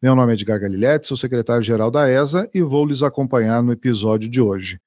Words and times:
Meu 0.00 0.14
nome 0.14 0.30
é 0.30 0.34
Edgar 0.34 0.60
Galiletti, 0.60 1.08
sou 1.08 1.16
secretário-geral 1.16 1.90
da 1.90 2.08
ESA 2.08 2.48
e 2.54 2.62
vou 2.62 2.86
lhes 2.86 3.02
acompanhar 3.02 3.60
no 3.60 3.72
episódio 3.72 4.28
de 4.28 4.40
hoje. 4.40 4.78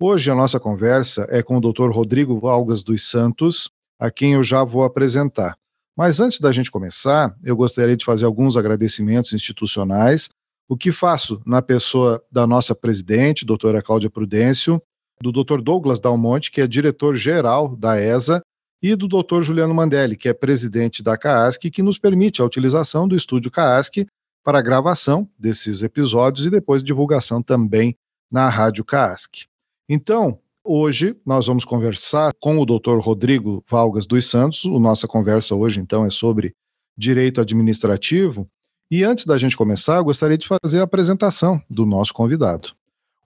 Hoje 0.00 0.30
a 0.30 0.34
nossa 0.36 0.60
conversa 0.60 1.26
é 1.28 1.42
com 1.42 1.56
o 1.56 1.60
Dr. 1.60 1.90
Rodrigo 1.90 2.38
Valgas 2.38 2.80
dos 2.80 3.10
Santos, 3.10 3.68
a 3.98 4.12
quem 4.12 4.34
eu 4.34 4.44
já 4.44 4.62
vou 4.62 4.84
apresentar. 4.84 5.56
Mas 5.98 6.20
antes 6.20 6.38
da 6.38 6.52
gente 6.52 6.70
começar, 6.70 7.36
eu 7.42 7.56
gostaria 7.56 7.96
de 7.96 8.04
fazer 8.04 8.26
alguns 8.26 8.56
agradecimentos 8.56 9.32
institucionais, 9.32 10.28
o 10.68 10.76
que 10.76 10.92
faço 10.92 11.42
na 11.44 11.60
pessoa 11.60 12.22
da 12.30 12.46
nossa 12.46 12.72
presidente, 12.72 13.44
doutora 13.44 13.82
Cláudia 13.82 14.08
Prudêncio, 14.08 14.80
do 15.20 15.32
Dr. 15.32 15.62
Douglas 15.62 15.98
Dalmonte, 15.98 16.48
que 16.48 16.60
é 16.60 16.68
diretor-geral 16.68 17.74
da 17.74 18.00
ESA, 18.00 18.40
e 18.80 18.94
do 18.94 19.08
Dr. 19.08 19.42
Juliano 19.42 19.74
Mandelli, 19.74 20.16
que 20.16 20.28
é 20.28 20.32
presidente 20.32 21.02
da 21.02 21.18
CAASC, 21.18 21.68
que 21.72 21.82
nos 21.82 21.98
permite 21.98 22.40
a 22.40 22.44
utilização 22.44 23.08
do 23.08 23.16
estúdio 23.16 23.50
CAASC 23.50 24.06
para 24.44 24.58
a 24.58 24.62
gravação 24.62 25.28
desses 25.38 25.82
episódios 25.82 26.46
e 26.46 26.50
depois 26.50 26.82
divulgação 26.82 27.42
também 27.42 27.96
na 28.30 28.48
Rádio 28.48 28.84
CASC. 28.84 29.46
Então, 29.88 30.38
hoje 30.64 31.16
nós 31.26 31.46
vamos 31.46 31.64
conversar 31.64 32.32
com 32.40 32.58
o 32.58 32.66
Dr. 32.66 32.98
Rodrigo 32.98 33.64
Valgas 33.68 34.06
dos 34.06 34.28
Santos. 34.28 34.64
O 34.64 34.78
nossa 34.78 35.08
conversa 35.08 35.54
hoje, 35.54 35.80
então, 35.80 36.04
é 36.04 36.10
sobre 36.10 36.54
direito 36.96 37.40
administrativo. 37.40 38.48
E 38.90 39.04
antes 39.04 39.24
da 39.24 39.38
gente 39.38 39.56
começar, 39.56 40.00
gostaria 40.02 40.38
de 40.38 40.48
fazer 40.48 40.80
a 40.80 40.84
apresentação 40.84 41.62
do 41.68 41.86
nosso 41.86 42.12
convidado. 42.12 42.72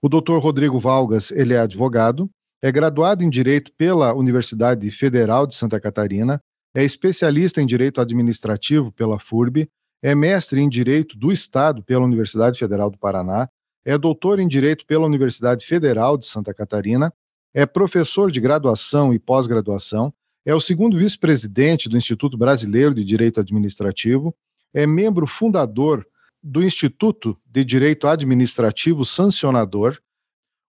O 0.01 0.09
Dr. 0.09 0.37
Rodrigo 0.37 0.79
Valgas, 0.79 1.31
ele 1.31 1.53
é 1.53 1.59
advogado, 1.59 2.29
é 2.61 2.71
graduado 2.71 3.23
em 3.23 3.29
Direito 3.29 3.71
pela 3.77 4.13
Universidade 4.13 4.89
Federal 4.91 5.47
de 5.47 5.55
Santa 5.55 5.79
Catarina, 5.79 6.39
é 6.75 6.83
especialista 6.83 7.61
em 7.61 7.65
Direito 7.65 8.01
Administrativo 8.01 8.91
pela 8.91 9.19
FURB, 9.19 9.69
é 10.05 10.13
mestre 10.13 10.61
em 10.61 10.69
Direito 10.69 11.17
do 11.17 11.31
Estado 11.31 11.81
pela 11.81 12.05
Universidade 12.05 12.59
Federal 12.59 12.91
do 12.91 12.97
Paraná, 12.97 13.49
é 13.83 13.97
doutor 13.97 14.39
em 14.39 14.47
Direito 14.47 14.85
pela 14.85 15.03
Universidade 15.03 15.65
Federal 15.65 16.15
de 16.15 16.27
Santa 16.27 16.53
Catarina, 16.53 17.11
é 17.51 17.65
professor 17.65 18.29
de 18.29 18.39
graduação 18.39 19.11
e 19.11 19.17
pós-graduação, 19.17 20.13
é 20.45 20.53
o 20.53 20.59
segundo 20.59 20.95
vice-presidente 20.95 21.89
do 21.89 21.97
Instituto 21.97 22.37
Brasileiro 22.37 22.93
de 22.93 23.03
Direito 23.03 23.39
Administrativo, 23.39 24.31
é 24.71 24.85
membro 24.85 25.25
fundador 25.25 26.05
do 26.43 26.63
Instituto 26.63 27.35
de 27.43 27.65
Direito 27.65 28.07
Administrativo 28.07 29.03
Sancionador, 29.03 29.97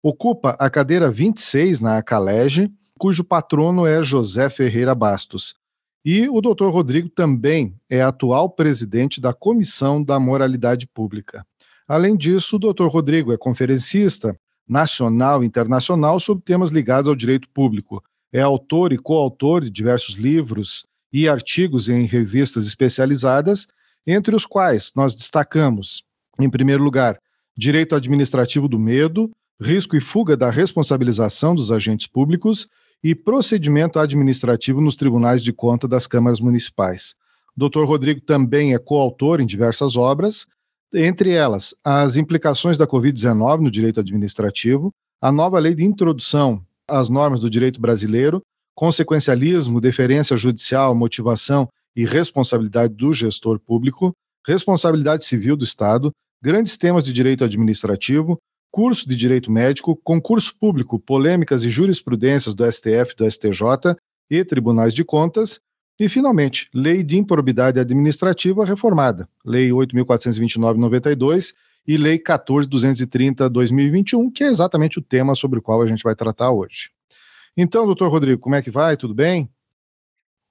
ocupa 0.00 0.50
a 0.60 0.70
cadeira 0.70 1.10
26 1.10 1.80
na 1.80 1.98
Acalege, 1.98 2.70
cujo 2.96 3.24
patrono 3.24 3.84
é 3.84 4.00
José 4.04 4.48
Ferreira 4.48 4.94
Bastos. 4.94 5.56
E 6.04 6.28
o 6.28 6.40
doutor 6.42 6.70
Rodrigo 6.70 7.08
também 7.08 7.74
é 7.88 8.02
atual 8.02 8.50
presidente 8.50 9.22
da 9.22 9.32
Comissão 9.32 10.04
da 10.04 10.20
Moralidade 10.20 10.86
Pública. 10.86 11.46
Além 11.88 12.14
disso, 12.14 12.56
o 12.56 12.58
doutor 12.58 12.88
Rodrigo 12.88 13.32
é 13.32 13.38
conferencista 13.38 14.38
nacional 14.68 15.42
e 15.42 15.46
internacional 15.46 16.20
sobre 16.20 16.44
temas 16.44 16.70
ligados 16.70 17.08
ao 17.08 17.14
direito 17.14 17.48
público. 17.48 18.04
É 18.30 18.42
autor 18.42 18.92
e 18.92 18.98
coautor 18.98 19.62
de 19.62 19.70
diversos 19.70 20.16
livros 20.16 20.84
e 21.10 21.26
artigos 21.26 21.88
em 21.88 22.04
revistas 22.04 22.66
especializadas, 22.66 23.66
entre 24.06 24.36
os 24.36 24.44
quais 24.44 24.92
nós 24.94 25.14
destacamos, 25.14 26.04
em 26.38 26.50
primeiro 26.50 26.82
lugar, 26.82 27.18
Direito 27.56 27.94
Administrativo 27.94 28.68
do 28.68 28.78
Medo, 28.78 29.30
Risco 29.58 29.96
e 29.96 30.00
Fuga 30.00 30.36
da 30.36 30.50
Responsabilização 30.50 31.54
dos 31.54 31.72
Agentes 31.72 32.06
Públicos 32.06 32.68
e 33.04 33.14
procedimento 33.14 33.98
administrativo 33.98 34.80
nos 34.80 34.96
tribunais 34.96 35.42
de 35.42 35.52
conta 35.52 35.86
das 35.86 36.06
câmaras 36.06 36.40
municipais. 36.40 37.14
O 37.54 37.68
Dr. 37.68 37.84
Rodrigo 37.84 38.22
também 38.22 38.72
é 38.72 38.78
coautor 38.78 39.42
em 39.42 39.46
diversas 39.46 39.94
obras, 39.94 40.46
entre 40.94 41.30
elas 41.30 41.74
as 41.84 42.16
implicações 42.16 42.78
da 42.78 42.86
Covid-19 42.86 43.60
no 43.60 43.70
direito 43.70 44.00
administrativo, 44.00 44.90
a 45.20 45.30
nova 45.30 45.58
lei 45.58 45.74
de 45.74 45.84
introdução 45.84 46.64
às 46.88 47.10
normas 47.10 47.40
do 47.40 47.50
direito 47.50 47.78
brasileiro, 47.78 48.42
consequencialismo, 48.74 49.82
deferência 49.82 50.34
judicial, 50.34 50.94
motivação 50.94 51.68
e 51.94 52.06
responsabilidade 52.06 52.94
do 52.94 53.12
gestor 53.12 53.60
público, 53.60 54.14
responsabilidade 54.46 55.26
civil 55.26 55.56
do 55.56 55.64
Estado, 55.64 56.10
grandes 56.42 56.78
temas 56.78 57.04
de 57.04 57.12
direito 57.12 57.44
administrativo, 57.44 58.38
curso 58.74 59.08
de 59.08 59.14
Direito 59.14 59.52
Médico, 59.52 59.94
concurso 59.94 60.52
público, 60.58 60.98
polêmicas 60.98 61.62
e 61.62 61.70
jurisprudências 61.70 62.56
do 62.56 62.68
STF, 62.68 63.14
do 63.16 63.30
STJ 63.30 63.94
e 64.28 64.44
tribunais 64.44 64.92
de 64.92 65.04
contas, 65.04 65.60
e, 65.96 66.08
finalmente, 66.08 66.68
Lei 66.74 67.04
de 67.04 67.16
Improbidade 67.16 67.78
Administrativa 67.78 68.64
reformada, 68.64 69.28
Lei 69.46 69.68
8.429-92 69.68 71.54
e 71.86 71.96
Lei 71.96 72.18
14.230-2021, 72.18 74.32
que 74.32 74.42
é 74.42 74.48
exatamente 74.48 74.98
o 74.98 75.02
tema 75.02 75.36
sobre 75.36 75.60
o 75.60 75.62
qual 75.62 75.80
a 75.80 75.86
gente 75.86 76.02
vai 76.02 76.16
tratar 76.16 76.50
hoje. 76.50 76.90
Então, 77.56 77.86
doutor 77.86 78.10
Rodrigo, 78.10 78.40
como 78.40 78.56
é 78.56 78.62
que 78.62 78.72
vai? 78.72 78.96
Tudo 78.96 79.14
bem? 79.14 79.48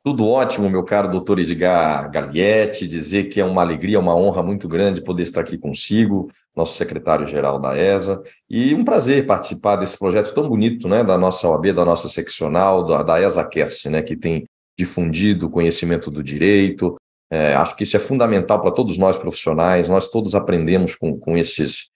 Tudo 0.06 0.28
ótimo, 0.28 0.69
meu 0.69 0.84
caro 0.84 1.08
doutor 1.08 1.40
Edgar 1.40 2.12
Galietti, 2.12 2.86
dizer 2.86 3.30
que 3.30 3.40
é 3.40 3.46
uma 3.46 3.62
alegria, 3.62 3.97
uma 3.97 4.14
honra 4.14 4.44
muito 4.44 4.68
grande 4.68 5.02
poder 5.02 5.24
estar 5.24 5.40
aqui 5.40 5.58
consigo, 5.58 6.30
nosso 6.53 6.75
secretário-geral 6.75 7.58
da 7.58 7.78
ESA, 7.78 8.22
e 8.50 8.75
um 8.75 8.84
prazer 8.84 9.25
participar 9.25 9.78
desse 9.78 9.97
projeto 9.97 10.34
tão 10.34 10.50
bonito, 10.50 10.90
né, 10.90 11.06
da 11.06 11.18
nossa 11.18 11.47
OAB, 11.47 11.72
da 11.72 11.86
nossa 11.86 12.09
seccional, 12.09 12.86
da, 12.86 13.02
da 13.02 13.22
ESACast, 13.22 13.88
né, 13.88 14.02
que 14.02 14.18
tem 14.18 14.44
difundido 14.78 15.46
o 15.46 15.50
conhecimento 15.50 16.12
do 16.12 16.22
direito. 16.22 16.97
É, 17.31 17.56
acho 17.56 17.74
que 17.74 17.84
isso 17.84 17.96
é 17.96 18.00
fundamental 18.02 18.62
para 18.62 18.72
todos 18.72 18.97
nós 18.97 19.18
profissionais, 19.18 19.88
nós 19.88 20.09
todos 20.09 20.35
aprendemos 20.35 20.97
com, 20.97 21.18
com 21.18 21.38
esses, 21.38 21.88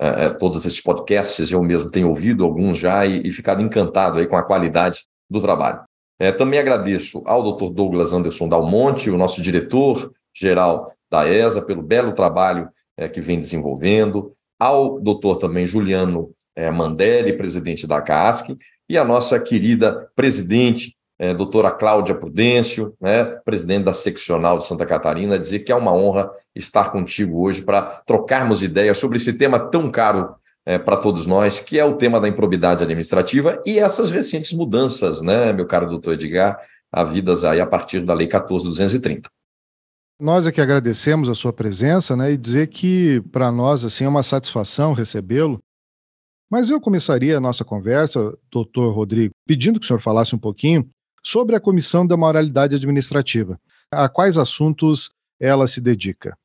é, 0.00 0.26
é 0.26 0.30
todos 0.30 0.64
esses 0.66 0.80
podcasts, 0.80 1.50
eu 1.50 1.60
mesmo 1.64 1.90
tenho 1.90 2.10
ouvido 2.10 2.44
alguns 2.44 2.78
já 2.78 3.04
e, 3.04 3.26
e 3.26 3.32
ficado 3.32 3.60
encantado 3.60 4.20
aí 4.20 4.26
com 4.28 4.36
a 4.36 4.44
qualidade 4.44 5.00
do 5.28 5.40
trabalho. 5.40 5.80
É, 6.18 6.32
também 6.32 6.58
agradeço 6.58 7.22
ao 7.26 7.42
Dr. 7.42 7.70
Douglas 7.70 8.12
Anderson 8.12 8.48
Dalmonte, 8.48 9.10
o 9.10 9.18
nosso 9.18 9.42
diretor-geral 9.42 10.92
da 11.10 11.28
ESA, 11.28 11.60
pelo 11.62 11.82
belo 11.82 12.12
trabalho 12.12 12.68
é, 12.96 13.08
que 13.08 13.20
vem 13.20 13.38
desenvolvendo, 13.38 14.32
ao 14.58 14.98
doutor 14.98 15.36
também 15.36 15.66
Juliano 15.66 16.30
é, 16.54 16.70
Mandelli, 16.70 17.36
presidente 17.36 17.86
da 17.86 18.00
CASC, 18.00 18.56
e 18.88 18.96
a 18.96 19.04
nossa 19.04 19.38
querida 19.38 20.08
presidente, 20.16 20.96
é, 21.18 21.34
doutora 21.34 21.70
Cláudia 21.70 22.14
Prudêncio, 22.14 22.94
né, 23.00 23.24
presidente 23.44 23.84
da 23.84 23.92
seccional 23.92 24.56
de 24.56 24.64
Santa 24.64 24.86
Catarina, 24.86 25.38
dizer 25.38 25.60
que 25.60 25.72
é 25.72 25.76
uma 25.76 25.92
honra 25.92 26.30
estar 26.54 26.90
contigo 26.90 27.42
hoje 27.42 27.62
para 27.62 27.82
trocarmos 28.06 28.62
ideias 28.62 28.96
sobre 28.96 29.18
esse 29.18 29.32
tema 29.34 29.58
tão 29.58 29.90
caro 29.90 30.34
é, 30.66 30.78
para 30.78 30.96
todos 30.96 31.26
nós, 31.26 31.60
que 31.60 31.78
é 31.78 31.84
o 31.84 31.96
tema 31.96 32.20
da 32.20 32.28
improbidade 32.28 32.82
administrativa 32.82 33.62
e 33.64 33.78
essas 33.78 34.10
recentes 34.10 34.52
mudanças, 34.52 35.22
né, 35.22 35.52
meu 35.52 35.64
caro 35.64 35.88
doutor 35.88 36.14
Edgar, 36.14 36.60
havidas 36.90 37.44
aí 37.44 37.60
a 37.60 37.66
partir 37.66 38.00
da 38.04 38.12
Lei 38.12 38.26
14.230. 38.26 39.26
Nós 40.20 40.46
é 40.46 40.52
que 40.52 40.60
agradecemos 40.60 41.28
a 41.28 41.34
sua 41.34 41.52
presença, 41.52 42.16
né, 42.16 42.32
e 42.32 42.36
dizer 42.36 42.66
que 42.68 43.20
para 43.30 43.52
nós 43.52 43.84
assim 43.84 44.04
é 44.04 44.08
uma 44.08 44.24
satisfação 44.24 44.92
recebê-lo. 44.92 45.60
Mas 46.50 46.70
eu 46.70 46.80
começaria 46.80 47.36
a 47.36 47.40
nossa 47.40 47.64
conversa, 47.64 48.36
doutor 48.50 48.92
Rodrigo, 48.92 49.34
pedindo 49.46 49.78
que 49.78 49.84
o 49.84 49.86
senhor 49.86 50.00
falasse 50.00 50.34
um 50.34 50.38
pouquinho 50.38 50.88
sobre 51.22 51.54
a 51.56 51.60
Comissão 51.60 52.06
da 52.06 52.16
Moralidade 52.16 52.76
Administrativa. 52.76 53.58
A 53.90 54.08
quais 54.08 54.38
assuntos 54.38 55.10
ela 55.40 55.66
se 55.66 55.80
dedica? 55.80 56.36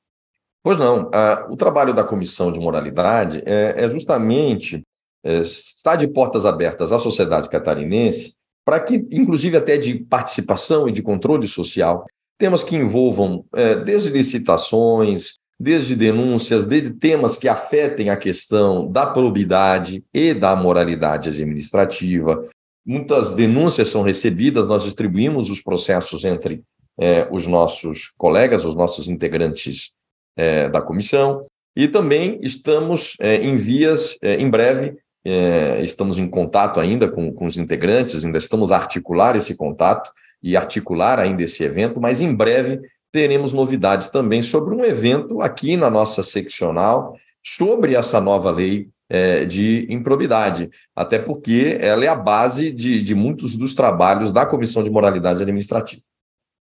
Pois 0.63 0.77
não. 0.77 1.09
o 1.49 1.55
trabalho 1.55 1.93
da 1.93 2.03
Comissão 2.03 2.51
de 2.51 2.59
Moralidade 2.59 3.41
é, 3.45 3.83
é 3.83 3.89
justamente 3.89 4.83
é, 5.23 5.39
estar 5.39 5.95
de 5.95 6.07
portas 6.07 6.45
abertas 6.45 6.91
à 6.91 6.97
sociedade 6.97 7.49
catarinense 7.49 8.35
para 8.65 8.79
que, 8.79 9.05
inclusive 9.11 9.57
até 9.57 9.77
de 9.77 9.95
participação 9.95 10.87
e 10.87 10.91
de 10.91 11.01
controle 11.01 11.47
social, 11.47 12.05
temas 12.37 12.63
que 12.63 12.75
envolvam 12.75 13.45
é, 13.53 13.75
desde 13.75 14.09
licitações, 14.09 15.39
desde 15.59 15.95
denúncias, 15.95 16.65
desde 16.65 16.93
temas 16.93 17.35
que 17.37 17.47
afetem 17.47 18.09
a 18.09 18.17
questão 18.17 18.91
da 18.91 19.05
probidade 19.05 20.03
e 20.11 20.33
da 20.33 20.55
moralidade 20.55 21.29
administrativa. 21.29 22.43
Muitas 22.83 23.33
denúncias 23.33 23.89
são 23.89 24.01
recebidas, 24.01 24.65
nós 24.65 24.83
distribuímos 24.83 25.51
os 25.51 25.61
processos 25.61 26.25
entre 26.25 26.63
é, 26.99 27.27
os 27.29 27.45
nossos 27.45 28.11
colegas, 28.17 28.65
os 28.65 28.73
nossos 28.73 29.07
integrantes 29.07 29.91
é, 30.35 30.69
da 30.69 30.81
comissão, 30.81 31.45
e 31.75 31.87
também 31.87 32.39
estamos 32.41 33.15
é, 33.19 33.37
em 33.37 33.55
vias, 33.55 34.17
é, 34.21 34.35
em 34.35 34.49
breve, 34.49 34.95
é, 35.23 35.81
estamos 35.83 36.17
em 36.17 36.27
contato 36.27 36.79
ainda 36.79 37.07
com, 37.07 37.31
com 37.31 37.45
os 37.45 37.57
integrantes, 37.57 38.25
ainda 38.25 38.37
estamos 38.37 38.71
a 38.71 38.77
articular 38.77 39.35
esse 39.35 39.55
contato 39.55 40.11
e 40.41 40.57
articular 40.57 41.19
ainda 41.19 41.43
esse 41.43 41.63
evento, 41.63 42.01
mas 42.01 42.21
em 42.21 42.33
breve 42.33 42.81
teremos 43.11 43.53
novidades 43.53 44.09
também 44.09 44.41
sobre 44.41 44.73
um 44.73 44.83
evento 44.83 45.41
aqui 45.41 45.77
na 45.77 45.89
nossa 45.89 46.23
seccional 46.23 47.15
sobre 47.43 47.95
essa 47.95 48.21
nova 48.21 48.51
lei 48.51 48.89
é, 49.09 49.45
de 49.45 49.85
improbidade, 49.89 50.69
até 50.95 51.19
porque 51.19 51.77
ela 51.81 52.05
é 52.05 52.07
a 52.07 52.15
base 52.15 52.71
de, 52.71 53.01
de 53.01 53.13
muitos 53.13 53.55
dos 53.55 53.73
trabalhos 53.73 54.31
da 54.31 54.45
Comissão 54.45 54.83
de 54.83 54.89
Moralidade 54.89 55.41
Administrativa. 55.41 56.01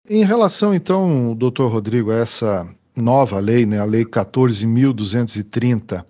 Em 0.07 0.23
relação, 0.23 0.73
então, 0.73 1.33
doutor 1.35 1.71
Rodrigo, 1.71 2.11
a 2.11 2.17
essa 2.17 2.67
nova 2.95 3.39
lei, 3.39 3.65
né, 3.65 3.79
a 3.79 3.85
Lei 3.85 4.05
14.230, 4.05 6.05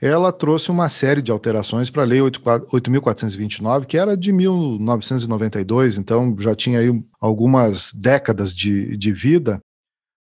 ela 0.00 0.32
trouxe 0.32 0.70
uma 0.70 0.88
série 0.88 1.20
de 1.20 1.30
alterações 1.30 1.90
para 1.90 2.02
a 2.02 2.06
Lei 2.06 2.20
8.429, 2.20 3.84
que 3.84 3.98
era 3.98 4.16
de 4.16 4.32
1992, 4.32 5.98
então 5.98 6.34
já 6.38 6.54
tinha 6.54 6.78
aí 6.78 7.02
algumas 7.20 7.92
décadas 7.92 8.54
de, 8.54 8.96
de 8.96 9.12
vida. 9.12 9.60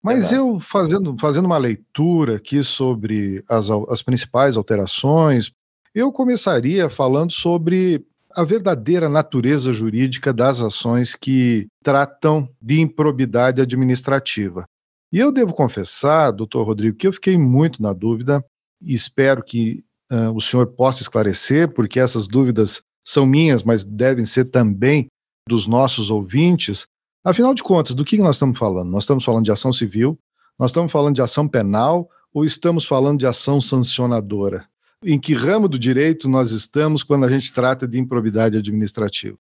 Mas 0.03 0.33
eu, 0.33 0.59
fazendo, 0.59 1.17
fazendo 1.21 1.47
uma 1.47 1.59
leitura 1.59 2.37
aqui 2.37 2.63
sobre 2.63 3.45
as, 3.49 3.69
as 3.89 4.03
principais 4.03 4.57
alterações, 4.57 5.53
eu 5.95 6.13
começaria 6.13 6.91
falando 6.91 7.33
sobre 7.33 8.05
a 8.35 8.45
verdadeira 8.45 9.09
natureza 9.09 9.73
jurídica 9.73 10.33
das 10.33 10.61
ações 10.61 11.15
que 11.15 11.67
tratam 11.83 12.49
de 12.61 12.81
improbidade 12.81 13.61
administrativa. 13.61 14.67
E 15.13 15.19
eu 15.19 15.33
devo 15.33 15.55
confessar, 15.55 16.31
doutor 16.33 16.67
Rodrigo, 16.67 16.97
que 16.97 17.07
eu 17.07 17.13
fiquei 17.13 17.39
muito 17.39 17.81
na 17.83 17.93
dúvida 17.93 18.45
e 18.81 18.95
espero 18.95 19.43
que 19.43 19.83
uh, 20.13 20.31
o 20.35 20.41
senhor 20.41 20.67
possa 20.67 21.03
esclarecer, 21.03 21.73
porque 21.73 21.99
essas 21.99 22.29
dúvidas 22.29 22.83
são 23.07 23.25
minhas, 23.25 23.63
mas 23.63 23.85
devem 23.85 24.27
ser 24.27 24.47
também 24.47 25.07
dos 25.49 25.67
nossos 25.67 26.11
ouvintes. 26.11 26.87
Afinal 27.25 27.55
de 27.55 27.63
contas, 27.63 27.95
do 27.95 28.05
que 28.05 28.19
nós 28.19 28.37
estamos 28.37 28.59
falando? 28.59 28.91
Nós 28.91 29.05
estamos 29.05 29.25
falando 29.25 29.47
de 29.47 29.53
ação 29.53 29.73
civil, 29.73 30.19
nós 30.59 30.71
estamos 30.71 30.93
falando 30.93 31.15
de 31.15 31.23
ação 31.23 31.49
penal 31.49 32.09
ou 32.33 32.45
estamos 32.45 32.85
falando 32.85 33.19
de 33.19 33.27
ação 33.27 33.61
sancionadora? 33.61 34.69
Em 35.03 35.19
que 35.19 35.33
ramo 35.33 35.69
do 35.69 35.79
direito 35.79 36.29
nós 36.29 36.51
estamos 36.51 37.03
quando 37.03 37.25
a 37.25 37.31
gente 37.31 37.53
trata 37.53 37.89
de 37.89 37.99
improbidade 37.99 38.59
administrativa? 38.59 39.39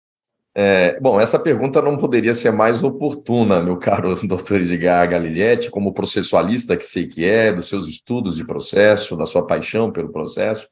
É, 0.55 1.01
bom, 1.01 1.19
essa 1.19 1.39
pergunta 1.39 1.81
não 1.81 1.97
poderia 1.97 2.35
ser 2.35 2.53
mais 2.53 2.83
oportuna, 2.83 3.63
meu 3.63 3.79
caro 3.79 4.15
doutor 4.27 4.61
Edgar 4.61 5.09
Galiletti, 5.09 5.71
como 5.71 5.95
processualista 5.95 6.77
que 6.77 6.85
sei 6.85 7.07
que 7.07 7.25
é, 7.25 7.53
dos 7.53 7.69
seus 7.69 7.87
estudos 7.87 8.37
de 8.37 8.45
processo, 8.45 9.17
da 9.17 9.25
sua 9.25 9.47
paixão 9.47 9.91
pelo 9.91 10.13
processo. 10.13 10.69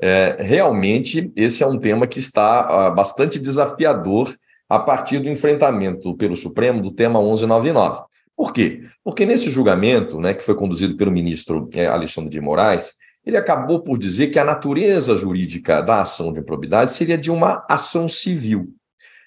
É, 0.00 0.36
realmente, 0.40 1.32
esse 1.36 1.62
é 1.62 1.66
um 1.66 1.78
tema 1.78 2.06
que 2.06 2.18
está 2.18 2.90
uh, 2.90 2.94
bastante 2.94 3.38
desafiador 3.38 4.34
a 4.68 4.78
partir 4.78 5.20
do 5.20 5.28
enfrentamento 5.28 6.16
pelo 6.16 6.36
Supremo 6.36 6.82
do 6.82 6.90
tema 6.90 7.20
1199. 7.20 8.02
Por 8.36 8.52
quê? 8.52 8.82
Porque 9.04 9.24
nesse 9.24 9.48
julgamento, 9.48 10.18
né, 10.18 10.34
que 10.34 10.42
foi 10.42 10.56
conduzido 10.56 10.96
pelo 10.96 11.12
ministro 11.12 11.68
é, 11.74 11.86
Alexandre 11.86 12.30
de 12.30 12.40
Moraes, 12.40 12.94
ele 13.24 13.36
acabou 13.36 13.80
por 13.80 13.96
dizer 13.96 14.28
que 14.28 14.38
a 14.38 14.44
natureza 14.44 15.16
jurídica 15.16 15.80
da 15.80 16.02
ação 16.02 16.32
de 16.32 16.40
improbidade 16.40 16.90
seria 16.90 17.16
de 17.16 17.30
uma 17.30 17.64
ação 17.68 18.08
civil. 18.08 18.74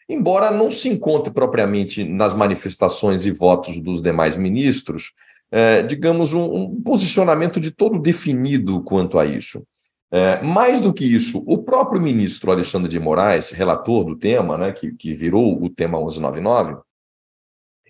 Embora 0.10 0.52
não 0.52 0.72
se 0.72 0.88
encontre 0.88 1.34
propriamente 1.34 2.04
nas 2.04 2.34
manifestações 2.34 3.26
e 3.26 3.32
votos 3.32 3.80
dos 3.80 4.02
demais 4.02 4.38
ministros, 4.38 5.12
é, 5.52 5.82
digamos, 5.82 6.34
um, 6.34 6.44
um, 6.44 6.82
posicionamento 6.82 7.60
de 7.60 7.72
todo 7.72 8.00
definido 8.00 8.82
quanto 8.84 9.20
a 9.20 9.26
isso. 9.26 9.64
É, 10.10 10.42
mais 10.42 10.80
do 10.80 10.94
que 10.94 11.04
isso, 11.04 11.44
o 11.46 11.58
próprio 11.58 12.02
ministro 12.02 12.52
Alexandre 12.52 12.90
de 12.90 13.00
Moraes, 13.00 13.52
relator 13.52 14.06
do 14.06 14.16
tema, 14.16 14.58
né, 14.58 14.72
que, 14.72 14.94
que 14.94 15.14
virou 15.14 15.62
o 15.62 15.70
tema 15.70 15.98
1199, 15.98 16.78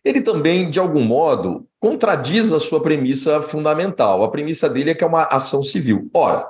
ele 0.04 0.22
também, 0.22 0.70
de 0.70 0.80
algum 0.80 1.04
modo, 1.04 1.68
contradiz 1.80 2.52
a 2.52 2.60
sua 2.60 2.82
premissa 2.82 3.42
fundamental. 3.42 4.24
A 4.24 4.32
premissa 4.32 4.70
dele 4.70 4.92
é 4.92 4.96
que 4.96 5.04
é 5.04 5.08
uma 5.08 5.24
ação 5.24 5.62
civil. 5.62 6.10
Ora, 6.14 6.48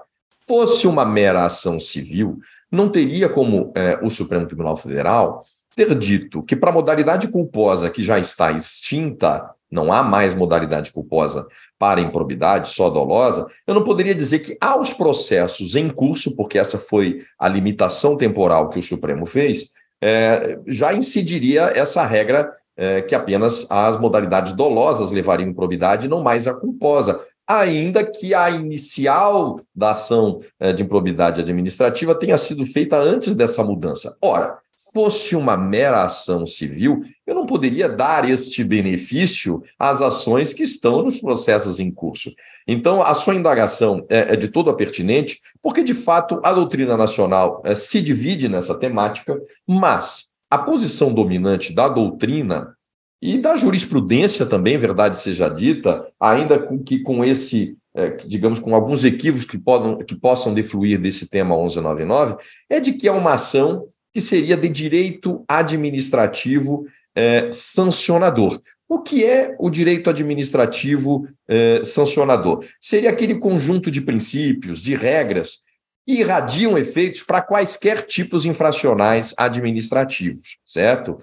fosse 0.48 0.88
uma 0.88 1.06
mera 1.06 1.46
ação 1.46 1.80
civil, 1.80 2.38
não 2.72 2.90
teria 2.90 3.28
como 3.28 3.74
é, 3.75 4.00
o 4.02 4.10
Supremo 4.10 4.46
Tribunal 4.46 4.78
Federal 4.78 5.44
ter 5.77 5.94
dito 5.94 6.41
que 6.41 6.56
para 6.56 6.71
a 6.71 6.74
modalidade 6.74 7.27
culposa 7.27 7.91
que 7.91 8.03
já 8.03 8.18
está 8.18 8.51
extinta, 8.51 9.47
não 9.69 9.94
há 9.94 10.01
mais 10.01 10.33
modalidade 10.33 10.91
culposa 10.91 11.47
para 11.77 12.01
improbidade, 12.01 12.69
só 12.69 12.89
dolosa, 12.89 13.45
eu 13.68 13.75
não 13.75 13.83
poderia 13.83 14.15
dizer 14.15 14.39
que 14.39 14.57
aos 14.59 14.91
processos 14.91 15.75
em 15.75 15.88
curso, 15.88 16.35
porque 16.35 16.57
essa 16.57 16.79
foi 16.79 17.19
a 17.38 17.47
limitação 17.47 18.18
temporal 18.18 18.69
que 18.69 18.79
o 18.79 18.81
Supremo 18.81 19.27
fez, 19.27 19.69
é, 20.01 20.57
já 20.65 20.91
incidiria 20.94 21.71
essa 21.75 22.03
regra 22.03 22.51
é, 22.75 23.03
que 23.03 23.13
apenas 23.13 23.69
as 23.69 24.00
modalidades 24.00 24.53
dolosas 24.53 25.12
levariam 25.12 25.50
improbidade, 25.50 26.07
não 26.07 26.24
mais 26.24 26.47
a 26.47 26.56
culposa, 26.56 27.24
ainda 27.45 28.03
que 28.03 28.33
a 28.33 28.50
inicial 28.50 29.62
da 29.75 29.91
ação 29.91 30.41
é, 30.59 30.74
de 30.74 30.81
improbidade 30.81 31.41
administrativa 31.41 32.15
tenha 32.15 32.38
sido 32.38 32.65
feita 32.65 32.97
antes 32.97 33.35
dessa 33.35 33.63
mudança. 33.63 34.18
Ora, 34.19 34.57
fosse 34.94 35.35
uma 35.35 35.57
mera 35.57 36.03
ação 36.03 36.45
civil, 36.45 37.03
eu 37.25 37.33
não 37.33 37.45
poderia 37.45 37.89
dar 37.89 38.29
este 38.29 38.63
benefício 38.63 39.63
às 39.77 40.01
ações 40.01 40.53
que 40.53 40.63
estão 40.63 41.03
nos 41.03 41.19
processos 41.19 41.79
em 41.79 41.89
curso. 41.89 42.31
Então, 42.68 43.01
a 43.01 43.13
sua 43.15 43.35
indagação 43.35 44.06
é, 44.09 44.33
é 44.33 44.35
de 44.35 44.50
toda 44.50 44.75
pertinente, 44.75 45.39
porque, 45.62 45.83
de 45.83 45.94
fato, 45.94 46.39
a 46.44 46.53
doutrina 46.53 46.95
nacional 46.95 47.62
é, 47.65 47.74
se 47.74 48.01
divide 48.01 48.47
nessa 48.47 48.75
temática, 48.75 49.39
mas 49.68 50.27
a 50.50 50.57
posição 50.57 51.13
dominante 51.13 51.74
da 51.74 51.89
doutrina 51.89 52.75
e 53.21 53.38
da 53.38 53.56
jurisprudência 53.56 54.45
também, 54.45 54.77
verdade 54.77 55.18
seja 55.18 55.50
dita, 55.50 56.06
ainda 56.19 56.68
que 56.85 57.00
com 57.00 57.25
esse, 57.25 57.75
é, 57.95 58.12
digamos, 58.12 58.59
com 58.59 58.75
alguns 58.75 59.03
equívocos 59.03 59.45
que, 59.45 59.57
podam, 59.57 59.97
que 59.97 60.15
possam 60.15 60.53
defluir 60.53 61.01
desse 61.01 61.27
tema 61.27 61.56
1199, 61.56 62.35
é 62.69 62.79
de 62.79 62.94
que 62.94 63.07
é 63.07 63.12
uma 63.12 63.33
ação 63.33 63.88
que 64.13 64.21
seria 64.21 64.57
de 64.57 64.69
direito 64.69 65.44
administrativo 65.48 66.88
é, 67.15 67.51
sancionador. 67.51 68.62
O 68.89 69.00
que 69.00 69.25
é 69.25 69.56
o 69.59 69.69
direito 69.69 70.09
administrativo 70.09 71.27
é, 71.48 71.83
sancionador? 71.83 72.65
Seria 72.80 73.09
aquele 73.09 73.38
conjunto 73.38 73.92
de 73.92 74.00
princípios, 74.01 74.81
de 74.81 74.96
regras, 74.96 75.60
que 76.05 76.13
irradiam 76.13 76.77
efeitos 76.77 77.22
para 77.22 77.41
quaisquer 77.41 78.03
tipos 78.03 78.46
infracionais 78.46 79.34
administrativos, 79.38 80.58
certo? 80.65 81.17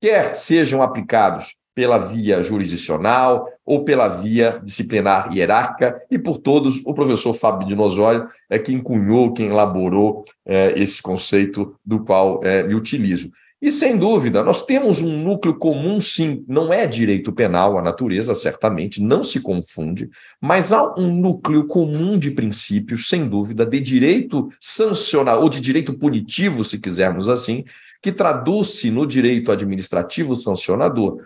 Quer 0.00 0.34
sejam 0.34 0.80
aplicados 0.80 1.54
pela 1.74 1.98
via 1.98 2.42
jurisdicional 2.42 3.46
ou 3.64 3.84
pela 3.84 4.08
via 4.08 4.60
disciplinar 4.62 5.32
hierárquica, 5.32 6.00
e 6.10 6.18
por 6.18 6.38
todos, 6.38 6.82
o 6.84 6.92
professor 6.92 7.32
Fábio 7.32 7.68
Dinosório 7.68 8.28
é 8.48 8.58
quem 8.58 8.82
cunhou, 8.82 9.32
quem 9.32 9.48
elaborou 9.48 10.24
é, 10.44 10.74
esse 10.76 11.00
conceito 11.00 11.74
do 11.84 12.04
qual 12.04 12.40
é, 12.42 12.62
me 12.62 12.74
utilizo. 12.74 13.30
E, 13.62 13.70
sem 13.70 13.98
dúvida, 13.98 14.42
nós 14.42 14.64
temos 14.64 15.02
um 15.02 15.22
núcleo 15.22 15.54
comum, 15.54 16.00
sim, 16.00 16.42
não 16.48 16.72
é 16.72 16.86
direito 16.86 17.30
penal, 17.30 17.76
a 17.76 17.82
natureza, 17.82 18.34
certamente, 18.34 19.02
não 19.02 19.22
se 19.22 19.38
confunde, 19.38 20.08
mas 20.40 20.72
há 20.72 20.94
um 20.98 21.14
núcleo 21.14 21.66
comum 21.66 22.18
de 22.18 22.30
princípios, 22.30 23.06
sem 23.06 23.28
dúvida, 23.28 23.66
de 23.66 23.78
direito 23.78 24.48
sancional, 24.58 25.42
ou 25.42 25.50
de 25.50 25.60
direito 25.60 25.92
punitivo, 25.92 26.64
se 26.64 26.78
quisermos 26.78 27.28
assim, 27.28 27.62
que 28.02 28.10
traduz-se 28.10 28.90
no 28.90 29.06
direito 29.06 29.52
administrativo 29.52 30.34
sancionador, 30.34 31.18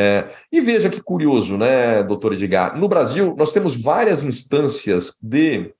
é, 0.00 0.28
e 0.52 0.60
veja 0.60 0.88
que 0.88 1.00
curioso, 1.00 1.58
né, 1.58 2.04
doutor 2.04 2.32
Edgar? 2.32 2.78
No 2.78 2.86
Brasil, 2.86 3.34
nós 3.36 3.50
temos 3.50 3.74
várias 3.74 4.22
instâncias 4.22 5.16
de 5.20 5.74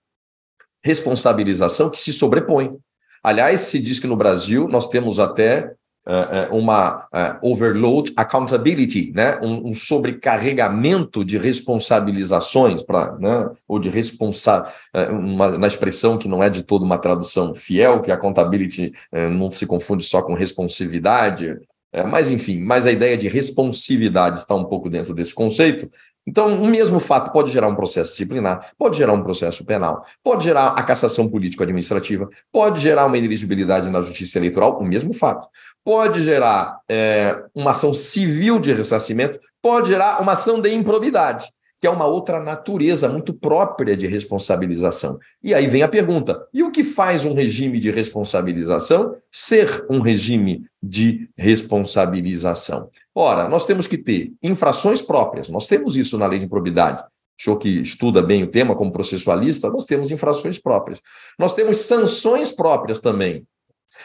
responsabilização 0.82 1.88
que 1.88 2.02
se 2.02 2.12
sobrepõem. 2.12 2.76
Aliás, 3.22 3.60
se 3.60 3.78
diz 3.78 4.00
que 4.00 4.08
no 4.08 4.16
Brasil 4.16 4.66
nós 4.66 4.88
temos 4.88 5.20
até 5.20 5.72
uh, 6.04 6.56
uma 6.56 7.06
uh, 7.06 7.38
overload 7.48 8.12
accountability, 8.16 9.12
né? 9.14 9.38
um, 9.40 9.68
um 9.68 9.74
sobrecarregamento 9.74 11.24
de 11.24 11.38
responsabilizações, 11.38 12.82
pra, 12.82 13.12
né? 13.20 13.48
ou 13.68 13.78
de 13.78 13.88
responsa 13.88 14.66
uh, 14.96 15.58
na 15.58 15.68
expressão 15.68 16.18
que 16.18 16.26
não 16.26 16.42
é 16.42 16.50
de 16.50 16.64
toda 16.64 16.84
uma 16.84 16.98
tradução 16.98 17.54
fiel, 17.54 18.00
que 18.00 18.10
a 18.10 18.14
accountability 18.14 18.92
não 19.12 19.48
se 19.52 19.64
confunde 19.64 20.02
só 20.02 20.22
com 20.22 20.34
responsividade, 20.34 21.56
é, 21.92 22.02
mas, 22.02 22.30
enfim, 22.30 22.60
mas 22.60 22.86
a 22.86 22.92
ideia 22.92 23.16
de 23.16 23.28
responsividade 23.28 24.40
está 24.40 24.54
um 24.54 24.64
pouco 24.64 24.90
dentro 24.90 25.14
desse 25.14 25.32
conceito. 25.32 25.90
Então, 26.26 26.62
o 26.62 26.66
mesmo 26.66 27.00
fato 27.00 27.32
pode 27.32 27.50
gerar 27.50 27.68
um 27.68 27.74
processo 27.74 28.10
disciplinar, 28.10 28.72
pode 28.76 28.98
gerar 28.98 29.14
um 29.14 29.22
processo 29.22 29.64
penal, 29.64 30.04
pode 30.22 30.44
gerar 30.44 30.68
a 30.68 30.82
cassação 30.82 31.26
político-administrativa, 31.26 32.28
pode 32.52 32.80
gerar 32.80 33.06
uma 33.06 33.16
ineligibilidade 33.16 33.88
na 33.88 34.02
justiça 34.02 34.38
eleitoral, 34.38 34.78
o 34.78 34.84
mesmo 34.84 35.14
fato. 35.14 35.48
Pode 35.82 36.20
gerar 36.20 36.80
é, 36.86 37.42
uma 37.54 37.70
ação 37.70 37.94
civil 37.94 38.58
de 38.58 38.74
ressarcimento, 38.74 39.40
pode 39.62 39.88
gerar 39.88 40.20
uma 40.20 40.32
ação 40.32 40.60
de 40.60 40.70
improbidade. 40.70 41.48
Que 41.80 41.86
é 41.86 41.90
uma 41.90 42.06
outra 42.06 42.40
natureza 42.40 43.08
muito 43.08 43.32
própria 43.32 43.96
de 43.96 44.06
responsabilização. 44.06 45.18
E 45.42 45.54
aí 45.54 45.66
vem 45.66 45.82
a 45.82 45.88
pergunta: 45.88 46.46
e 46.52 46.62
o 46.62 46.70
que 46.70 46.82
faz 46.82 47.24
um 47.24 47.34
regime 47.34 47.78
de 47.78 47.90
responsabilização 47.90 49.16
ser 49.30 49.86
um 49.88 50.00
regime 50.00 50.64
de 50.82 51.28
responsabilização? 51.36 52.90
Ora, 53.14 53.48
nós 53.48 53.66
temos 53.66 53.86
que 53.86 53.98
ter 53.98 54.32
infrações 54.42 55.00
próprias, 55.00 55.48
nós 55.48 55.66
temos 55.66 55.96
isso 55.96 56.18
na 56.18 56.26
lei 56.26 56.38
de 56.38 56.46
improbidade. 56.46 57.02
O 57.38 57.42
senhor 57.42 57.58
que 57.58 57.68
estuda 57.80 58.20
bem 58.20 58.42
o 58.42 58.50
tema 58.50 58.74
como 58.74 58.90
processualista, 58.90 59.70
nós 59.70 59.84
temos 59.84 60.10
infrações 60.10 60.58
próprias. 60.58 61.00
Nós 61.38 61.54
temos 61.54 61.78
sanções 61.78 62.50
próprias 62.50 63.00
também. 63.00 63.46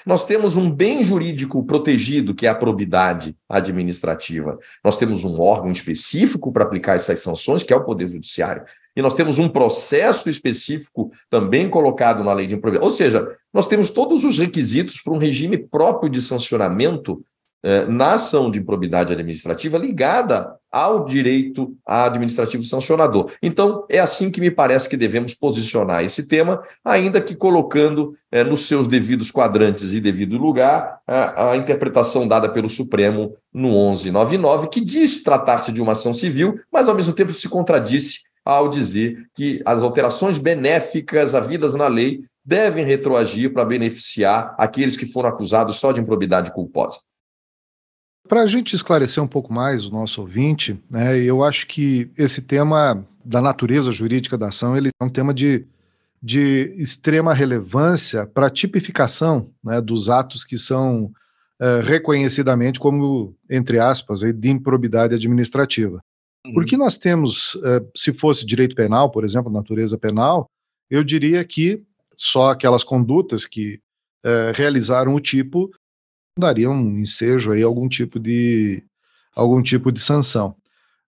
Nós 0.05 0.25
temos 0.25 0.57
um 0.57 0.71
bem 0.71 1.03
jurídico 1.03 1.63
protegido, 1.65 2.33
que 2.33 2.45
é 2.45 2.49
a 2.49 2.55
probidade 2.55 3.35
administrativa. 3.47 4.57
Nós 4.83 4.97
temos 4.97 5.23
um 5.23 5.39
órgão 5.39 5.71
específico 5.71 6.51
para 6.51 6.63
aplicar 6.63 6.95
essas 6.95 7.19
sanções, 7.19 7.63
que 7.63 7.73
é 7.73 7.75
o 7.75 7.83
Poder 7.83 8.07
Judiciário. 8.07 8.63
E 8.95 9.01
nós 9.01 9.15
temos 9.15 9.39
um 9.39 9.49
processo 9.49 10.29
específico 10.29 11.11
também 11.29 11.69
colocado 11.69 12.23
na 12.23 12.33
lei 12.33 12.45
de 12.45 12.55
improbidade. 12.55 12.85
Ou 12.85 12.91
seja, 12.91 13.35
nós 13.53 13.67
temos 13.67 13.89
todos 13.89 14.23
os 14.23 14.37
requisitos 14.37 15.01
para 15.01 15.13
um 15.13 15.17
regime 15.17 15.57
próprio 15.57 16.09
de 16.09 16.21
sancionamento 16.21 17.23
na 17.87 18.15
ação 18.15 18.51
de 18.51 18.59
improbidade 18.59 19.13
administrativa 19.13 19.77
ligada 19.77 20.57
ao 20.73 21.05
direito 21.05 21.77
administrativo 21.85 22.63
sancionador. 22.63 23.31
Então, 23.43 23.85
é 23.87 23.99
assim 23.99 24.31
que 24.31 24.41
me 24.41 24.49
parece 24.49 24.89
que 24.89 24.97
devemos 24.97 25.35
posicionar 25.35 26.03
esse 26.03 26.23
tema, 26.23 26.63
ainda 26.83 27.21
que 27.21 27.35
colocando 27.35 28.15
eh, 28.31 28.43
nos 28.43 28.67
seus 28.67 28.87
devidos 28.87 29.29
quadrantes 29.29 29.93
e 29.93 30.01
devido 30.01 30.35
lugar 30.35 30.99
a, 31.05 31.51
a 31.51 31.57
interpretação 31.57 32.27
dada 32.27 32.49
pelo 32.49 32.67
Supremo 32.67 33.37
no 33.53 33.69
1199, 33.69 34.67
que 34.69 34.81
diz 34.81 35.21
tratar-se 35.21 35.71
de 35.71 35.79
uma 35.79 35.91
ação 35.91 36.11
civil, 36.11 36.59
mas 36.71 36.87
ao 36.87 36.95
mesmo 36.95 37.13
tempo 37.13 37.31
se 37.33 37.47
contradisse 37.47 38.21
ao 38.43 38.67
dizer 38.67 39.27
que 39.35 39.61
as 39.63 39.83
alterações 39.83 40.39
benéficas 40.39 41.35
havidas 41.35 41.75
na 41.75 41.87
lei 41.87 42.23
devem 42.43 42.83
retroagir 42.83 43.53
para 43.53 43.63
beneficiar 43.63 44.55
aqueles 44.57 44.97
que 44.97 45.05
foram 45.05 45.29
acusados 45.29 45.75
só 45.75 45.91
de 45.91 46.01
improbidade 46.01 46.51
culposa. 46.51 46.97
Para 48.27 48.41
a 48.43 48.47
gente 48.47 48.75
esclarecer 48.75 49.21
um 49.21 49.27
pouco 49.27 49.51
mais 49.51 49.85
o 49.85 49.91
nosso 49.91 50.21
ouvinte, 50.21 50.79
né, 50.89 51.19
eu 51.19 51.43
acho 51.43 51.67
que 51.67 52.09
esse 52.17 52.41
tema 52.41 53.05
da 53.23 53.41
natureza 53.41 53.91
jurídica 53.91 54.37
da 54.37 54.47
ação 54.47 54.75
ele 54.75 54.89
é 54.99 55.03
um 55.03 55.09
tema 55.09 55.33
de, 55.33 55.65
de 56.21 56.73
extrema 56.77 57.33
relevância 57.33 58.25
para 58.25 58.47
a 58.47 58.49
tipificação 58.49 59.49
né, 59.63 59.81
dos 59.81 60.09
atos 60.09 60.43
que 60.45 60.57
são 60.57 61.11
é, 61.59 61.81
reconhecidamente 61.81 62.79
como, 62.79 63.35
entre 63.49 63.79
aspas, 63.79 64.21
de 64.21 64.49
improbidade 64.49 65.15
administrativa. 65.15 66.01
Uhum. 66.45 66.53
Porque 66.53 66.77
nós 66.77 66.97
temos, 66.97 67.57
é, 67.63 67.81
se 67.95 68.13
fosse 68.13 68.45
direito 68.45 68.75
penal, 68.75 69.11
por 69.11 69.23
exemplo, 69.23 69.51
natureza 69.51 69.97
penal, 69.97 70.49
eu 70.89 71.03
diria 71.03 71.43
que 71.43 71.83
só 72.15 72.51
aquelas 72.51 72.83
condutas 72.83 73.45
que 73.45 73.79
é, 74.23 74.51
realizaram 74.55 75.13
o 75.13 75.19
tipo 75.19 75.69
daria 76.37 76.69
um 76.69 76.99
ensejo 76.99 77.51
aí 77.51 77.61
algum 77.61 77.87
tipo 77.87 78.19
de 78.19 78.83
algum 79.35 79.61
tipo 79.61 79.91
de 79.91 79.99
sanção. 79.99 80.55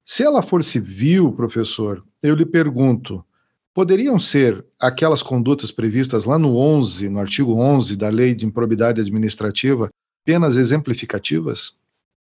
Se 0.04 0.24
ela 0.24 0.42
for 0.42 0.64
civil, 0.64 1.32
professor, 1.32 2.04
eu 2.22 2.36
lhe 2.36 2.46
pergunto, 2.46 3.26
poderiam 3.74 4.20
ser 4.20 4.64
aquelas 4.80 5.24
condutas 5.24 5.72
previstas 5.72 6.26
lá 6.26 6.38
no 6.38 6.56
11, 6.58 7.10
no 7.10 7.20
artigo 7.20 7.56
11 7.56 7.98
da 7.98 8.10
Lei 8.10 8.36
de 8.36 8.46
Improbidade 8.46 9.02
Administrativa, 9.02 9.90
penas 10.24 10.58
exemplificativas? 10.58 11.76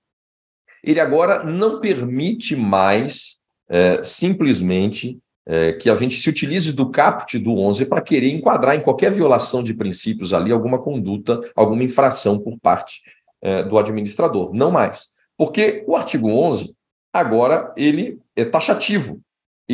Ele 0.83 0.99
agora 0.99 1.45
não 1.45 1.79
permite 1.79 2.57
mais 2.57 3.41
é, 3.69 4.03
simplesmente 4.03 5.21
é, 5.45 5.75
que 5.75 5.91
a 5.91 5.95
gente 5.97 6.15
se 6.15 6.31
utilize 6.31 6.73
do 6.73 6.89
caput 6.89 7.39
do 7.39 7.59
11 7.59 7.85
para 7.85 8.01
querer 8.01 8.31
enquadrar 8.31 8.75
em 8.75 8.81
qualquer 8.81 9.13
violação 9.13 9.63
de 9.63 9.75
princípios 9.75 10.33
ali 10.33 10.51
alguma 10.51 10.79
conduta, 10.79 11.39
alguma 11.55 11.85
infração 11.85 12.39
por 12.39 12.59
parte 12.59 13.03
é, 13.43 13.63
do 13.63 13.77
administrador. 13.77 14.55
Não 14.55 14.71
mais. 14.71 15.09
Porque 15.37 15.85
o 15.87 15.95
artigo 15.95 16.31
11, 16.31 16.75
agora, 17.13 17.71
ele 17.77 18.19
é 18.35 18.47
taxativo. 18.47 19.21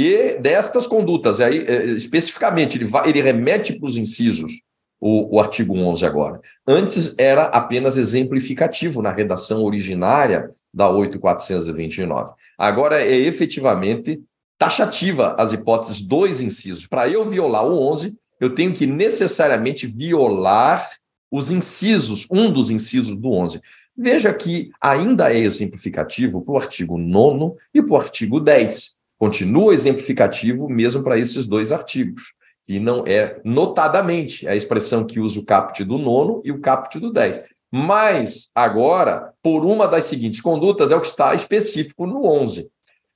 E 0.00 0.38
destas 0.38 0.87
condutas, 0.87 1.40
aí, 1.40 1.64
é, 1.67 1.87
especificamente, 1.87 2.78
ele, 2.78 2.85
vai, 2.85 3.09
ele 3.09 3.21
remete 3.21 3.76
para 3.76 3.88
os 3.88 3.97
incisos 3.97 4.61
o, 5.00 5.35
o, 5.35 5.40
artigo 5.40 5.76
11 5.76 6.07
agora. 6.07 6.40
Antes 6.64 7.17
era 7.19 7.47
apenas 7.47 7.97
exemplificativo 7.97 9.02
na 9.02 9.11
redação 9.11 9.61
originária 9.64 10.55
da 10.73 10.88
8429. 10.88 12.33
Agora 12.57 13.02
é 13.02 13.12
efetivamente 13.12 14.23
taxativa 14.57 15.35
as 15.37 15.52
hipóteses 15.52 16.00
dos 16.00 16.40
incisos. 16.40 16.87
Para 16.87 17.09
eu 17.09 17.28
violar 17.28 17.67
o 17.67 17.83
11, 17.90 18.17
eu 18.40 18.55
tenho 18.55 18.73
que 18.73 18.87
necessariamente 18.87 19.85
violar 19.85 20.88
os 21.28 21.50
incisos, 21.50 22.25
um 22.31 22.52
dos 22.52 22.71
incisos 22.71 23.19
do 23.19 23.33
11. 23.33 23.61
Veja 23.97 24.33
que 24.33 24.71
ainda 24.81 25.35
é 25.35 25.38
exemplificativo 25.38 26.40
para 26.40 26.55
o 26.55 26.57
artigo 26.57 26.97
9 26.97 27.57
e 27.75 27.83
para 27.83 27.95
o 27.95 28.00
artigo 28.00 28.38
10 28.38 28.97
continua 29.18 29.75
exemplificativo 29.75 30.68
mesmo 30.68 31.02
para 31.02 31.18
esses 31.18 31.46
dois 31.46 31.72
artigos. 31.72 32.34
E 32.66 32.78
não 32.78 33.04
é 33.06 33.40
notadamente 33.44 34.46
a 34.46 34.54
expressão 34.54 35.04
que 35.04 35.18
usa 35.18 35.40
o 35.40 35.44
caput 35.44 35.82
do 35.84 35.98
nono 35.98 36.42
e 36.44 36.52
o 36.52 36.60
caput 36.60 36.98
do 37.00 37.12
10. 37.12 37.42
Mas 37.72 38.50
agora, 38.54 39.32
por 39.42 39.64
uma 39.64 39.88
das 39.88 40.04
seguintes 40.04 40.40
condutas, 40.40 40.90
é 40.90 40.96
o 40.96 41.00
que 41.00 41.06
está 41.06 41.34
específico 41.34 42.06
no 42.06 42.25
11. 42.26 42.70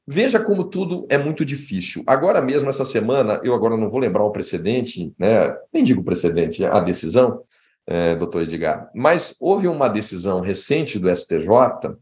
Veja 0.07 0.41
como 0.41 0.65
tudo 0.65 1.07
é 1.09 1.17
muito 1.17 1.45
difícil. 1.45 2.03
Agora 2.07 2.43
mesmo, 2.43 2.69
essa 2.69 2.85
semana, 2.85 3.41
eu 3.45 3.55
agora 3.55 3.77
não 3.77 3.89
vou 3.89 4.01
lembrar 4.01 4.25
o 4.25 4.33
precedente, 4.33 5.15
né? 5.19 5.57
nem 5.73 5.85
digo 5.85 6.03
precedente, 6.03 6.65
a 6.65 6.81
decisão, 6.81 7.43
é, 7.87 8.15
doutor 8.17 8.43
Edgar, 8.43 8.91
mas 8.95 9.35
houve 9.41 9.69
uma 9.69 9.89
decisão 9.89 10.41
recente 10.41 10.99
do 10.99 11.15
STJ 11.15 11.97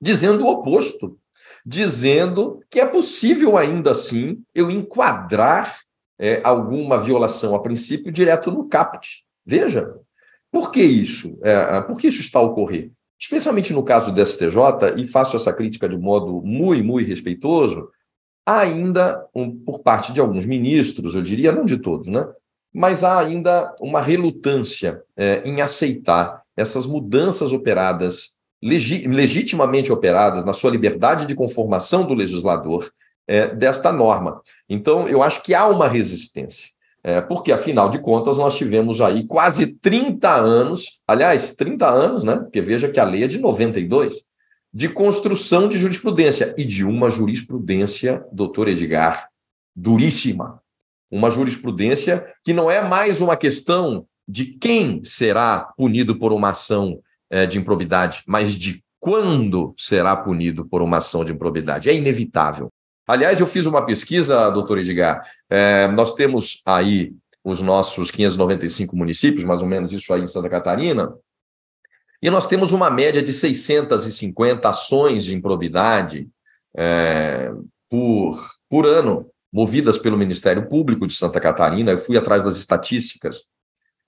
dizendo 0.00 0.44
o 0.44 0.50
oposto 0.50 1.18
dizendo 1.64 2.60
que 2.70 2.80
é 2.80 2.86
possível 2.86 3.56
ainda 3.56 3.90
assim 3.90 4.42
eu 4.54 4.70
enquadrar 4.70 5.80
é, 6.18 6.40
alguma 6.44 7.00
violação 7.00 7.54
a 7.54 7.62
princípio 7.62 8.12
direto 8.12 8.50
no 8.50 8.68
caput. 8.68 9.24
Veja, 9.44 9.94
por 10.50 10.70
que 10.70 10.82
isso? 10.82 11.38
É, 11.42 11.80
por 11.80 11.98
que 11.98 12.08
isso 12.08 12.20
está 12.20 12.38
a 12.38 12.42
ocorrer? 12.42 12.90
Especialmente 13.18 13.72
no 13.72 13.82
caso 13.82 14.12
do 14.12 14.26
STJ, 14.26 14.94
e 14.96 15.06
faço 15.06 15.36
essa 15.36 15.52
crítica 15.52 15.88
de 15.88 15.96
modo 15.96 16.40
muito, 16.42 16.84
muito 16.84 17.08
respeitoso, 17.08 17.88
há 18.46 18.60
ainda, 18.60 19.26
um, 19.34 19.58
por 19.58 19.80
parte 19.80 20.12
de 20.12 20.20
alguns 20.20 20.46
ministros, 20.46 21.14
eu 21.14 21.22
diria, 21.22 21.52
não 21.52 21.64
de 21.64 21.78
todos, 21.78 22.08
né? 22.08 22.26
mas 22.72 23.02
há 23.02 23.18
ainda 23.18 23.74
uma 23.80 24.00
relutância 24.00 25.02
é, 25.16 25.42
em 25.44 25.60
aceitar 25.60 26.42
essas 26.56 26.86
mudanças 26.86 27.52
operadas 27.52 28.34
legi 28.62 29.06
legitimamente 29.06 29.92
operadas 29.92 30.44
na 30.44 30.52
sua 30.52 30.70
liberdade 30.70 31.26
de 31.26 31.34
conformação 31.34 32.06
do 32.06 32.14
legislador 32.14 32.90
é, 33.26 33.54
desta 33.54 33.92
norma. 33.92 34.42
Então, 34.68 35.08
eu 35.08 35.22
acho 35.22 35.42
que 35.42 35.54
há 35.54 35.66
uma 35.66 35.88
resistência. 35.88 36.68
É, 37.02 37.20
porque, 37.20 37.50
afinal 37.50 37.88
de 37.88 37.98
contas, 37.98 38.36
nós 38.36 38.56
tivemos 38.56 39.00
aí 39.00 39.26
quase 39.26 39.68
30 39.68 40.34
anos, 40.34 41.00
aliás, 41.08 41.54
30 41.54 41.88
anos, 41.88 42.22
né? 42.22 42.36
Porque 42.36 42.60
veja 42.60 42.90
que 42.90 43.00
a 43.00 43.04
lei 43.04 43.24
é 43.24 43.26
de 43.26 43.38
92, 43.38 44.22
de 44.72 44.88
construção 44.88 45.66
de 45.66 45.78
jurisprudência 45.78 46.54
e 46.58 46.64
de 46.64 46.84
uma 46.84 47.08
jurisprudência, 47.08 48.22
doutor 48.30 48.68
Edgar, 48.68 49.28
duríssima. 49.74 50.60
Uma 51.10 51.30
jurisprudência 51.30 52.26
que 52.44 52.52
não 52.52 52.70
é 52.70 52.82
mais 52.82 53.20
uma 53.20 53.36
questão 53.36 54.06
de 54.28 54.44
quem 54.44 55.02
será 55.02 55.72
punido 55.76 56.18
por 56.18 56.32
uma 56.32 56.50
ação 56.50 57.00
é, 57.30 57.46
de 57.46 57.58
improbidade, 57.58 58.22
mas 58.26 58.54
de 58.54 58.82
quando 58.98 59.74
será 59.78 60.14
punido 60.14 60.66
por 60.66 60.82
uma 60.82 60.98
ação 60.98 61.24
de 61.24 61.32
improbidade? 61.32 61.88
É 61.88 61.94
inevitável. 61.94 62.70
Aliás, 63.06 63.40
eu 63.40 63.46
fiz 63.46 63.66
uma 63.66 63.84
pesquisa, 63.84 64.50
doutor 64.50 64.78
Edgar. 64.78 65.24
É, 65.48 65.88
nós 65.88 66.14
temos 66.14 66.60
aí 66.66 67.12
os 67.42 67.62
nossos 67.62 68.10
595 68.10 68.94
municípios, 68.94 69.44
mais 69.44 69.62
ou 69.62 69.68
menos 69.68 69.92
isso 69.92 70.12
aí 70.12 70.22
em 70.22 70.26
Santa 70.26 70.50
Catarina, 70.50 71.14
e 72.22 72.28
nós 72.28 72.46
temos 72.46 72.72
uma 72.72 72.90
média 72.90 73.22
de 73.22 73.32
650 73.32 74.68
ações 74.68 75.24
de 75.24 75.34
improbidade 75.34 76.28
é, 76.76 77.50
por, 77.88 78.46
por 78.68 78.86
ano, 78.86 79.26
movidas 79.50 79.96
pelo 79.96 80.18
Ministério 80.18 80.68
Público 80.68 81.06
de 81.06 81.14
Santa 81.14 81.40
Catarina. 81.40 81.92
Eu 81.92 81.98
fui 81.98 82.18
atrás 82.18 82.44
das 82.44 82.56
estatísticas. 82.56 83.46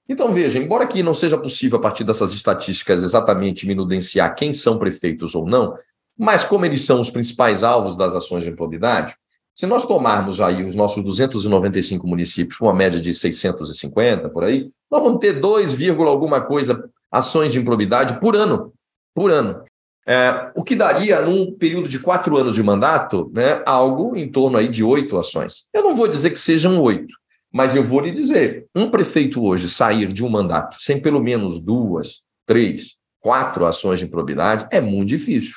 Então, 0.09 0.33
veja, 0.33 0.59
embora 0.59 0.85
aqui 0.85 1.03
não 1.03 1.15
seja 1.15 1.39
possível, 1.39 1.79
a 1.79 1.83
partir 1.83 2.05
dessas 2.05 2.33
estatísticas, 2.33 3.03
exatamente 3.03 3.67
minudenciar 3.67 4.35
quem 4.35 4.53
são 4.53 4.79
prefeitos 4.79 5.35
ou 5.35 5.47
não, 5.47 5.77
mas 6.19 6.45
como 6.45 6.67
eles 6.67 6.85
são 6.85 7.01
os 7.01 7.11
principais 7.11 7.63
alvos 7.63 7.97
das 7.97 8.15
ações 8.15 8.45
de 8.45 8.51
improbidade, 8.51 9.15
se 9.55 9.67
nós 9.67 9.87
tomarmos 9.87 10.41
aí 10.41 10.65
os 10.65 10.75
nossos 10.75 11.05
295 11.05 12.07
municípios, 12.07 12.61
uma 12.61 12.73
média 12.73 13.01
de 13.01 13.15
650 13.15 14.29
por 14.31 14.45
aí, 14.45 14.71
nós 14.91 15.03
vamos 15.03 15.21
ter 15.21 15.35
2, 15.35 15.77
alguma 16.01 16.41
coisa 16.41 16.89
ações 17.11 17.53
de 17.53 17.59
improbidade 17.59 18.19
por 18.19 18.35
ano. 18.35 18.73
Por 19.15 19.31
ano. 19.31 19.63
É, 20.07 20.51
o 20.57 20.65
que 20.65 20.75
daria, 20.75 21.21
num 21.21 21.53
período 21.53 21.89
de 21.89 21.99
quatro 21.99 22.37
anos 22.37 22.55
de 22.55 22.63
mandato, 22.63 23.31
né, 23.33 23.63
algo 23.67 24.17
em 24.17 24.31
torno 24.33 24.57
aí 24.57 24.69
de 24.69 24.83
oito 24.83 25.19
ações. 25.19 25.67
Eu 25.73 25.83
não 25.83 25.95
vou 25.95 26.09
dizer 26.09 26.31
que 26.31 26.39
sejam 26.39 26.81
oito, 26.81 27.15
mas 27.53 27.77
eu 27.77 27.83
vou 27.83 28.01
lhe 28.01 28.11
dizer: 28.11 28.67
um 28.75 28.91
prefeito 28.91 29.45
hoje 29.45 29.69
sair 29.69 30.13
de 30.13 30.25
um 30.25 30.29
mandato 30.29 30.77
sem 30.81 31.01
pelo 31.01 31.21
menos 31.21 31.59
duas, 31.59 32.23
três, 32.47 32.97
quatro 33.21 33.67
ações 33.67 34.01
de 34.01 34.07
improbidade 34.07 34.67
é 34.71 34.81
muito 34.81 35.09
difícil. 35.09 35.57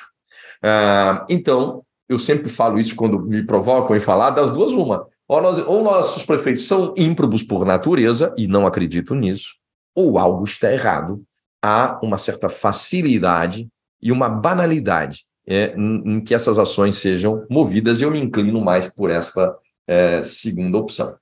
É, 0.62 1.24
então, 1.28 1.82
eu 2.08 2.18
sempre 2.18 2.48
falo 2.48 2.78
isso 2.78 2.94
quando 2.94 3.20
me 3.20 3.44
provocam 3.44 3.96
em 3.96 4.00
falar, 4.00 4.30
das 4.30 4.50
duas, 4.50 4.72
uma. 4.72 5.06
Ou, 5.28 5.42
nós, 5.42 5.58
ou 5.58 5.82
nossos 5.82 6.24
prefeitos 6.24 6.66
são 6.66 6.94
ímprobos 6.96 7.42
por 7.42 7.64
natureza, 7.64 8.32
e 8.38 8.46
não 8.46 8.66
acredito 8.66 9.14
nisso, 9.14 9.54
ou 9.94 10.18
algo 10.18 10.44
está 10.44 10.72
errado. 10.72 11.22
Há 11.60 11.98
uma 12.02 12.16
certa 12.16 12.48
facilidade 12.48 13.66
e 14.00 14.12
uma 14.12 14.28
banalidade 14.28 15.24
é, 15.46 15.74
em, 15.76 16.16
em, 16.16 16.20
que 16.20 16.34
essas 16.34 16.58
ações 16.58 16.98
sejam 16.98 17.44
movidas, 17.50 18.00
e 18.00 18.04
eu 18.04 18.10
me 18.10 18.20
inclino 18.20 18.60
mais 18.60 18.88
por 18.88 19.10
esta 19.10 19.56
é, 19.86 20.22
segunda 20.22 20.78
opção. 20.78 21.16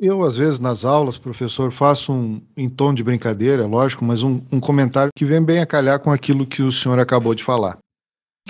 Eu, 0.00 0.22
às 0.22 0.38
vezes, 0.38 0.58
nas 0.58 0.84
aulas, 0.84 1.18
professor, 1.18 1.70
faço 1.70 2.12
um, 2.12 2.40
em 2.56 2.70
tom 2.70 2.94
de 2.94 3.04
brincadeira, 3.04 3.66
lógico, 3.66 4.04
mas 4.04 4.22
um, 4.22 4.40
um 4.50 4.58
comentário 4.58 5.12
que 5.14 5.26
vem 5.26 5.44
bem 5.44 5.60
a 5.60 5.66
calhar 5.66 6.00
com 6.00 6.10
aquilo 6.10 6.46
que 6.46 6.62
o 6.62 6.72
senhor 6.72 6.98
acabou 6.98 7.34
de 7.34 7.44
falar 7.44 7.78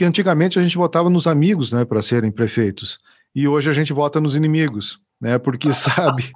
que 0.01 0.05
antigamente 0.05 0.59
a 0.59 0.63
gente 0.63 0.79
votava 0.79 1.11
nos 1.11 1.27
amigos, 1.27 1.73
né, 1.73 1.85
para 1.85 2.03
serem 2.03 2.31
prefeitos, 2.31 3.01
e 3.35 3.47
hoje 3.47 3.69
a 3.69 3.73
gente 3.73 3.93
vota 3.93 4.21
nos 4.21 4.35
inimigos, 4.35 4.99
né, 5.21 5.39
porque 5.39 5.71
sabe, 5.75 6.33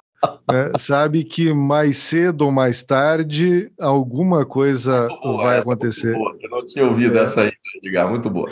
né, 0.47 0.71
sabe 0.77 1.23
que 1.23 1.53
mais 1.53 1.97
cedo 1.97 2.43
ou 2.43 2.51
mais 2.51 2.83
tarde 2.83 3.71
alguma 3.79 4.45
coisa 4.45 5.07
boa, 5.07 5.43
vai 5.43 5.59
acontecer. 5.59 6.13
Boa. 6.13 6.37
Eu 6.39 6.49
não 6.49 6.59
tinha 6.59 6.85
ouvido 6.85 7.17
é. 7.17 7.23
essa 7.23 7.41
aí, 7.41 7.51
Edgar, 7.81 8.07
muito 8.07 8.29
boa. 8.29 8.51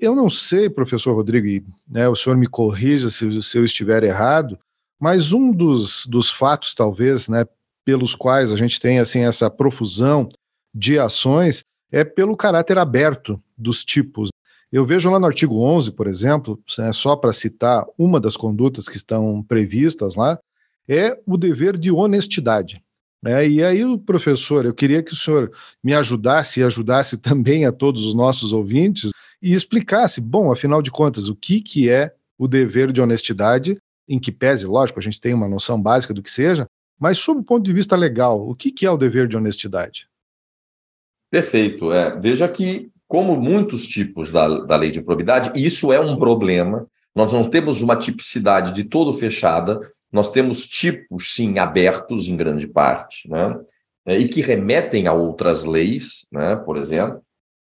Eu 0.00 0.14
não 0.14 0.30
sei, 0.30 0.70
professor 0.70 1.12
Rodrigo, 1.12 1.70
né, 1.86 2.08
o 2.08 2.16
senhor 2.16 2.36
me 2.36 2.46
corrija 2.46 3.10
se, 3.10 3.42
se 3.42 3.58
eu 3.58 3.64
estiver 3.64 4.02
errado, 4.04 4.58
mas 4.98 5.32
um 5.32 5.52
dos, 5.52 6.06
dos 6.06 6.30
fatos, 6.30 6.74
talvez, 6.74 7.28
né, 7.28 7.46
pelos 7.84 8.14
quais 8.14 8.52
a 8.52 8.56
gente 8.56 8.80
tem 8.80 8.98
assim 8.98 9.20
essa 9.20 9.48
profusão 9.48 10.28
de 10.74 10.98
ações 10.98 11.62
é 11.90 12.04
pelo 12.04 12.36
caráter 12.36 12.78
aberto 12.78 13.42
dos 13.56 13.84
tipos. 13.84 14.30
Eu 14.70 14.84
vejo 14.84 15.10
lá 15.10 15.18
no 15.18 15.26
artigo 15.26 15.60
11, 15.62 15.92
por 15.92 16.06
exemplo, 16.06 16.62
é 16.78 16.92
só 16.92 17.16
para 17.16 17.32
citar 17.32 17.86
uma 17.96 18.20
das 18.20 18.36
condutas 18.36 18.88
que 18.88 18.98
estão 18.98 19.42
previstas 19.42 20.14
lá, 20.14 20.38
é 20.86 21.18
o 21.26 21.38
dever 21.38 21.78
de 21.78 21.90
honestidade. 21.90 22.82
É, 23.24 23.48
e 23.48 23.62
aí, 23.64 23.82
professor, 24.00 24.64
eu 24.64 24.74
queria 24.74 25.02
que 25.02 25.12
o 25.12 25.16
senhor 25.16 25.50
me 25.82 25.94
ajudasse 25.94 26.60
e 26.60 26.62
ajudasse 26.62 27.16
também 27.18 27.64
a 27.64 27.72
todos 27.72 28.04
os 28.04 28.14
nossos 28.14 28.52
ouvintes 28.52 29.10
e 29.42 29.54
explicasse, 29.54 30.20
bom, 30.20 30.52
afinal 30.52 30.82
de 30.82 30.90
contas, 30.90 31.28
o 31.28 31.34
que, 31.34 31.60
que 31.60 31.88
é 31.88 32.14
o 32.36 32.46
dever 32.46 32.92
de 32.92 33.00
honestidade, 33.00 33.78
em 34.08 34.18
que 34.18 34.32
pese, 34.32 34.66
lógico, 34.66 34.98
a 34.98 35.02
gente 35.02 35.20
tem 35.20 35.34
uma 35.34 35.48
noção 35.48 35.80
básica 35.80 36.14
do 36.14 36.22
que 36.22 36.30
seja, 36.30 36.66
mas 36.98 37.18
sob 37.18 37.40
o 37.40 37.44
ponto 37.44 37.64
de 37.64 37.72
vista 37.72 37.94
legal, 37.94 38.48
o 38.48 38.54
que, 38.54 38.72
que 38.72 38.86
é 38.86 38.90
o 38.90 38.96
dever 38.96 39.28
de 39.28 39.36
honestidade? 39.36 40.08
Perfeito. 41.30 41.92
É, 41.92 42.18
veja 42.18 42.48
que, 42.48 42.90
como 43.06 43.36
muitos 43.36 43.86
tipos 43.86 44.30
da, 44.30 44.60
da 44.64 44.76
lei 44.76 44.90
de 44.90 45.02
probidade, 45.02 45.52
isso 45.54 45.92
é 45.92 46.00
um 46.00 46.18
problema. 46.18 46.86
Nós 47.14 47.32
não 47.32 47.44
temos 47.44 47.82
uma 47.82 47.96
tipicidade 47.96 48.72
de 48.72 48.84
todo 48.84 49.12
fechada, 49.12 49.80
nós 50.10 50.30
temos 50.30 50.66
tipos, 50.66 51.34
sim, 51.34 51.58
abertos 51.58 52.28
em 52.28 52.36
grande 52.36 52.66
parte, 52.66 53.28
né? 53.28 53.58
É, 54.06 54.18
e 54.18 54.26
que 54.26 54.40
remetem 54.40 55.06
a 55.06 55.12
outras 55.12 55.64
leis, 55.64 56.26
né? 56.32 56.56
por 56.56 56.78
exemplo. 56.78 57.22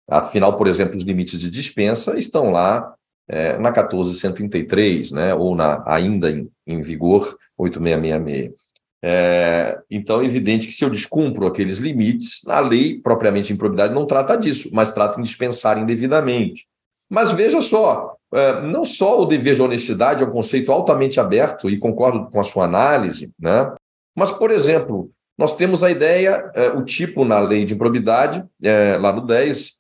Afinal, 0.09 0.57
por 0.57 0.67
exemplo, 0.67 0.97
os 0.97 1.05
limites 1.05 1.39
de 1.39 1.51
dispensa 1.51 2.19
estão 2.19 2.51
lá 2.51 2.95
é, 3.31 3.53
na 3.59 3.71
1433, 3.71 5.13
né? 5.13 5.33
ou 5.33 5.55
na, 5.55 5.83
ainda 5.87 6.31
em, 6.31 6.51
em 6.67 6.83
vigor 6.83 7.37
8666. 7.57 8.59
É, 9.03 9.79
então, 9.89 10.21
é 10.21 10.27
evidente 10.27 10.67
que 10.67 10.75
se 10.75 10.85
eu 10.85 10.91
descumpro 10.91 11.47
aqueles 11.47 11.79
limites, 11.79 12.47
a 12.47 12.61
lei, 12.61 13.01
propriamente 13.01 13.47
de 13.47 13.53
improbidade, 13.55 13.95
não 13.95 14.05
trata 14.05 14.37
disso, 14.37 14.69
mas 14.73 14.93
trata 14.93 15.19
em 15.19 15.23
dispensar 15.23 15.79
indevidamente. 15.79 16.67
Mas 17.09 17.31
veja 17.31 17.63
só, 17.63 18.17
é, 18.35 18.61
não 18.63 18.85
só 18.85 19.21
o 19.21 19.25
dever 19.25 19.55
de 19.55 19.63
honestidade 19.63 20.23
é 20.23 20.27
um 20.27 20.33
conceito 20.33 20.73
altamente 20.73 21.19
aberto, 21.21 21.71
e 21.71 21.79
concordo 21.79 22.29
com 22.31 22.41
a 22.41 22.45
sua 22.45 22.65
análise, 22.65 23.33
né? 23.39 23.73
mas, 24.15 24.33
por 24.33 24.51
exemplo, 24.51 25.11
nós 25.39 25.57
temos 25.57 25.83
a 25.83 25.91
ideia, 25.91 26.51
é, 26.55 26.69
o 26.69 26.85
tipo 26.85 27.25
na 27.25 27.39
lei 27.41 27.65
de 27.65 27.75
improbidade, 27.75 28.45
é, 28.63 28.99
lá 28.99 29.13
no 29.13 29.23
10, 29.23 29.79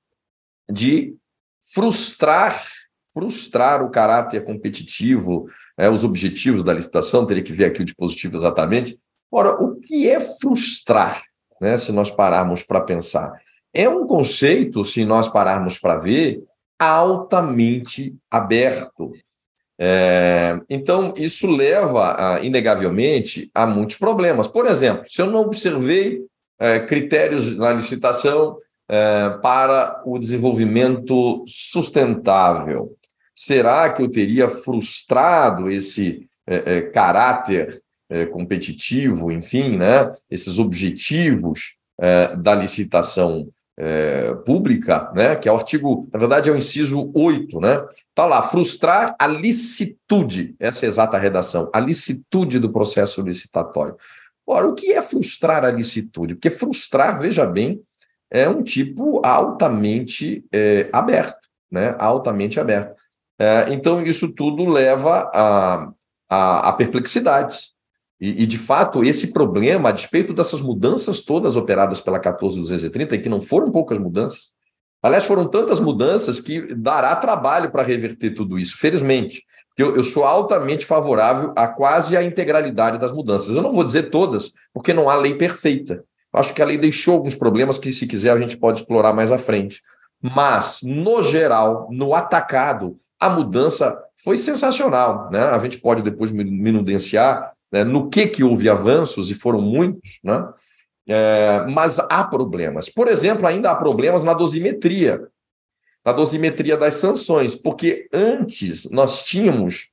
de 0.71 1.15
frustrar 1.75 2.57
frustrar 3.13 3.83
o 3.83 3.91
caráter 3.91 4.45
competitivo, 4.45 5.49
é, 5.77 5.89
os 5.89 6.05
objetivos 6.05 6.63
da 6.63 6.73
licitação, 6.73 7.27
teria 7.27 7.43
que 7.43 7.53
ver 7.53 7.67
aqui 7.67 7.83
o 7.83 7.85
dispositivo 7.85 8.37
exatamente, 8.37 8.99
Ora, 9.31 9.53
o 9.63 9.77
que 9.77 10.09
é 10.11 10.19
frustrar, 10.19 11.23
né, 11.61 11.79
se 11.79 11.93
nós 11.93 12.11
pararmos 12.11 12.65
para 12.65 12.81
pensar? 12.81 13.33
É 13.73 13.89
um 13.89 14.07
conceito, 14.07 14.85
se 14.85 15.05
nós 15.05 15.29
pararmos 15.29 15.79
para 15.79 15.97
ver, 15.97 16.43
altamente 16.77 18.17
aberto. 18.29 19.13
É, 19.79 20.61
então, 20.69 21.15
isso 21.17 21.49
leva, 21.49 22.35
a, 22.35 22.41
inegavelmente, 22.45 23.49
a 23.55 23.67
muitos 23.67 23.97
problemas. 23.97 24.49
Por 24.49 24.67
exemplo, 24.67 25.05
se 25.09 25.23
eu 25.23 25.31
não 25.31 25.43
observei 25.43 26.23
é, 26.59 26.81
critérios 26.81 27.57
na 27.57 27.73
licitação 27.73 28.59
é, 28.89 29.31
para 29.41 30.03
o 30.05 30.19
desenvolvimento 30.19 31.45
sustentável, 31.47 32.97
será 33.41 33.89
que 33.89 34.03
eu 34.03 34.11
teria 34.11 34.51
frustrado 34.51 35.71
esse 35.71 36.29
é, 36.47 36.77
é, 36.77 36.81
caráter 36.83 37.83
é, 38.11 38.27
competitivo, 38.27 39.33
enfim, 39.33 39.79
né, 39.79 40.11
esses 40.31 40.59
objetivos 40.59 41.77
é, 41.99 42.37
da 42.37 42.55
licitação 42.55 43.49
é, 43.79 44.35
pública, 44.45 45.11
né, 45.15 45.37
que 45.37 45.49
é 45.49 45.53
o 45.53 45.55
artigo, 45.55 46.07
na 46.13 46.19
verdade, 46.19 46.51
é 46.51 46.53
o 46.53 46.57
inciso 46.57 47.11
8, 47.15 47.59
né? 47.61 47.83
Está 48.11 48.27
lá, 48.27 48.43
frustrar 48.43 49.17
a 49.19 49.27
licitude, 49.27 50.55
essa 50.61 50.85
é 50.85 50.89
a 50.89 50.91
exata 50.91 51.17
redação, 51.17 51.71
a 51.73 51.81
licitude 51.81 52.59
do 52.59 52.71
processo 52.71 53.23
licitatório. 53.23 53.97
Ora, 54.47 54.67
o 54.67 54.75
que 54.75 54.93
é 54.93 55.01
frustrar 55.01 55.65
a 55.65 55.71
licitude? 55.71 56.35
Porque 56.35 56.51
frustrar, 56.51 57.19
veja 57.19 57.47
bem, 57.47 57.81
é 58.31 58.47
um 58.47 58.63
tipo 58.63 59.25
altamente 59.25 60.45
é, 60.53 60.91
aberto, 60.93 61.49
né? 61.71 61.97
Altamente 61.99 62.61
aberto. 62.61 63.00
É, 63.41 63.73
então, 63.73 64.03
isso 64.03 64.29
tudo 64.29 64.69
leva 64.69 65.31
a, 65.33 65.91
a, 66.29 66.69
a 66.69 66.73
perplexidades, 66.75 67.71
e, 68.21 68.43
e, 68.43 68.47
de 68.47 68.59
fato, 68.59 69.03
esse 69.03 69.33
problema, 69.33 69.89
a 69.89 69.93
despeito 69.93 70.35
dessas 70.35 70.61
mudanças 70.61 71.21
todas 71.21 71.57
operadas 71.57 72.03
pela 72.03 72.21
14230, 72.21 73.15
e 73.15 73.19
que 73.19 73.31
não 73.31 73.41
foram 73.41 73.73
poucas 73.73 73.99
mudanças, 73.99 74.51
aliás, 75.03 75.25
foram 75.25 75.49
tantas 75.49 75.81
mudanças 75.81 76.39
que 76.39 76.75
dará 76.75 77.17
trabalho 77.17 77.71
para 77.71 77.83
reverter 77.83 78.33
tudo 78.33 78.59
isso, 78.59 78.77
felizmente. 78.77 79.43
Eu, 79.79 79.97
eu 79.97 80.05
sou 80.05 80.25
altamente 80.25 80.85
favorável 80.85 81.55
a 81.57 81.67
quase 81.67 82.15
a 82.15 82.23
integralidade 82.23 82.99
das 82.99 83.11
mudanças. 83.11 83.57
Eu 83.57 83.63
não 83.63 83.73
vou 83.73 83.85
dizer 83.85 84.11
todas, 84.11 84.53
porque 84.75 84.93
não 84.93 85.09
há 85.09 85.15
lei 85.15 85.35
perfeita. 85.35 86.05
Acho 86.31 86.53
que 86.53 86.61
a 86.61 86.67
lei 86.67 86.77
deixou 86.77 87.15
alguns 87.15 87.35
problemas 87.35 87.79
que, 87.79 87.91
se 87.91 88.07
quiser, 88.07 88.33
a 88.33 88.39
gente 88.39 88.59
pode 88.59 88.81
explorar 88.81 89.15
mais 89.15 89.33
à 89.33 89.39
frente. 89.39 89.81
Mas, 90.21 90.81
no 90.83 91.23
geral, 91.23 91.89
no 91.91 92.15
atacado, 92.15 93.01
a 93.21 93.29
mudança 93.29 94.03
foi 94.17 94.37
sensacional. 94.37 95.29
Né? 95.31 95.41
A 95.41 95.59
gente 95.59 95.79
pode 95.79 96.03
depois 96.03 96.33
minudenciar 96.33 97.53
né, 97.71 97.85
no 97.85 98.09
que, 98.09 98.27
que 98.27 98.43
houve 98.43 98.69
avanços, 98.69 99.31
e 99.31 99.35
foram 99.35 99.61
muitos, 99.61 100.19
né? 100.25 100.49
É, 101.07 101.67
mas 101.67 101.99
há 101.99 102.23
problemas. 102.23 102.89
Por 102.89 103.09
exemplo, 103.09 103.47
ainda 103.47 103.71
há 103.71 103.75
problemas 103.75 104.23
na 104.23 104.33
dosimetria, 104.33 105.27
na 106.05 106.13
dosimetria 106.13 106.77
das 106.77 106.95
sanções, 106.95 107.55
porque 107.55 108.09
antes 108.13 108.89
nós 108.91 109.25
tínhamos 109.25 109.91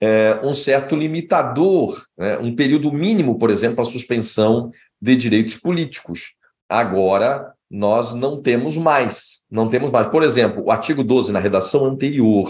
é, 0.00 0.40
um 0.42 0.54
certo 0.54 0.96
limitador, 0.96 2.02
né, 2.16 2.38
um 2.38 2.54
período 2.54 2.90
mínimo, 2.90 3.38
por 3.38 3.50
exemplo, 3.50 3.76
para 3.76 3.84
suspensão 3.84 4.70
de 5.00 5.14
direitos 5.14 5.56
políticos. 5.56 6.34
Agora 6.68 7.52
nós 7.70 8.14
não 8.14 8.40
temos 8.40 8.76
mais, 8.76 9.42
não 9.50 9.68
temos 9.68 9.90
mais. 9.90 10.08
Por 10.08 10.22
exemplo, 10.22 10.64
o 10.64 10.70
artigo 10.70 11.04
12 11.04 11.32
na 11.32 11.38
redação 11.38 11.84
anterior, 11.84 12.48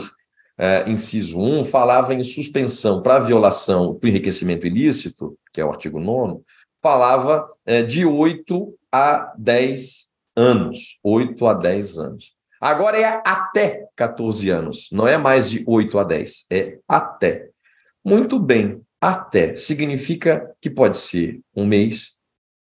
é, 0.57 0.89
inciso 0.89 1.41
1, 1.41 1.65
falava 1.65 2.15
em 2.15 2.23
suspensão 2.23 3.03
para 3.03 3.21
violação 3.21 3.95
do 3.95 4.09
enriquecimento 4.09 4.67
ilícito, 4.67 5.37
que 5.53 5.61
é 5.61 5.65
o 5.65 5.71
artigo 5.71 5.99
9, 5.99 6.41
falava 6.83 7.49
é, 7.67 7.83
de 7.83 8.05
8 8.05 8.75
a 8.93 9.33
10 9.37 10.09
anos. 10.37 10.99
8 11.03 11.47
a 11.47 11.55
10 11.55 11.99
anos. 11.99 12.39
Agora 12.61 12.99
é 12.99 13.23
até 13.25 13.87
14 13.95 14.51
anos, 14.51 14.89
não 14.91 15.07
é 15.07 15.17
mais 15.17 15.49
de 15.49 15.63
8 15.67 15.99
a 15.99 16.05
10, 16.05 16.47
é 16.51 16.79
até. 16.89 17.51
Muito 18.05 18.39
bem, 18.39 18.83
até 19.01 19.57
significa 19.57 20.53
que 20.61 20.69
pode 20.69 20.97
ser 20.97 21.41
um 21.55 21.65
mês, 21.65 22.17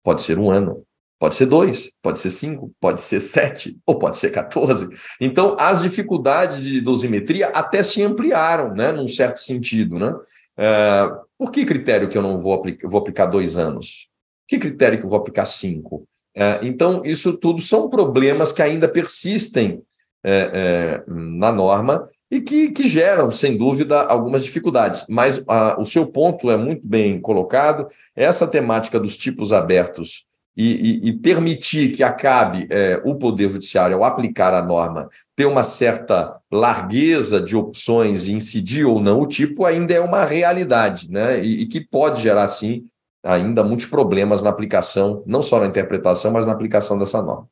pode 0.03 0.23
ser 0.23 0.37
um 0.37 0.51
ano, 0.51 0.85
pode 1.18 1.35
ser 1.37 1.46
dois, 1.46 1.90
pode 2.03 2.18
ser 2.18 2.31
cinco, 2.31 2.70
pode 2.81 3.00
ser 3.00 3.20
sete, 3.20 3.79
ou 3.87 3.98
pode 3.98 4.18
ser 4.18 4.31
14. 4.31 4.88
Então, 5.20 5.57
as 5.59 5.83
dificuldades 5.83 6.62
de 6.62 6.81
dosimetria 6.81 7.48
até 7.48 7.83
se 7.83 8.03
ampliaram, 8.03 8.74
né, 8.74 8.92
num 8.92 9.09
certo 9.09 9.38
sentido. 9.38 9.98
Né? 9.98 10.14
É, 10.57 11.11
por 11.38 11.50
que 11.50 11.64
critério 11.64 12.09
que 12.09 12.18
eu 12.18 12.22
não 12.22 12.40
vou, 12.40 12.53
aplicar, 12.53 12.88
vou 12.88 13.00
aplicar 13.00 13.27
dois 13.27 13.57
anos? 13.57 14.09
Que 14.46 14.59
critério 14.59 14.98
que 14.98 15.05
eu 15.05 15.11
vou 15.11 15.18
aplicar 15.18 15.46
cinco? 15.46 16.07
É, 16.37 16.61
então, 16.62 17.03
isso 17.05 17.37
tudo 17.38 17.62
são 17.62 17.88
problemas 17.88 18.53
que 18.53 18.61
ainda 18.61 18.88
persistem 18.88 19.83
é, 20.22 20.50
é, 20.53 21.05
na 21.07 21.53
norma 21.53 22.09
e 22.31 22.40
que, 22.40 22.70
que, 22.72 22.83
geram, 22.88 23.31
sem 23.31 23.57
dúvida, 23.57 24.03
algumas 24.03 24.42
dificuldades. 24.42 25.05
Mas 25.09 25.42
a, 25.46 25.81
o 25.81 25.87
seu 25.87 26.07
ponto 26.07 26.50
é 26.50 26.57
muito 26.57 26.85
bem 26.85 27.20
colocado. 27.20 27.87
Essa 28.16 28.46
temática 28.46 28.98
dos 28.98 29.16
tipos 29.16 29.53
abertos 29.53 30.27
e, 30.57 31.03
e, 31.07 31.09
e 31.09 31.12
permitir 31.12 31.95
que 31.97 32.03
acabe 32.03 32.67
é, 32.71 33.01
o 33.05 33.17
Poder 33.17 33.51
Judiciário, 33.51 33.97
ao 33.97 34.05
aplicar 34.05 34.55
a 34.55 34.62
norma, 34.62 35.09
ter 35.35 35.47
uma 35.47 35.64
certa 35.64 36.37
largueza 36.51 37.40
de 37.40 37.57
opções 37.57 38.27
e 38.27 38.33
incidir 38.33 38.87
ou 38.87 39.01
não 39.01 39.21
o 39.21 39.27
tipo, 39.27 39.64
ainda 39.64 39.93
é 39.93 40.01
uma 40.01 40.25
realidade, 40.25 41.11
né? 41.11 41.45
e, 41.45 41.62
e 41.62 41.67
que 41.67 41.81
pode 41.81 42.23
gerar, 42.23 42.47
sim, 42.49 42.85
ainda 43.25 43.64
muitos 43.64 43.87
problemas 43.87 44.43
na 44.43 44.51
aplicação, 44.51 45.23
não 45.27 45.43
só 45.43 45.59
na 45.59 45.67
interpretação, 45.67 46.31
mas 46.33 46.47
na 46.47 46.53
aplicação 46.53 46.97
dessa 46.97 47.21
norma. 47.23 47.49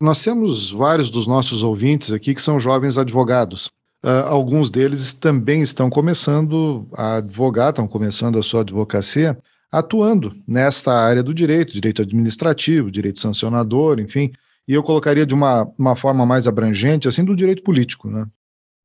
Nós 0.00 0.22
temos 0.22 0.70
vários 0.70 1.10
dos 1.10 1.26
nossos 1.26 1.62
ouvintes 1.62 2.12
aqui 2.12 2.34
que 2.34 2.42
são 2.42 2.58
jovens 2.58 2.98
advogados. 2.98 3.66
Uh, 4.02 4.26
alguns 4.26 4.70
deles 4.70 5.12
também 5.12 5.60
estão 5.60 5.90
começando 5.90 6.86
a 6.92 7.16
advogar, 7.16 7.70
estão 7.70 7.88
começando 7.88 8.38
a 8.38 8.42
sua 8.42 8.60
advocacia, 8.60 9.36
atuando 9.70 10.34
nesta 10.46 10.92
área 10.92 11.22
do 11.22 11.34
direito, 11.34 11.72
direito 11.72 12.02
administrativo, 12.02 12.90
direito 12.90 13.20
sancionador, 13.20 14.00
enfim. 14.00 14.32
E 14.66 14.74
eu 14.74 14.82
colocaria 14.82 15.26
de 15.26 15.34
uma, 15.34 15.70
uma 15.78 15.96
forma 15.96 16.24
mais 16.26 16.46
abrangente, 16.46 17.08
assim, 17.08 17.24
do 17.24 17.36
direito 17.36 17.62
político. 17.62 18.08
Né? 18.10 18.26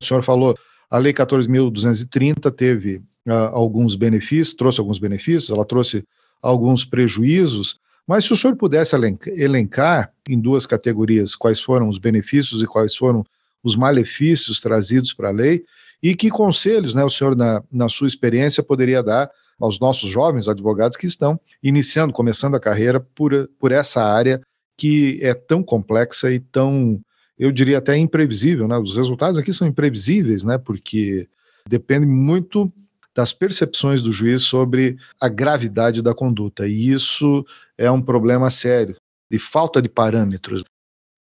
O 0.00 0.04
senhor 0.04 0.22
falou, 0.22 0.56
a 0.90 0.98
Lei 0.98 1.12
14.230 1.12 2.50
teve 2.52 2.96
uh, 3.26 3.32
alguns 3.52 3.96
benefícios, 3.96 4.54
trouxe 4.54 4.80
alguns 4.80 4.98
benefícios, 4.98 5.50
ela 5.50 5.64
trouxe 5.64 6.04
alguns 6.42 6.84
prejuízos, 6.84 7.80
mas 8.06 8.24
se 8.24 8.32
o 8.32 8.36
senhor 8.36 8.54
pudesse 8.56 8.94
elencar 9.26 10.12
em 10.28 10.38
duas 10.38 10.66
categorias 10.66 11.34
quais 11.34 11.60
foram 11.60 11.88
os 11.88 11.98
benefícios 11.98 12.62
e 12.62 12.66
quais 12.66 12.94
foram 12.94 13.24
os 13.62 13.76
malefícios 13.76 14.60
trazidos 14.60 15.14
para 15.14 15.30
a 15.30 15.32
lei, 15.32 15.64
e 16.02 16.14
que 16.14 16.28
conselhos 16.28 16.94
né, 16.94 17.02
o 17.02 17.08
senhor, 17.08 17.34
na, 17.34 17.62
na 17.72 17.88
sua 17.88 18.06
experiência, 18.06 18.62
poderia 18.62 19.02
dar 19.02 19.30
aos 19.64 19.80
nossos 19.80 20.10
jovens 20.10 20.46
advogados 20.46 20.94
que 20.94 21.06
estão 21.06 21.40
iniciando, 21.62 22.12
começando 22.12 22.54
a 22.54 22.60
carreira 22.60 23.00
por, 23.00 23.48
por 23.58 23.72
essa 23.72 24.02
área 24.04 24.42
que 24.76 25.18
é 25.22 25.32
tão 25.32 25.62
complexa 25.62 26.30
e 26.30 26.38
tão, 26.38 27.00
eu 27.38 27.50
diria 27.50 27.78
até 27.78 27.96
imprevisível, 27.96 28.68
né? 28.68 28.76
Os 28.76 28.94
resultados 28.94 29.38
aqui 29.38 29.52
são 29.52 29.66
imprevisíveis, 29.66 30.44
né? 30.44 30.58
Porque 30.58 31.26
depende 31.66 32.06
muito 32.06 32.70
das 33.14 33.32
percepções 33.32 34.02
do 34.02 34.12
juiz 34.12 34.42
sobre 34.42 34.98
a 35.18 35.28
gravidade 35.28 36.02
da 36.02 36.12
conduta. 36.12 36.68
E 36.68 36.90
isso 36.90 37.46
é 37.78 37.90
um 37.90 38.02
problema 38.02 38.50
sério, 38.50 38.96
de 39.30 39.38
falta 39.38 39.80
de 39.80 39.88
parâmetros. 39.88 40.62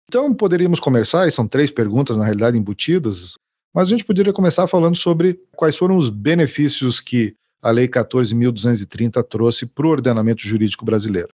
Então, 0.10 0.34
poderíamos 0.34 0.82
começar, 0.82 1.28
e 1.28 1.32
são 1.32 1.48
três 1.48 1.72
perguntas, 1.72 2.18
na 2.18 2.26
realidade, 2.26 2.58
embutidas, 2.58 3.36
mas 3.74 3.88
a 3.88 3.92
gente 3.92 4.04
poderia 4.04 4.34
começar 4.34 4.68
falando 4.68 4.98
sobre 4.98 5.40
quais 5.56 5.78
foram 5.78 5.98
os 5.98 6.10
benefícios 6.10 7.00
que 7.00 7.36
a 7.64 7.72
Lei 7.72 7.88
14.230 7.88 9.24
trouxe 9.24 9.66
para 9.66 9.88
o 9.88 9.90
ordenamento 9.90 10.42
jurídico 10.42 10.86
brasileiro. 10.86 11.30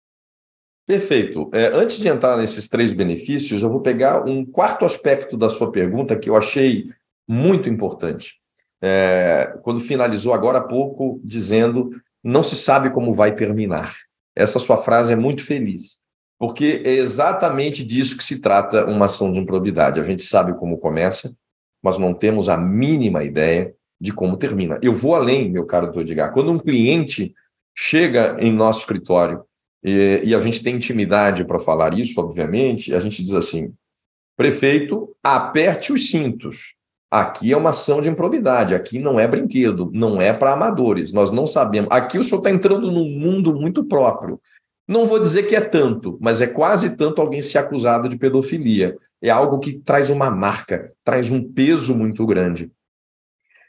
Perfeito. 0.87 1.51
É, 1.53 1.67
antes 1.75 1.99
de 1.99 2.09
entrar 2.09 2.37
nesses 2.37 2.69
três 2.69 2.93
benefícios, 2.93 3.63
eu 3.63 3.71
vou 3.71 3.81
pegar 3.81 4.25
um 4.25 4.45
quarto 4.45 4.85
aspecto 4.85 5.37
da 5.37 5.49
sua 5.49 5.73
pergunta 5.73 6.17
que 6.17 6.31
eu 6.31 6.37
achei 6.37 6.91
muito 7.27 7.69
importante 7.69 8.39
é, 8.81 9.59
quando 9.63 9.81
finalizou 9.81 10.33
agora 10.33 10.59
há 10.59 10.63
pouco, 10.63 11.21
dizendo 11.25 11.91
não 12.23 12.43
se 12.43 12.57
sabe 12.57 12.91
como 12.91 13.15
vai 13.15 13.35
terminar. 13.35 13.95
Essa 14.35 14.59
sua 14.59 14.79
frase 14.79 15.13
é 15.13 15.17
muito 15.17 15.45
feliz, 15.45 15.99
porque 16.39 16.83
é 16.85 16.93
exatamente 16.93 17.85
disso 17.85 18.17
que 18.17 18.25
se 18.25 18.41
trata 18.41 18.87
uma 18.87 19.07
ação 19.07 19.33
de 19.33 19.39
improbidade. 19.39 20.01
A 20.01 20.05
gente 20.05 20.23
sabe 20.23 20.55
como 20.55 20.79
começa, 20.79 21.35
mas 21.83 21.99
não 21.99 22.15
temos 22.15 22.49
a 22.49 22.57
mínima 22.57 23.25
ideia 23.25 23.75
de 24.01 24.13
como 24.13 24.37
termina. 24.37 24.79
Eu 24.83 24.95
vou 24.95 25.15
além, 25.15 25.51
meu 25.51 25.67
caro 25.67 25.87
doutor 25.87 26.03
Edgar. 26.03 26.33
Quando 26.33 26.53
um 26.53 26.59
cliente 26.59 27.35
chega 27.77 28.37
em 28.41 28.53
nosso 28.53 28.81
escritório 28.81 29.43
e, 29.83 30.21
e 30.25 30.35
a 30.35 30.41
gente 30.41 30.63
tem 30.63 30.77
intimidade 30.77 31.45
para 31.45 31.59
falar 31.59 31.97
isso, 31.99 32.21
obviamente, 32.21 32.95
a 32.95 32.99
gente 32.99 33.23
diz 33.23 33.35
assim: 33.35 33.73
prefeito, 34.37 35.15
aperte 35.23 35.93
os 35.93 36.11
cintos. 36.11 36.75
Aqui 37.11 37.53
é 37.53 37.57
uma 37.57 37.71
ação 37.71 38.03
de 38.03 38.09
improbidade, 38.11 38.75
aqui 38.75 38.99
não 38.99 39.19
é 39.19 39.27
brinquedo, 39.27 39.91
não 39.95 40.21
é 40.21 40.31
para 40.31 40.53
amadores, 40.53 41.11
nós 41.11 41.31
não 41.31 41.47
sabemos. 41.47 41.91
Aqui 41.91 42.19
o 42.19 42.25
senhor 42.25 42.39
está 42.39 42.51
entrando 42.51 42.91
num 42.91 43.09
mundo 43.09 43.55
muito 43.55 43.83
próprio. 43.83 44.39
Não 44.87 45.07
vou 45.07 45.19
dizer 45.19 45.45
que 45.45 45.57
é 45.57 45.61
tanto, 45.61 46.19
mas 46.21 46.41
é 46.41 46.47
quase 46.47 46.97
tanto 46.97 47.21
alguém 47.21 47.41
ser 47.41 47.59
acusado 47.59 48.09
de 48.09 48.19
pedofilia. 48.19 48.97
É 49.23 49.31
algo 49.31 49.59
que 49.59 49.81
traz 49.81 50.11
uma 50.11 50.31
marca, 50.31 50.93
traz 51.03 51.31
um 51.31 51.43
peso 51.43 51.95
muito 51.95 52.27
grande. 52.27 52.71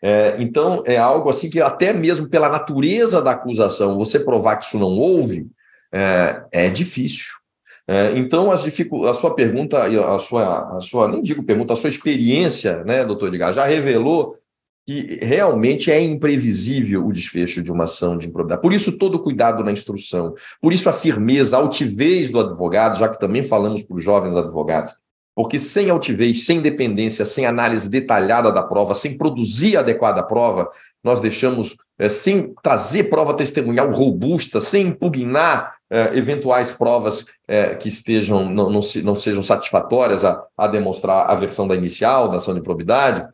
É, 0.01 0.35
então, 0.39 0.81
é 0.85 0.97
algo 0.97 1.29
assim 1.29 1.49
que, 1.49 1.61
até 1.61 1.91
mesmo 1.93 2.29
pela 2.29 2.49
natureza 2.49 3.21
da 3.21 3.31
acusação, 3.31 3.97
você 3.97 4.19
provar 4.19 4.57
que 4.57 4.65
isso 4.65 4.79
não 4.79 4.97
houve, 4.97 5.47
é, 5.91 6.43
é 6.51 6.69
difícil. 6.69 7.39
É, 7.87 8.11
então, 8.15 8.51
as 8.51 8.63
a 8.63 9.13
sua 9.13 9.33
pergunta, 9.33 9.83
a 9.83 10.19
sua, 10.19 10.77
a 10.77 10.81
sua, 10.81 11.07
nem 11.07 11.23
digo 11.23 11.43
pergunta, 11.43 11.73
a 11.73 11.75
sua 11.75 11.89
experiência, 11.89 12.83
né, 12.83 13.03
doutor 13.03 13.29
Edgar, 13.29 13.51
já 13.51 13.65
revelou 13.65 14.37
que 14.85 15.19
realmente 15.21 15.91
é 15.91 16.01
imprevisível 16.01 17.05
o 17.05 17.11
desfecho 17.11 17.61
de 17.61 17.71
uma 17.71 17.83
ação 17.83 18.17
de 18.17 18.27
improbidade. 18.27 18.61
Por 18.61 18.73
isso, 18.73 18.97
todo 18.97 19.19
cuidado 19.19 19.63
na 19.63 19.71
instrução, 19.71 20.33
por 20.61 20.73
isso 20.73 20.89
a 20.89 20.93
firmeza, 20.93 21.57
a 21.57 21.59
altivez 21.59 22.29
do 22.31 22.39
advogado, 22.39 22.97
já 22.97 23.07
que 23.07 23.19
também 23.19 23.43
falamos 23.43 23.83
para 23.83 23.97
os 23.97 24.03
jovens 24.03 24.35
advogados, 24.35 24.93
porque 25.39 25.57
sem 25.57 25.89
altivez, 25.89 26.43
sem 26.43 26.59
dependência, 26.59 27.23
sem 27.23 27.45
análise 27.45 27.89
detalhada 27.89 28.51
da 28.51 28.61
prova, 28.61 28.93
sem 28.93 29.17
produzir 29.17 29.77
a 29.77 29.79
adequada 29.79 30.21
prova, 30.21 30.67
nós 31.01 31.21
deixamos, 31.21 31.77
é, 31.97 32.09
sem 32.09 32.53
trazer 32.61 33.05
prova 33.05 33.33
testemunhal 33.33 33.89
robusta, 33.89 34.59
sem 34.59 34.87
impugnar 34.87 35.75
é, 35.89 36.17
eventuais 36.17 36.73
provas 36.73 37.25
é, 37.47 37.73
que 37.73 37.87
estejam 37.87 38.49
não, 38.49 38.69
não, 38.69 38.81
se, 38.81 39.01
não, 39.01 39.15
sejam 39.15 39.41
satisfatórias 39.41 40.25
a, 40.25 40.43
a, 40.57 40.67
demonstrar 40.67 41.29
a 41.29 41.35
versão 41.35 41.65
da 41.65 41.73
inicial, 41.73 42.27
da 42.27 42.35
ação 42.35 42.53
de 42.53 42.59
probidade, 42.59 43.25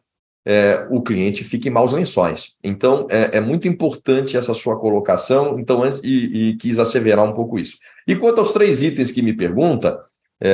o 0.92 1.02
cliente 1.02 1.44
fica 1.44 1.70
em 1.70 1.72
maus 1.72 1.92
lençóis. 1.92 2.54
Então, 2.64 3.08
é, 3.10 3.38
é 3.38 3.42
muito 3.42 3.68
importante 3.68 4.38
essa 4.38 4.54
sua 4.54 4.80
colocação, 4.80 5.58
então, 5.58 5.84
e, 6.04 6.50
e, 6.50 6.58
quis 6.58 6.78
asseverar 6.78 7.26
um 7.26 7.34
pouco 7.34 7.58
isso. 7.58 7.80
E 8.08 8.16
quanto 8.16 8.38
aos 8.38 8.54
três 8.54 8.84
itens 8.84 9.10
que 9.10 9.24
me 9.24 9.34
pergunta, 9.34 10.00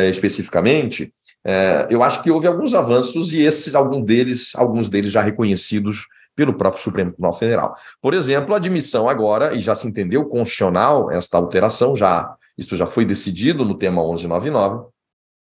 especificamente, 0.09 1.11
é, 1.45 1.87
eu 1.89 2.03
acho 2.03 2.21
que 2.21 2.29
houve 2.29 2.47
alguns 2.47 2.73
avanços 2.73 3.33
e 3.33 3.39
esses, 3.39 3.73
algum 3.73 4.01
deles, 4.01 4.51
alguns 4.55 4.89
deles 4.89 5.11
já 5.11 5.21
reconhecidos 5.21 6.05
pelo 6.35 6.53
próprio 6.53 6.81
Supremo 6.81 7.11
Tribunal 7.11 7.33
Federal. 7.33 7.75
Por 8.01 8.13
exemplo, 8.13 8.53
a 8.53 8.57
admissão 8.57 9.09
agora, 9.09 9.53
e 9.55 9.59
já 9.59 9.75
se 9.75 9.87
entendeu 9.87 10.25
constitucional 10.25 11.11
esta 11.11 11.37
alteração, 11.37 11.95
já 11.95 12.35
isto 12.57 12.75
já 12.75 12.85
foi 12.85 13.05
decidido 13.05 13.65
no 13.65 13.75
tema 13.75 14.01
1199, 14.01 14.87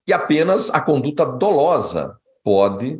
que 0.05 0.13
apenas 0.13 0.69
a 0.69 0.79
conduta 0.79 1.25
dolosa 1.25 2.15
pode 2.43 2.99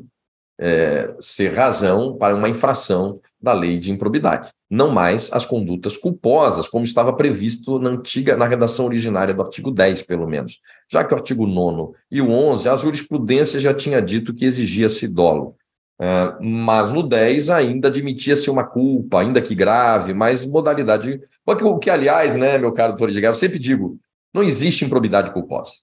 é, 0.59 1.15
ser 1.19 1.55
razão 1.55 2.17
para 2.17 2.35
uma 2.35 2.49
infração 2.49 3.21
da 3.41 3.53
lei 3.53 3.79
de 3.79 3.91
improbidade, 3.91 4.49
não 4.69 4.89
mais 4.89 5.31
as 5.31 5.45
condutas 5.45 5.95
culposas, 5.95 6.67
como 6.67 6.83
estava 6.83 7.13
previsto 7.13 7.79
na 7.79 7.91
antiga, 7.91 8.35
na 8.35 8.45
redação 8.45 8.85
originária 8.85 9.33
do 9.33 9.41
artigo 9.41 9.71
10, 9.71 10.03
pelo 10.03 10.27
menos. 10.27 10.59
Já 10.91 11.03
que 11.03 11.13
o 11.13 11.17
artigo 11.17 11.45
9 11.45 11.93
e 12.09 12.21
o 12.21 12.31
11, 12.31 12.67
a 12.67 12.75
jurisprudência 12.75 13.59
já 13.59 13.73
tinha 13.73 14.01
dito 14.01 14.33
que 14.33 14.45
exigia-se 14.45 15.07
dolo. 15.07 15.55
É, 16.01 16.35
mas 16.41 16.93
no 16.93 17.03
10 17.03 17.49
ainda 17.49 17.89
admitia-se 17.89 18.49
uma 18.49 18.63
culpa, 18.63 19.19
ainda 19.19 19.41
que 19.41 19.53
grave, 19.53 20.13
mas 20.13 20.45
modalidade. 20.45 21.21
O 21.45 21.77
que, 21.77 21.89
aliás, 21.89 22.35
né, 22.35 22.57
meu 22.57 22.71
caro 22.71 22.93
doutor 22.93 23.09
Edgar, 23.09 23.31
eu 23.31 23.35
sempre 23.35 23.59
digo: 23.59 23.99
não 24.33 24.41
existe 24.41 24.85
improbidade 24.85 25.31
culposa. 25.31 25.73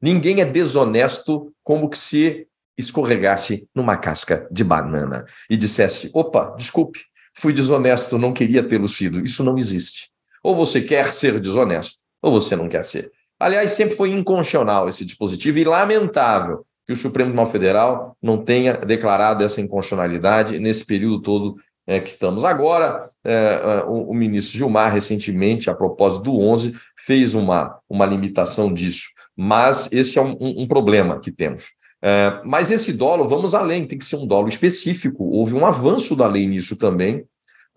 Ninguém 0.00 0.40
é 0.40 0.44
desonesto 0.44 1.52
como 1.62 1.88
que 1.88 1.98
se 1.98 2.46
escorregasse 2.78 3.68
numa 3.74 3.96
casca 3.96 4.48
de 4.50 4.64
banana 4.64 5.26
e 5.50 5.56
dissesse: 5.56 6.10
opa, 6.14 6.54
desculpe, 6.56 7.00
fui 7.34 7.52
desonesto, 7.52 8.16
não 8.16 8.32
queria 8.32 8.62
tê-lo 8.62 8.88
sido. 8.88 9.24
Isso 9.24 9.44
não 9.44 9.58
existe. 9.58 10.10
Ou 10.42 10.54
você 10.54 10.80
quer 10.80 11.12
ser 11.12 11.38
desonesto, 11.40 11.98
ou 12.22 12.32
você 12.32 12.56
não 12.56 12.68
quer 12.68 12.86
ser. 12.86 13.12
Aliás, 13.38 13.72
sempre 13.72 13.96
foi 13.96 14.10
inconstitucional 14.10 14.88
esse 14.88 15.04
dispositivo 15.04 15.58
e 15.58 15.64
lamentável 15.64 16.64
que 16.86 16.92
o 16.92 16.96
Supremo 16.96 17.30
Tribunal 17.30 17.50
Federal 17.50 18.16
não 18.22 18.42
tenha 18.42 18.72
declarado 18.72 19.44
essa 19.44 19.60
inconstitucionalidade 19.60 20.58
nesse 20.58 20.84
período 20.84 21.20
todo 21.20 21.56
é, 21.86 22.00
que 22.00 22.08
estamos. 22.08 22.44
Agora, 22.44 23.10
é, 23.24 23.32
é 23.32 23.84
o, 23.84 24.10
o, 24.10 24.14
ministro 24.14 24.56
Gilmar, 24.56 24.92
recentemente, 24.92 25.70
a 25.70 25.74
propósito 25.74 26.24
do 26.24 26.38
11, 26.38 26.74
fez 26.96 27.34
uma, 27.34 27.78
uma 27.88 28.06
limitação 28.06 28.72
disso. 28.72 29.08
Mas 29.36 29.88
esse 29.92 30.18
é 30.18 30.22
um, 30.22 30.36
um, 30.40 30.62
um 30.62 30.68
problema 30.68 31.20
que 31.20 31.30
temos. 31.30 31.66
É, 32.02 32.40
mas 32.44 32.70
esse 32.70 32.92
dolo, 32.92 33.26
vamos 33.28 33.54
além, 33.54 33.86
tem 33.86 33.98
que 33.98 34.04
ser 34.04 34.16
um 34.16 34.26
dolo 34.26 34.48
específico. 34.48 35.24
Houve 35.24 35.54
um 35.54 35.66
avanço 35.66 36.14
da 36.14 36.26
lei 36.26 36.46
nisso 36.46 36.76
também, 36.76 37.24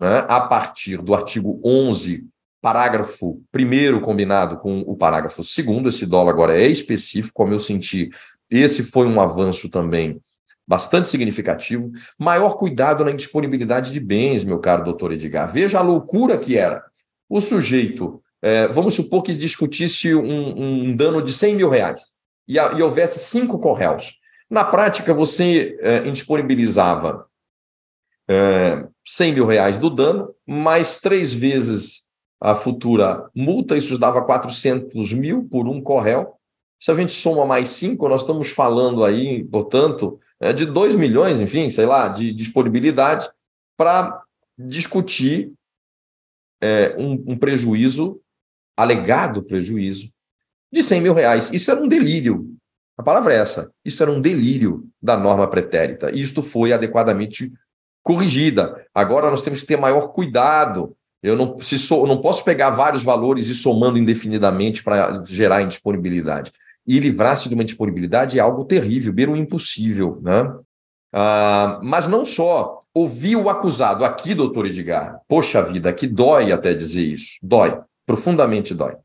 né, 0.00 0.24
a 0.28 0.40
partir 0.40 0.98
do 0.98 1.14
artigo 1.14 1.60
11, 1.64 2.24
parágrafo 2.62 3.42
1 3.52 4.00
combinado 4.00 4.56
com 4.58 4.80
o 4.82 4.96
parágrafo 4.96 5.42
2. 5.42 5.86
Esse 5.86 6.06
dolo 6.06 6.30
agora 6.30 6.56
é 6.56 6.68
específico, 6.68 7.34
como 7.34 7.52
eu 7.52 7.58
senti, 7.58 8.08
esse 8.48 8.84
foi 8.84 9.06
um 9.06 9.20
avanço 9.20 9.68
também 9.68 10.20
bastante 10.66 11.08
significativo. 11.08 11.90
Maior 12.16 12.56
cuidado 12.56 13.04
na 13.04 13.10
indisponibilidade 13.10 13.92
de 13.92 13.98
bens, 13.98 14.44
meu 14.44 14.60
caro 14.60 14.84
doutor 14.84 15.12
Edgar. 15.12 15.50
Veja 15.52 15.80
a 15.80 15.82
loucura 15.82 16.38
que 16.38 16.56
era. 16.56 16.82
O 17.28 17.40
sujeito, 17.40 18.22
é, 18.40 18.68
vamos 18.68 18.94
supor 18.94 19.22
que 19.22 19.34
discutisse 19.34 20.14
um, 20.14 20.90
um 20.90 20.96
dano 20.96 21.20
de 21.20 21.32
100 21.32 21.56
mil 21.56 21.68
reais 21.68 22.12
e, 22.46 22.58
a, 22.58 22.72
e 22.72 22.82
houvesse 22.82 23.18
cinco 23.18 23.58
correios. 23.58 24.14
Na 24.48 24.62
prática, 24.62 25.12
você 25.12 25.76
é, 25.80 26.06
indisponibilizava 26.06 27.26
é, 28.28 28.86
100 29.04 29.32
mil 29.34 29.46
reais 29.46 29.78
do 29.78 29.90
dano, 29.90 30.32
mais 30.46 30.98
três 30.98 31.32
vezes 31.32 32.01
a 32.42 32.56
futura 32.56 33.30
multa, 33.32 33.76
isso 33.76 33.96
dava 33.96 34.20
400 34.20 35.12
mil 35.12 35.44
por 35.48 35.68
um 35.68 35.80
correio. 35.80 36.26
Se 36.80 36.90
a 36.90 36.94
gente 36.94 37.12
soma 37.12 37.46
mais 37.46 37.68
cinco, 37.68 38.08
nós 38.08 38.22
estamos 38.22 38.48
falando 38.48 39.04
aí, 39.04 39.44
portanto, 39.44 40.18
é, 40.40 40.52
de 40.52 40.66
2 40.66 40.96
milhões, 40.96 41.40
enfim, 41.40 41.70
sei 41.70 41.86
lá, 41.86 42.08
de 42.08 42.32
disponibilidade 42.32 43.30
para 43.76 44.24
discutir 44.58 45.52
é, 46.60 46.96
um, 46.98 47.12
um 47.28 47.38
prejuízo, 47.38 48.20
alegado 48.76 49.44
prejuízo, 49.44 50.10
de 50.72 50.82
100 50.82 51.00
mil 51.00 51.14
reais. 51.14 51.48
Isso 51.52 51.70
era 51.70 51.80
um 51.80 51.86
delírio. 51.86 52.56
A 52.98 53.04
palavra 53.04 53.34
é 53.34 53.36
essa. 53.36 53.70
Isso 53.84 54.02
era 54.02 54.10
um 54.10 54.20
delírio 54.20 54.88
da 55.00 55.16
norma 55.16 55.46
pretérita. 55.46 56.10
E 56.10 56.20
isto 56.20 56.42
foi 56.42 56.72
adequadamente 56.72 57.52
corrigida. 58.02 58.84
Agora 58.92 59.30
nós 59.30 59.44
temos 59.44 59.60
que 59.60 59.66
ter 59.66 59.76
maior 59.76 60.08
cuidado. 60.08 60.96
Eu 61.22 61.36
não, 61.36 61.58
se 61.60 61.78
so, 61.78 62.04
não 62.06 62.20
posso 62.20 62.44
pegar 62.44 62.70
vários 62.70 63.04
valores 63.04 63.48
e 63.48 63.54
somando 63.54 63.96
indefinidamente 63.96 64.82
para 64.82 65.22
gerar 65.24 65.62
indisponibilidade. 65.62 66.52
E 66.86 66.98
livrar-se 66.98 67.48
de 67.48 67.54
uma 67.54 67.62
indisponibilidade 67.62 68.38
é 68.38 68.42
algo 68.42 68.64
terrível, 68.64 69.12
beira 69.12 69.30
o 69.30 69.36
impossível. 69.36 70.18
Né? 70.20 70.52
Ah, 71.12 71.78
mas 71.82 72.08
não 72.08 72.24
só. 72.24 72.80
Ouvir 72.94 73.36
o 73.36 73.48
acusado 73.48 74.04
aqui, 74.04 74.34
doutor 74.34 74.66
Edgar, 74.66 75.18
poxa 75.26 75.62
vida, 75.62 75.90
que 75.94 76.06
dói 76.06 76.52
até 76.52 76.74
dizer 76.74 77.00
isso. 77.00 77.38
Dói, 77.42 77.80
profundamente 78.04 78.74
dói. 78.74 78.96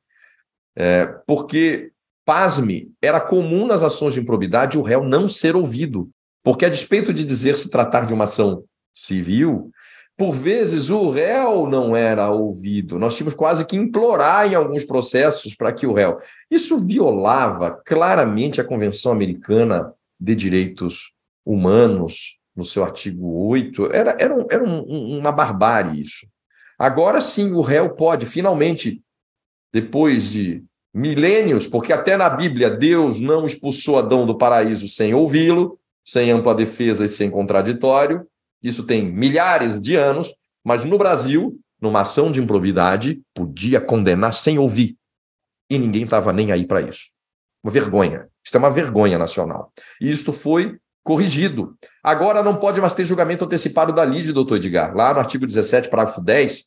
É, 0.76 1.06
porque, 1.26 1.92
pasme, 2.26 2.92
era 3.02 3.22
comum 3.22 3.66
nas 3.66 3.84
ações 3.84 4.14
de 4.14 4.20
improbidade 4.20 4.78
o 4.78 4.82
réu 4.82 5.06
não 5.06 5.30
ser 5.30 5.56
ouvido. 5.56 6.10
Porque, 6.44 6.66
a 6.66 6.70
despeito 6.70 7.14
de 7.14 7.24
dizer 7.24 7.56
se 7.56 7.70
tratar 7.70 8.06
de 8.06 8.14
uma 8.14 8.26
ação 8.26 8.66
civil, 8.94 9.72
por 10.18 10.32
vezes 10.32 10.90
o 10.90 11.12
réu 11.12 11.68
não 11.68 11.96
era 11.96 12.32
ouvido. 12.32 12.98
Nós 12.98 13.16
tínhamos 13.16 13.36
quase 13.36 13.64
que 13.64 13.78
implorar 13.78 14.52
em 14.52 14.56
alguns 14.56 14.84
processos 14.84 15.54
para 15.54 15.72
que 15.72 15.86
o 15.86 15.94
réu. 15.94 16.20
Isso 16.50 16.84
violava 16.84 17.80
claramente 17.86 18.60
a 18.60 18.64
Convenção 18.64 19.12
Americana 19.12 19.94
de 20.20 20.34
Direitos 20.34 21.14
Humanos, 21.46 22.40
no 22.56 22.64
seu 22.64 22.84
artigo 22.84 23.48
8. 23.48 23.94
Era, 23.94 24.18
era, 24.20 24.36
um, 24.36 24.48
era 24.50 24.64
um, 24.64 25.20
uma 25.20 25.32
barbárie 25.32 26.02
isso. 26.02 26.28
Agora 26.80 27.22
sim, 27.22 27.52
o 27.52 27.62
réu 27.62 27.92
pode 27.92 28.26
finalmente 28.26 29.00
depois 29.72 30.32
de 30.32 30.64
milênios, 30.92 31.68
porque 31.68 31.94
até 31.94 32.18
na 32.18 32.28
Bíblia 32.28 32.72
Deus 32.72 33.22
não 33.22 33.46
expulsou 33.46 34.00
Adão 34.00 34.26
do 34.26 34.36
paraíso 34.36 34.88
sem 34.88 35.14
ouvi-lo, 35.14 35.80
sem 36.04 36.32
ampla 36.32 36.56
defesa 36.56 37.06
e 37.06 37.10
sem 37.10 37.30
contraditório. 37.30 38.28
Isso 38.64 38.84
tem 38.84 39.06
milhares 39.06 39.82
de 39.82 39.96
anos, 39.96 40.34
mas 40.64 40.84
no 40.84 40.98
Brasil, 40.98 41.60
numa 41.82 42.02
ação 42.02 42.32
de 42.32 42.42
improbidade, 42.42 43.22
podia 43.34 43.80
condenar 43.80 44.34
sem 44.34 44.58
ouvir. 44.58 44.98
E 45.70 45.78
ninguém 45.78 46.04
estava 46.04 46.34
nem 46.34 46.52
aí 46.52 46.66
para 46.66 46.82
isso. 46.82 47.08
Uma 47.64 47.72
vergonha. 47.72 48.28
Isso 48.44 48.56
é 48.56 48.60
uma 48.60 48.72
vergonha 48.72 49.18
nacional. 49.18 49.72
E 50.00 50.12
isto 50.12 50.32
foi 50.32 50.78
corrigido. 51.04 51.78
Agora 52.04 52.44
não 52.44 52.58
pode 52.58 52.82
mais 52.82 52.94
ter 52.94 53.06
julgamento 53.06 53.46
antecipado 53.46 53.94
da 53.94 54.04
lide, 54.04 54.34
doutor 54.34 54.56
Edgar. 54.56 54.96
Lá 54.96 55.14
no 55.14 55.20
artigo 55.20 55.48
17, 55.48 55.90
parágrafo 55.90 56.22
10, 56.22 56.66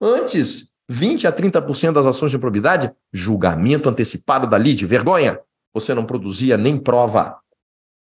antes 0.00 0.68
20 0.88 1.26
a 1.26 1.32
30% 1.32 1.92
das 1.92 2.06
ações 2.06 2.30
de 2.30 2.36
improbidade, 2.36 2.92
julgamento 3.12 3.88
antecipado 3.88 4.46
da 4.46 4.56
lide, 4.56 4.86
vergonha. 4.86 5.40
Você 5.74 5.92
não 5.94 6.06
produzia 6.06 6.56
nem 6.56 6.78
prova. 6.78 7.40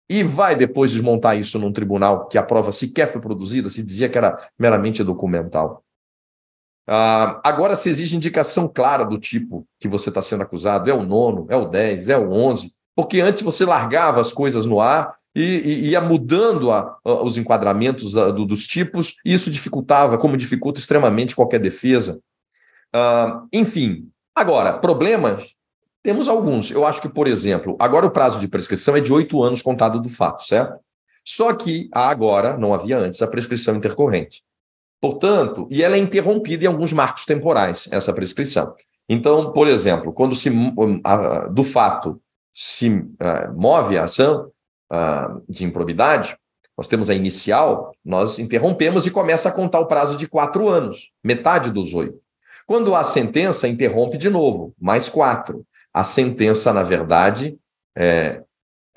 E 0.09 0.23
vai 0.23 0.55
depois 0.55 0.91
desmontar 0.91 1.37
isso 1.37 1.57
num 1.57 1.71
tribunal 1.71 2.27
que 2.27 2.37
a 2.37 2.43
prova 2.43 2.71
sequer 2.71 3.11
foi 3.11 3.19
produzida, 3.19 3.69
se 3.69 3.83
dizia 3.83 4.07
que 4.07 4.17
era 4.17 4.49
meramente 4.57 5.03
documental. 5.03 5.83
Ah, 6.87 7.41
agora 7.43 7.75
se 7.75 7.89
exige 7.89 8.15
indicação 8.15 8.67
clara 8.67 9.03
do 9.03 9.17
tipo 9.17 9.67
que 9.79 9.87
você 9.87 10.09
está 10.09 10.21
sendo 10.21 10.43
acusado, 10.43 10.89
é 10.89 10.93
o 10.93 11.03
nono, 11.03 11.47
é 11.49 11.55
o 11.55 11.65
10, 11.65 12.09
é 12.09 12.17
o 12.17 12.31
11, 12.31 12.71
porque 12.95 13.21
antes 13.21 13.41
você 13.41 13.65
largava 13.65 14.21
as 14.21 14.31
coisas 14.31 14.67
no 14.67 14.79
ar 14.79 15.15
e, 15.35 15.89
ia 15.89 15.99
mudando 15.99 16.71
a, 16.71 16.97
a, 17.03 17.23
os 17.23 17.37
enquadramentos 17.37 18.15
a, 18.15 18.29
do, 18.29 18.45
dos 18.45 18.67
tipos, 18.67 19.15
e 19.25 19.33
isso 19.33 19.49
dificultava, 19.49 20.17
como 20.17 20.37
dificulta 20.37 20.79
extremamente 20.79 21.35
qualquer 21.35 21.59
defesa. 21.59 22.21
Uh, 22.95 23.47
enfim, 23.51 24.07
agora, 24.33 24.71
problemas, 24.71 25.54
temos 26.05 26.29
alguns. 26.29 26.69
Eu 26.69 26.85
acho 26.85 27.01
que, 27.01 27.09
por 27.09 27.27
exemplo, 27.27 27.75
agora 27.79 28.05
o 28.05 28.11
prazo 28.11 28.39
de 28.39 28.47
prescrição 28.47 28.95
é 28.95 29.01
de 29.01 29.11
oito 29.11 29.41
anos 29.41 29.63
contado 29.63 29.99
do 29.99 30.07
fato, 30.07 30.45
certo? 30.45 30.79
Só 31.25 31.51
que 31.53 31.89
há 31.91 32.09
agora, 32.09 32.55
não 32.55 32.75
havia 32.75 32.97
antes, 32.97 33.23
a 33.23 33.27
prescrição 33.27 33.75
intercorrente. 33.75 34.43
Portanto, 35.01 35.67
e 35.71 35.81
ela 35.81 35.95
é 35.95 35.99
interrompida 35.99 36.63
em 36.63 36.67
alguns 36.67 36.93
marcos 36.93 37.25
temporais, 37.25 37.89
essa 37.91 38.13
prescrição. 38.13 38.75
Então, 39.09 39.51
por 39.51 39.67
exemplo, 39.67 40.13
quando 40.13 40.35
se 40.35 40.51
do 41.51 41.63
fato 41.63 42.21
se 42.53 42.89
uh, 42.89 43.53
move 43.55 43.97
a 43.97 44.03
ação 44.03 44.51
uh, 44.91 45.43
de 45.49 45.65
improbidade, 45.65 46.37
nós 46.77 46.87
temos 46.87 47.09
a 47.09 47.15
inicial, 47.15 47.95
nós 48.03 48.37
interrompemos 48.37 49.07
e 49.07 49.11
começa 49.11 49.49
a 49.49 49.51
contar 49.51 49.79
o 49.79 49.87
prazo 49.87 50.15
de 50.15 50.27
quatro 50.27 50.69
anos, 50.69 51.09
metade 51.23 51.71
dos 51.71 51.93
oito. 51.93 52.19
Quando 52.67 52.95
há 52.95 53.03
sentença, 53.03 53.67
interrompe 53.67 54.17
de 54.17 54.29
novo, 54.29 54.73
mais 54.79 55.09
quatro. 55.09 55.65
A 55.95 56.03
sentença, 56.03 56.73
na 56.73 56.83
verdade, 56.83 57.57
é, 57.95 58.41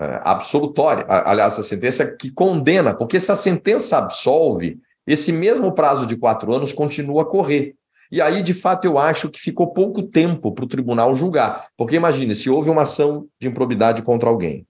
é 0.01 0.21
absolutória. 0.25 1.05
Aliás, 1.09 1.59
a 1.59 1.63
sentença 1.63 2.05
que 2.07 2.31
condena, 2.31 2.93
porque 2.93 3.21
se 3.21 3.31
a 3.31 3.37
sentença 3.37 3.99
absolve, 3.99 4.81
esse 5.07 5.31
mesmo 5.33 5.73
prazo 5.73 6.07
de 6.07 6.17
quatro 6.17 6.53
anos 6.53 6.73
continua 6.73 7.23
a 7.23 7.27
correr. 7.27 7.77
E 8.11 8.21
aí, 8.21 8.43
de 8.43 8.55
fato, 8.55 8.87
eu 8.87 8.99
acho 8.99 9.29
que 9.29 9.39
ficou 9.39 9.73
pouco 9.73 10.03
tempo 10.03 10.53
para 10.53 10.65
o 10.65 10.69
tribunal 10.69 11.15
julgar. 11.15 11.69
Porque 11.77 11.95
imagine, 11.95 12.35
se 12.35 12.51
houve 12.51 12.71
uma 12.71 12.83
ação 12.83 13.29
de 13.41 13.47
improbidade 13.47 14.03
contra 14.03 14.29
alguém, 14.29 14.67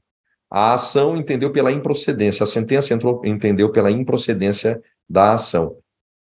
a 0.51 0.75
ação 0.75 1.17
entendeu 1.17 1.51
pela 1.51 1.73
improcedência, 1.73 2.45
a 2.45 2.47
sentença 2.47 2.93
entrou, 2.93 3.23
entendeu 3.25 3.71
pela 3.71 3.91
improcedência 3.91 4.83
da 5.09 5.33
ação 5.33 5.77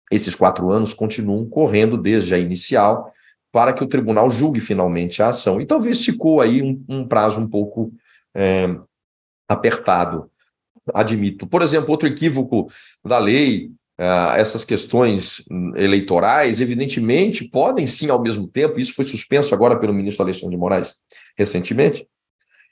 esses 0.10 0.34
quatro 0.34 0.72
anos 0.72 0.94
continuam 0.94 1.46
correndo 1.46 1.98
desde 1.98 2.34
a 2.34 2.40
inicial 2.40 3.14
para 3.52 3.74
que 3.74 3.84
o 3.84 3.88
tribunal 3.88 4.30
julgue 4.30 4.60
finalmente 4.60 5.22
a 5.22 5.30
ação. 5.30 5.60
E 5.60 5.66
talvez 5.66 6.04
ficou 6.04 6.42
aí 6.42 6.62
um, 6.62 6.84
um 6.88 7.08
prazo 7.08 7.40
um 7.40 7.48
pouco 7.48 7.92
é, 8.36 8.76
apertado, 9.48 10.30
admito. 10.94 11.48
Por 11.48 11.62
exemplo, 11.62 11.92
outro 11.92 12.08
equívoco 12.08 12.72
da 13.04 13.18
lei, 13.18 13.72
Uh, 14.00 14.32
essas 14.38 14.64
questões 14.64 15.44
eleitorais, 15.76 16.62
evidentemente, 16.62 17.44
podem 17.44 17.86
sim, 17.86 18.10
ao 18.10 18.22
mesmo 18.22 18.48
tempo, 18.48 18.80
isso 18.80 18.94
foi 18.94 19.04
suspenso 19.04 19.54
agora 19.54 19.78
pelo 19.78 19.94
ministro 19.94 20.24
Alexandre 20.24 20.56
de 20.56 20.58
Moraes 20.58 20.96
recentemente, 21.38 22.08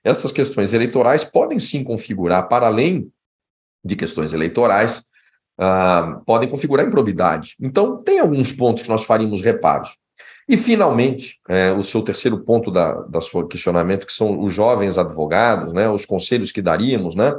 essas 0.06 0.32
questões 0.32 0.74
eleitorais 0.74 1.26
podem 1.26 1.60
sim 1.60 1.84
configurar, 1.84 2.48
para 2.48 2.68
além 2.68 3.12
de 3.84 3.98
questões 3.98 4.32
eleitorais, 4.32 5.04
uh, 5.60 6.24
podem 6.26 6.48
configurar 6.48 6.88
improbidade. 6.88 7.56
Então, 7.60 8.02
tem 8.02 8.20
alguns 8.20 8.54
pontos 8.54 8.84
que 8.84 8.90
nós 8.90 9.04
faríamos 9.04 9.42
reparos. 9.42 9.98
E, 10.48 10.56
finalmente, 10.56 11.40
é, 11.50 11.72
o 11.74 11.84
seu 11.84 12.02
terceiro 12.02 12.40
ponto 12.40 12.72
da, 12.72 13.02
da 13.02 13.20
sua 13.20 13.48
questionamento, 13.48 14.08
que 14.08 14.14
são 14.14 14.42
os 14.42 14.54
jovens 14.54 14.98
advogados, 14.98 15.74
né, 15.74 15.90
os 15.90 16.06
conselhos 16.06 16.52
que 16.52 16.62
daríamos, 16.62 17.16
né? 17.16 17.34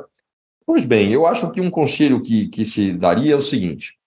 Pois 0.66 0.84
bem, 0.84 1.10
eu 1.10 1.26
acho 1.26 1.50
que 1.50 1.62
um 1.62 1.70
conselho 1.70 2.20
que, 2.20 2.48
que 2.48 2.64
se 2.66 2.92
daria 2.92 3.32
é 3.32 3.36
o 3.36 3.40
seguinte: 3.40 3.98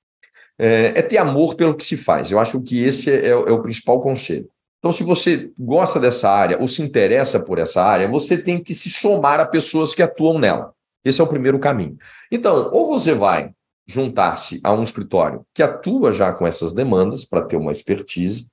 é, 0.60 0.94
é 0.96 1.02
ter 1.02 1.18
amor 1.18 1.56
pelo 1.56 1.76
que 1.76 1.84
se 1.84 1.98
faz. 1.98 2.32
Eu 2.32 2.38
acho 2.38 2.62
que 2.64 2.84
esse 2.84 3.10
é, 3.10 3.30
é, 3.30 3.36
o 3.36 3.64
principal 3.64 4.00
conselho. 4.00 4.48
Então, 4.78 4.92
se 4.92 5.04
você 5.04 5.52
gosta 5.58 6.00
dessa 6.00 6.30
área 6.30 6.60
ou 6.60 6.68
se 6.68 6.84
interessa 6.84 7.40
por 7.40 7.58
essa 7.58 7.84
área, 7.84 8.08
você 8.08 8.38
tem 8.38 8.62
que 8.62 8.76
se 8.76 8.90
somar 8.90 9.40
a 9.40 9.46
pessoas 9.46 9.96
que 9.96 10.04
atuam 10.04 10.38
nela. 10.38 10.74
Esse 11.04 11.20
é 11.20 11.24
o 11.24 11.28
primeiro 11.28 11.60
caminho. 11.60 11.98
Então, 12.32 12.70
ou 12.72 12.88
você 12.88 13.16
vai 13.16 13.52
juntar-se 13.88 14.60
a 14.64 14.72
um 14.72 14.84
escritório 14.84 15.44
que 15.54 15.64
atua 15.64 16.14
já 16.14 16.32
com 16.32 16.46
essas 16.46 16.74
demandas 16.74 17.26
para 17.26 17.42
ter 17.42 17.58
uma 17.58 17.72
expertise, 17.72 18.48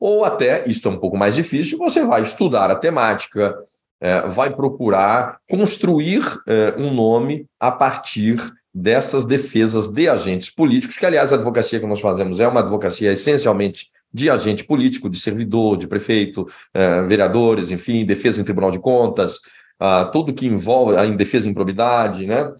ou 0.00 0.24
até, 0.24 0.68
isso 0.68 0.86
é 0.86 0.90
um 0.90 0.98
pouco 0.98 1.16
mais 1.16 1.34
difícil, 1.34 1.78
você 1.78 2.04
vai 2.04 2.22
estudar 2.22 2.70
a 2.70 2.76
temática, 2.76 3.56
é, 4.00 4.22
vai 4.28 4.54
procurar 4.54 5.38
construir 5.50 6.22
é, 6.46 6.74
um 6.78 6.92
nome 6.94 7.46
a 7.58 7.70
partir 7.70 8.38
dessas 8.72 9.24
defesas 9.24 9.88
de 9.88 10.08
agentes 10.08 10.50
políticos, 10.50 10.96
que, 10.96 11.04
aliás, 11.04 11.32
a 11.32 11.36
advocacia 11.36 11.80
que 11.80 11.86
nós 11.86 12.00
fazemos 12.00 12.38
é 12.38 12.46
uma 12.46 12.60
advocacia 12.60 13.12
essencialmente 13.12 13.88
de 14.12 14.30
agente 14.30 14.64
político, 14.64 15.10
de 15.10 15.18
servidor, 15.18 15.76
de 15.76 15.88
prefeito, 15.88 16.46
é, 16.72 17.02
vereadores, 17.02 17.70
enfim, 17.70 18.06
defesa 18.06 18.40
em 18.40 18.44
tribunal 18.44 18.70
de 18.70 18.78
contas, 18.78 19.40
ah, 19.80 20.04
tudo 20.06 20.32
que 20.32 20.46
envolve 20.46 20.96
a 20.96 21.04
defesa 21.06 21.48
em 21.48 21.54
probidade, 21.54 22.26
né, 22.26 22.52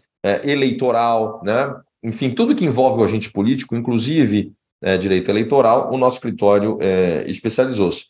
eleitoral, 0.45 1.43
né, 1.45 1.75
enfim, 2.03 2.31
tudo 2.31 2.55
que 2.55 2.65
envolve 2.65 3.01
o 3.01 3.05
agente 3.05 3.31
político, 3.33 3.75
inclusive 3.75 4.53
é, 4.83 4.97
direito 4.97 5.31
eleitoral, 5.31 5.93
o 5.93 5.99
nosso 5.99 6.17
escritório 6.17 6.79
é, 6.81 7.25
especializou-se. 7.29 8.07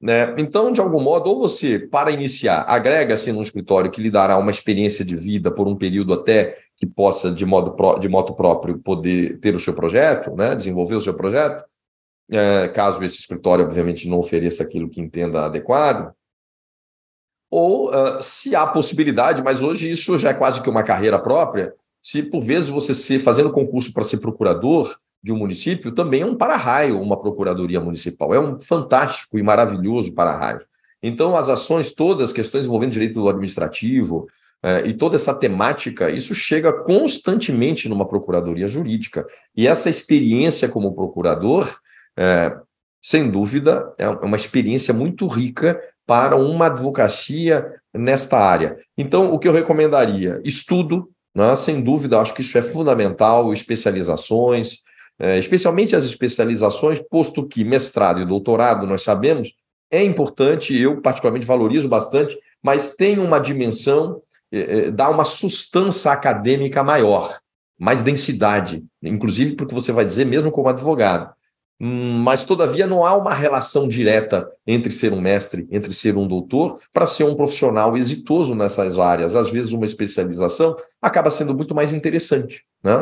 Né? 0.00 0.34
Então, 0.38 0.70
de 0.72 0.80
algum 0.80 1.00
modo, 1.02 1.28
ou 1.28 1.40
você, 1.40 1.78
para 1.78 2.10
iniciar, 2.10 2.64
agrega-se 2.68 3.32
num 3.32 3.42
escritório 3.42 3.90
que 3.90 4.00
lhe 4.00 4.10
dará 4.10 4.38
uma 4.38 4.50
experiência 4.50 5.04
de 5.04 5.16
vida 5.16 5.50
por 5.50 5.66
um 5.66 5.76
período 5.76 6.14
até 6.14 6.56
que 6.76 6.86
possa, 6.86 7.32
de 7.32 7.44
modo 7.44 7.74
de 7.98 8.08
modo 8.08 8.34
próprio, 8.34 8.78
poder 8.78 9.38
ter 9.40 9.56
o 9.56 9.60
seu 9.60 9.74
projeto, 9.74 10.34
né? 10.36 10.54
desenvolver 10.54 10.94
o 10.94 11.00
seu 11.00 11.14
projeto, 11.14 11.64
é, 12.30 12.68
caso 12.68 13.02
esse 13.02 13.18
escritório, 13.18 13.64
obviamente, 13.64 14.08
não 14.08 14.18
ofereça 14.18 14.62
aquilo 14.62 14.88
que 14.88 15.00
entenda 15.00 15.46
adequado. 15.46 16.14
Ou, 17.50 17.88
uh, 17.88 18.20
se 18.20 18.54
há 18.54 18.66
possibilidade, 18.66 19.42
mas 19.42 19.62
hoje 19.62 19.90
isso 19.90 20.18
já 20.18 20.30
é 20.30 20.34
quase 20.34 20.62
que 20.62 20.68
uma 20.68 20.82
carreira 20.82 21.18
própria, 21.18 21.74
se 22.02 22.22
por 22.22 22.42
vezes 22.42 22.68
você 22.68 22.92
ser 22.92 23.18
fazendo 23.18 23.50
concurso 23.50 23.92
para 23.92 24.04
ser 24.04 24.18
procurador, 24.18 24.94
de 25.22 25.32
um 25.32 25.36
município 25.36 25.92
também 25.92 26.22
é 26.22 26.26
um 26.26 26.36
para-raio, 26.36 27.00
uma 27.00 27.20
procuradoria 27.20 27.80
municipal. 27.80 28.32
É 28.32 28.40
um 28.40 28.60
fantástico 28.60 29.38
e 29.38 29.42
maravilhoso 29.42 30.14
para-raio. 30.14 30.60
Então, 31.02 31.36
as 31.36 31.48
ações 31.48 31.92
todas, 31.92 32.32
questões 32.32 32.66
envolvendo 32.66 32.92
direito 32.92 33.28
administrativo 33.28 34.26
eh, 34.62 34.88
e 34.88 34.94
toda 34.94 35.16
essa 35.16 35.34
temática, 35.34 36.10
isso 36.10 36.34
chega 36.34 36.72
constantemente 36.72 37.88
numa 37.88 38.06
procuradoria 38.06 38.68
jurídica. 38.68 39.26
E 39.56 39.66
essa 39.66 39.88
experiência 39.88 40.68
como 40.68 40.94
procurador, 40.94 41.68
eh, 42.16 42.56
sem 43.00 43.30
dúvida, 43.30 43.92
é 43.96 44.08
uma 44.08 44.36
experiência 44.36 44.92
muito 44.92 45.26
rica 45.26 45.80
para 46.06 46.36
uma 46.36 46.66
advocacia 46.66 47.80
nesta 47.94 48.38
área. 48.38 48.78
Então, 48.96 49.32
o 49.32 49.38
que 49.38 49.46
eu 49.46 49.52
recomendaria? 49.52 50.40
Estudo, 50.44 51.10
né? 51.34 51.54
sem 51.54 51.80
dúvida, 51.80 52.20
acho 52.20 52.34
que 52.34 52.40
isso 52.40 52.56
é 52.58 52.62
fundamental, 52.62 53.52
especializações, 53.52 54.78
é, 54.78 54.87
especialmente 55.38 55.96
as 55.96 56.04
especializações, 56.04 57.00
posto 57.00 57.46
que 57.46 57.64
mestrado 57.64 58.20
e 58.20 58.26
doutorado, 58.26 58.86
nós 58.86 59.02
sabemos, 59.02 59.52
é 59.90 60.04
importante, 60.04 60.78
eu 60.78 61.00
particularmente 61.00 61.46
valorizo 61.46 61.88
bastante, 61.88 62.38
mas 62.62 62.94
tem 62.94 63.18
uma 63.18 63.38
dimensão, 63.38 64.20
é, 64.52 64.58
é, 64.58 64.90
dá 64.90 65.08
uma 65.10 65.24
sustância 65.24 66.12
acadêmica 66.12 66.82
maior, 66.82 67.38
mais 67.78 68.02
densidade, 68.02 68.84
inclusive 69.02 69.54
porque 69.54 69.74
você 69.74 69.92
vai 69.92 70.04
dizer 70.04 70.26
mesmo 70.26 70.50
como 70.50 70.68
advogado. 70.68 71.32
Hum, 71.80 72.18
mas, 72.18 72.44
todavia, 72.44 72.88
não 72.88 73.06
há 73.06 73.14
uma 73.14 73.32
relação 73.32 73.86
direta 73.86 74.50
entre 74.66 74.92
ser 74.92 75.12
um 75.12 75.20
mestre, 75.20 75.66
entre 75.70 75.92
ser 75.92 76.16
um 76.16 76.26
doutor, 76.26 76.80
para 76.92 77.06
ser 77.06 77.22
um 77.22 77.36
profissional 77.36 77.96
exitoso 77.96 78.52
nessas 78.54 78.98
áreas. 78.98 79.36
Às 79.36 79.48
vezes, 79.50 79.72
uma 79.72 79.86
especialização 79.86 80.74
acaba 81.00 81.30
sendo 81.30 81.54
muito 81.54 81.76
mais 81.76 81.92
interessante. 81.92 82.64
Né? 82.82 82.94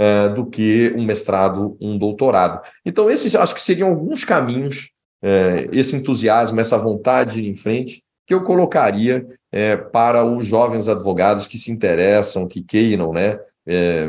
É, 0.00 0.30
do 0.30 0.46
que 0.46 0.94
um 0.96 1.04
mestrado, 1.04 1.76
um 1.78 1.98
doutorado. 1.98 2.66
Então, 2.86 3.10
esses 3.10 3.34
acho 3.34 3.54
que 3.54 3.62
seriam 3.62 3.90
alguns 3.90 4.24
caminhos, 4.24 4.92
é, 5.22 5.68
esse 5.72 5.94
entusiasmo, 5.94 6.58
essa 6.58 6.78
vontade 6.78 7.46
em 7.46 7.54
frente, 7.54 8.02
que 8.26 8.32
eu 8.32 8.42
colocaria 8.42 9.26
é, 9.52 9.76
para 9.76 10.24
os 10.24 10.46
jovens 10.46 10.88
advogados 10.88 11.46
que 11.46 11.58
se 11.58 11.70
interessam, 11.70 12.48
que 12.48 12.62
queiram 12.62 13.12
né, 13.12 13.38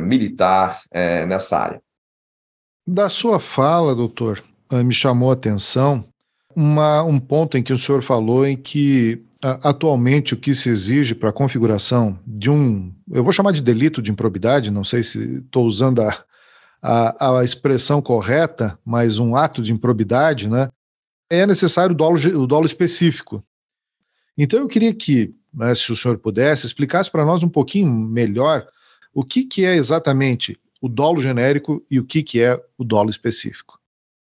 militar 0.01 0.79
nessa 1.27 1.57
área. 1.57 1.81
Da 2.87 3.09
sua 3.09 3.39
fala, 3.39 3.93
doutor, 3.93 4.41
eh, 4.71 4.83
me 4.83 4.93
chamou 4.93 5.29
a 5.29 5.33
atenção 5.33 6.03
uma, 6.55 7.03
um 7.03 7.19
ponto 7.19 7.57
em 7.57 7.63
que 7.63 7.73
o 7.73 7.77
senhor 7.77 8.01
falou 8.01 8.45
em 8.45 8.57
que 8.57 9.21
Atualmente, 9.41 10.35
o 10.35 10.37
que 10.37 10.53
se 10.53 10.69
exige 10.69 11.15
para 11.15 11.29
a 11.29 11.33
configuração 11.33 12.19
de 12.27 12.49
um, 12.49 12.93
eu 13.11 13.23
vou 13.23 13.33
chamar 13.33 13.51
de 13.51 13.61
delito 13.61 13.99
de 13.99 14.11
improbidade, 14.11 14.69
não 14.69 14.83
sei 14.83 15.01
se 15.01 15.39
estou 15.39 15.65
usando 15.65 16.03
a, 16.03 16.23
a, 16.79 17.39
a, 17.39 17.43
expressão 17.43 18.03
correta, 18.03 18.77
mas 18.85 19.17
um 19.17 19.35
ato 19.35 19.63
de 19.63 19.73
improbidade, 19.73 20.47
né, 20.47 20.69
é 21.27 21.47
necessário 21.47 21.93
o 21.93 21.97
dolo, 21.97 22.17
o 22.39 22.45
dolo 22.45 22.67
específico. 22.67 23.43
Então, 24.37 24.59
eu 24.59 24.67
queria 24.67 24.93
que, 24.93 25.33
né, 25.51 25.73
se 25.73 25.91
o 25.91 25.95
senhor 25.95 26.19
pudesse, 26.19 26.67
explicasse 26.67 27.09
para 27.09 27.25
nós 27.25 27.41
um 27.41 27.49
pouquinho 27.49 27.91
melhor 27.91 28.67
o 29.11 29.23
que, 29.23 29.43
que 29.43 29.65
é 29.65 29.75
exatamente 29.75 30.55
o 30.79 30.87
dolo 30.87 31.19
genérico 31.19 31.83
e 31.89 31.99
o 31.99 32.05
que, 32.05 32.21
que 32.21 32.41
é 32.41 32.61
o 32.77 32.83
dolo 32.83 33.09
específico. 33.09 33.79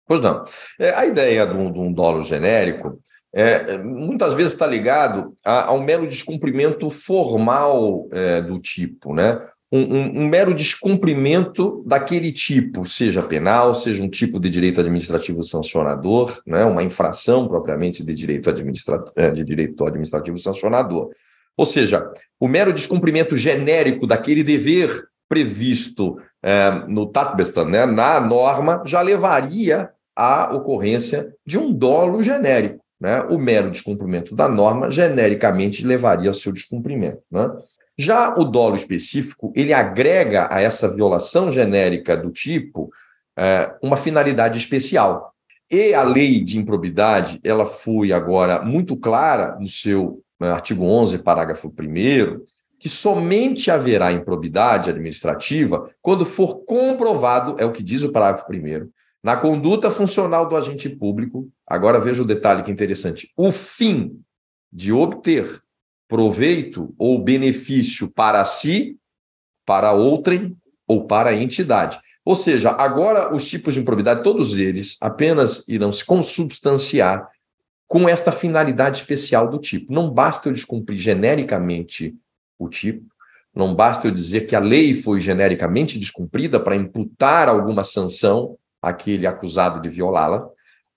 Pois 0.06 0.20
não. 0.20 0.44
É, 0.78 0.94
a 0.94 1.06
ideia 1.06 1.46
de 1.46 1.54
um, 1.54 1.72
de 1.72 1.78
um 1.78 1.92
dolo 1.92 2.22
genérico 2.22 3.00
é, 3.38 3.76
muitas 3.76 4.32
vezes 4.32 4.54
está 4.54 4.66
ligado 4.66 5.34
a, 5.44 5.66
a, 5.66 5.72
um 5.74 5.82
mero 5.82 6.06
descumprimento 6.06 6.88
formal 6.88 8.08
é, 8.10 8.40
do 8.40 8.58
tipo, 8.58 9.12
né? 9.12 9.38
Um, 9.70 9.80
um, 9.80 10.20
um, 10.22 10.26
mero 10.26 10.54
descumprimento 10.54 11.84
daquele 11.86 12.32
tipo, 12.32 12.86
seja 12.86 13.22
penal, 13.22 13.74
seja 13.74 14.02
um 14.02 14.08
tipo 14.08 14.40
de 14.40 14.48
direito 14.48 14.80
administrativo 14.80 15.42
sancionador, 15.42 16.40
né? 16.46 16.64
uma 16.64 16.82
infração 16.82 17.46
propriamente 17.46 18.02
de 18.02 18.14
direito, 18.14 18.48
administra 18.48 19.04
é, 19.14 19.30
de 19.30 19.44
direito 19.44 19.84
administrativo 19.84 20.38
sancionador. 20.38 21.10
Ou 21.58 21.66
seja, 21.66 22.10
o 22.40 22.48
mero 22.48 22.72
descumprimento 22.72 23.36
genérico 23.36 24.06
daquele 24.06 24.42
dever 24.44 25.08
previsto 25.28 26.16
é, 26.42 26.70
no 26.88 27.04
Tatbestan, 27.06 27.66
né? 27.66 27.84
na 27.84 28.18
norma, 28.18 28.82
já 28.86 29.02
levaria 29.02 29.90
à 30.14 30.54
ocorrência 30.54 31.34
de 31.44 31.58
um 31.58 31.70
dolo 31.70 32.22
genérico 32.22 32.85
né, 33.00 33.22
o 33.22 33.38
mero 33.38 33.70
descumprimento 33.70 34.34
da 34.34 34.48
norma 34.48 34.90
genericamente 34.90 35.86
levaria 35.86 36.30
ao 36.30 36.34
seu 36.34 36.52
descumprimento. 36.52 37.22
Né? 37.30 37.50
Já 37.98 38.34
o 38.34 38.44
dolo 38.44 38.74
específico, 38.74 39.52
ele 39.54 39.72
agrega 39.72 40.48
a 40.50 40.60
essa 40.60 40.92
violação 40.92 41.50
genérica 41.50 42.16
do 42.16 42.30
tipo 42.30 42.90
é, 43.36 43.74
uma 43.82 43.96
finalidade 43.96 44.58
especial. 44.58 45.32
E 45.70 45.94
a 45.94 46.02
lei 46.02 46.42
de 46.42 46.58
improbidade, 46.58 47.40
ela 47.42 47.66
foi 47.66 48.12
agora 48.12 48.62
muito 48.62 48.96
clara 48.96 49.56
no 49.58 49.68
seu 49.68 50.22
né, 50.38 50.50
artigo 50.50 50.84
11, 50.84 51.18
parágrafo 51.18 51.68
1 51.68 52.44
que 52.78 52.88
somente 52.90 53.70
haverá 53.70 54.12
improbidade 54.12 54.90
administrativa 54.90 55.90
quando 56.02 56.26
for 56.26 56.64
comprovado, 56.64 57.56
é 57.58 57.64
o 57.64 57.72
que 57.72 57.82
diz 57.82 58.02
o 58.02 58.12
parágrafo 58.12 58.46
1 58.52 58.90
na 59.26 59.36
conduta 59.36 59.90
funcional 59.90 60.48
do 60.48 60.54
agente 60.54 60.88
público, 60.88 61.50
agora 61.66 61.98
veja 61.98 62.22
o 62.22 62.24
detalhe 62.24 62.62
que 62.62 62.70
interessante: 62.70 63.28
o 63.36 63.50
fim 63.50 64.20
de 64.72 64.92
obter 64.92 65.60
proveito 66.06 66.94
ou 66.96 67.20
benefício 67.20 68.08
para 68.08 68.44
si, 68.44 68.96
para 69.66 69.90
outrem 69.92 70.56
ou 70.86 71.08
para 71.08 71.30
a 71.30 71.34
entidade. 71.34 71.98
Ou 72.24 72.36
seja, 72.36 72.70
agora 72.70 73.34
os 73.34 73.48
tipos 73.48 73.74
de 73.74 73.80
improbidade, 73.80 74.22
todos 74.22 74.56
eles, 74.56 74.96
apenas 75.00 75.66
irão 75.66 75.90
se 75.90 76.04
consubstanciar 76.04 77.28
com 77.88 78.08
esta 78.08 78.30
finalidade 78.30 78.98
especial 79.00 79.50
do 79.50 79.58
tipo. 79.58 79.92
Não 79.92 80.08
basta 80.08 80.48
eu 80.48 80.52
descumprir 80.52 80.98
genericamente 80.98 82.14
o 82.56 82.68
tipo, 82.68 83.04
não 83.52 83.74
basta 83.74 84.06
eu 84.06 84.12
dizer 84.12 84.42
que 84.42 84.54
a 84.54 84.60
lei 84.60 84.94
foi 84.94 85.20
genericamente 85.20 85.98
descumprida 85.98 86.60
para 86.60 86.76
imputar 86.76 87.48
alguma 87.48 87.82
sanção 87.82 88.56
àquele 88.86 89.26
acusado 89.26 89.80
de 89.80 89.88
violá-la. 89.88 90.48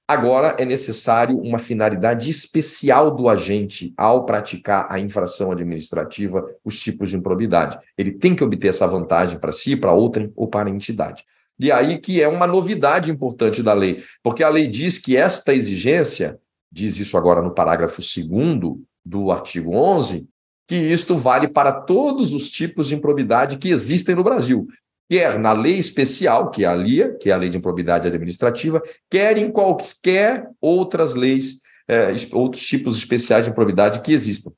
Agora 0.07 0.55
é 0.57 0.65
necessário 0.65 1.37
uma 1.39 1.59
finalidade 1.59 2.29
especial 2.29 3.11
do 3.11 3.29
agente 3.29 3.93
ao 3.95 4.25
praticar 4.25 4.87
a 4.89 4.99
infração 4.99 5.51
administrativa, 5.51 6.43
os 6.63 6.79
tipos 6.79 7.09
de 7.09 7.17
improbidade. 7.17 7.77
Ele 7.97 8.11
tem 8.11 8.35
que 8.35 8.43
obter 8.43 8.69
essa 8.69 8.87
vantagem 8.87 9.39
para 9.39 9.51
si, 9.51 9.75
para 9.75 9.91
outra 9.91 10.31
ou 10.35 10.47
para 10.47 10.69
a 10.69 10.73
entidade. 10.73 11.23
E 11.59 11.71
aí 11.71 11.97
que 11.97 12.21
é 12.21 12.27
uma 12.27 12.47
novidade 12.47 13.11
importante 13.11 13.61
da 13.61 13.73
lei, 13.73 14.03
porque 14.23 14.43
a 14.43 14.49
lei 14.49 14.67
diz 14.67 14.97
que 14.97 15.17
esta 15.17 15.53
exigência, 15.53 16.39
diz 16.71 16.97
isso 16.97 17.17
agora 17.17 17.41
no 17.41 17.53
parágrafo 17.53 18.01
2 18.01 18.77
do 19.05 19.31
artigo 19.31 19.75
11, 19.75 20.27
que 20.67 20.75
isto 20.75 21.17
vale 21.17 21.47
para 21.47 21.71
todos 21.71 22.31
os 22.33 22.49
tipos 22.49 22.87
de 22.87 22.95
improbidade 22.95 23.57
que 23.57 23.69
existem 23.69 24.15
no 24.15 24.23
Brasil, 24.23 24.67
quer 25.09 25.39
na 25.39 25.51
lei 25.51 25.79
especial, 25.79 26.51
que 26.51 26.63
é 26.63 26.67
a 26.67 26.75
LIA, 26.75 27.17
que 27.19 27.29
é 27.29 27.33
a 27.33 27.37
Lei 27.37 27.49
de 27.49 27.57
Improbidade 27.57 28.07
Administrativa, 28.07 28.81
quer 29.09 29.37
em 29.37 29.51
quaisquer 29.51 30.47
outras 30.61 31.15
leis, 31.15 31.61
é, 31.87 32.13
outros 32.31 32.63
tipos 32.65 32.95
especiais 32.95 33.45
de 33.45 33.51
improbidade 33.51 34.01
que 34.01 34.13
existam. 34.13 34.51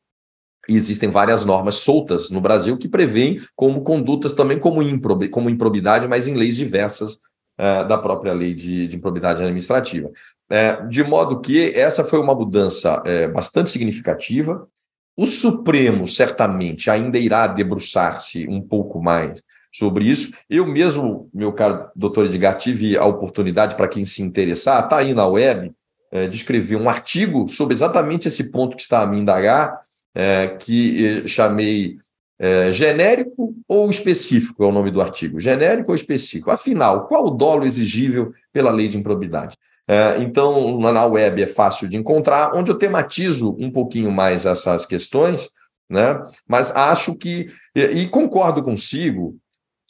E 0.68 0.76
existem 0.76 1.10
várias 1.10 1.46
normas 1.46 1.76
soltas 1.76 2.30
no 2.30 2.42
Brasil 2.42 2.78
que 2.78 2.90
prevêem 2.90 3.42
como 3.56 3.82
condutas 3.82 4.34
também 4.34 4.60
como, 4.60 4.82
improb 4.82 5.28
como 5.30 5.50
improbidade, 5.50 6.08
mas 6.08 6.28
em 6.28 6.36
leis 6.36 6.58
diversas 6.58 7.20
é, 7.58 7.86
da 7.86 7.98
própria 7.98 8.34
lei 8.34 8.54
de, 8.54 8.88
de 8.88 8.98
improbidade 8.98 9.42
administrativa. 9.42 10.12
É, 10.50 10.86
de 10.86 11.02
modo 11.02 11.40
que 11.40 11.72
essa 11.72 12.04
foi 12.04 12.20
uma 12.20 12.36
mudança 12.36 13.02
é, 13.06 13.28
bastante 13.28 13.70
significativa, 13.70 14.68
o 15.16 15.26
Supremo 15.26 16.08
certamente 16.08 16.90
ainda 16.90 17.18
irá 17.18 17.48
debruçar-se 17.48 18.48
um 18.50 18.62
pouco 18.62 19.02
mais 19.02 19.42
sobre 19.72 20.06
isso. 20.06 20.34
Eu 20.50 20.68
mesmo, 20.68 21.30
meu 21.34 21.54
caro 21.54 21.90
doutor 21.96 22.26
Edgar, 22.26 22.58
tive 22.58 22.98
a 22.98 23.06
oportunidade, 23.06 23.76
para 23.76 23.88
quem 23.88 24.06
se 24.06 24.22
interessar, 24.22 24.84
está 24.84 24.98
aí 24.98 25.14
na 25.14 25.26
web, 25.26 25.72
é, 26.12 26.28
de 26.28 26.36
escrever 26.36 26.76
um 26.76 26.90
artigo 26.90 27.48
sobre 27.48 27.74
exatamente 27.74 28.28
esse 28.28 28.52
ponto 28.52 28.76
que 28.76 28.84
está 28.84 29.02
a 29.02 29.08
me 29.08 29.18
indagar, 29.18 29.82
é, 30.14 30.48
que 30.48 31.26
chamei 31.26 31.98
é, 32.38 32.72
genérico 32.72 33.56
ou 33.68 33.88
específico 33.90 34.64
é 34.64 34.68
o 34.68 34.72
nome 34.72 34.90
do 34.90 35.00
artigo. 35.00 35.40
Genérico 35.40 35.92
ou 35.92 35.96
específico? 35.96 36.50
Afinal, 36.50 37.08
qual 37.08 37.28
o 37.28 37.30
dolo 37.30 37.66
exigível 37.66 38.34
pela 38.52 38.72
lei 38.72 38.88
de 38.88 38.98
improbidade? 38.98 39.56
É, 39.88 40.18
então, 40.20 40.80
na 40.80 41.06
web 41.06 41.42
é 41.42 41.48
fácil 41.48 41.88
de 41.88 41.98
encontrar, 41.98 42.56
onde 42.56 42.72
eu 42.72 42.78
tematizo 42.78 43.56
um 43.60 43.72
pouquinho 43.72 44.12
mais 44.12 44.46
essas 44.46 44.86
questões, 44.86 45.50
né? 45.90 46.20
mas 46.48 46.72
acho 46.72 47.18
que, 47.18 47.52
e, 47.76 47.82
e 47.82 48.08
concordo 48.08 48.64
consigo, 48.64 49.38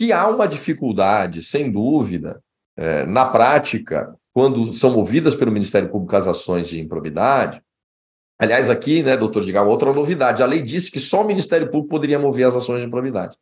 que 0.01 0.11
há 0.11 0.27
uma 0.27 0.47
dificuldade, 0.47 1.43
sem 1.43 1.71
dúvida, 1.71 2.41
é, 2.75 3.05
na 3.05 3.23
prática, 3.23 4.15
quando 4.33 4.73
são 4.73 4.89
movidas 4.89 5.35
pelo 5.35 5.51
Ministério 5.51 5.91
Público 5.91 6.15
as 6.15 6.25
ações 6.25 6.67
de 6.67 6.81
improbidade. 6.81 7.61
Aliás, 8.39 8.67
aqui, 8.67 9.03
né, 9.03 9.15
doutor 9.15 9.43
Digal, 9.43 9.69
outra 9.69 9.93
novidade: 9.93 10.41
a 10.41 10.47
lei 10.47 10.59
disse 10.59 10.89
que 10.89 10.99
só 10.99 11.21
o 11.21 11.27
Ministério 11.27 11.69
Público 11.69 11.89
poderia 11.89 12.17
mover 12.17 12.47
as 12.47 12.55
ações 12.55 12.81
de 12.81 12.87
improbidade. 12.87 13.37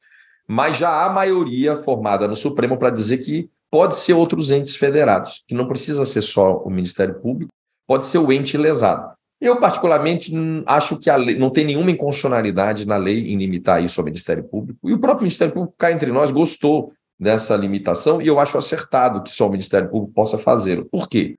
Mas 0.46 0.76
já 0.76 1.06
há 1.06 1.10
maioria 1.10 1.78
formada 1.78 2.28
no 2.28 2.36
Supremo 2.36 2.78
para 2.78 2.90
dizer 2.90 3.20
que 3.20 3.50
pode 3.72 3.96
ser 3.96 4.12
outros 4.12 4.52
entes 4.52 4.76
federados, 4.76 5.46
que 5.48 5.56
não 5.56 5.66
precisa 5.66 6.06
ser 6.06 6.24
só 6.24 6.58
o 6.58 6.70
Ministério 6.70 7.22
Público, 7.22 7.54
pode 7.88 8.04
ser 8.04 8.18
o 8.18 8.34
ente 8.34 8.58
lesado. 8.58 9.14
Eu, 9.42 9.58
particularmente, 9.58 10.34
acho 10.66 11.00
que 11.00 11.10
lei, 11.12 11.38
não 11.38 11.50
tem 11.50 11.64
nenhuma 11.64 11.92
inconstitucionalidade 11.92 12.86
na 12.86 12.98
lei 12.98 13.32
em 13.32 13.38
limitar 13.38 13.82
isso 13.84 14.02
ao 14.02 14.06
Ministério 14.06 14.44
Público, 14.44 14.90
e 14.90 14.94
o 14.94 15.00
próprio 15.00 15.24
Ministério 15.24 15.54
Público, 15.54 15.76
cá 15.78 15.92
entre 15.92 16.12
nós, 16.12 16.32
gostou 16.32 16.92
dessa 17.18 17.56
limitação, 17.56 18.22
e 18.22 18.28
eu 18.28 18.40
acho 18.40 18.58
acertado 18.58 19.24
que 19.24 19.32
só 19.32 19.48
o 19.48 19.52
Ministério 19.52 19.90
Público 19.90 20.14
possa 20.14 20.38
fazê-lo. 20.38 20.86
Por 20.86 21.08
quê? 21.08 21.38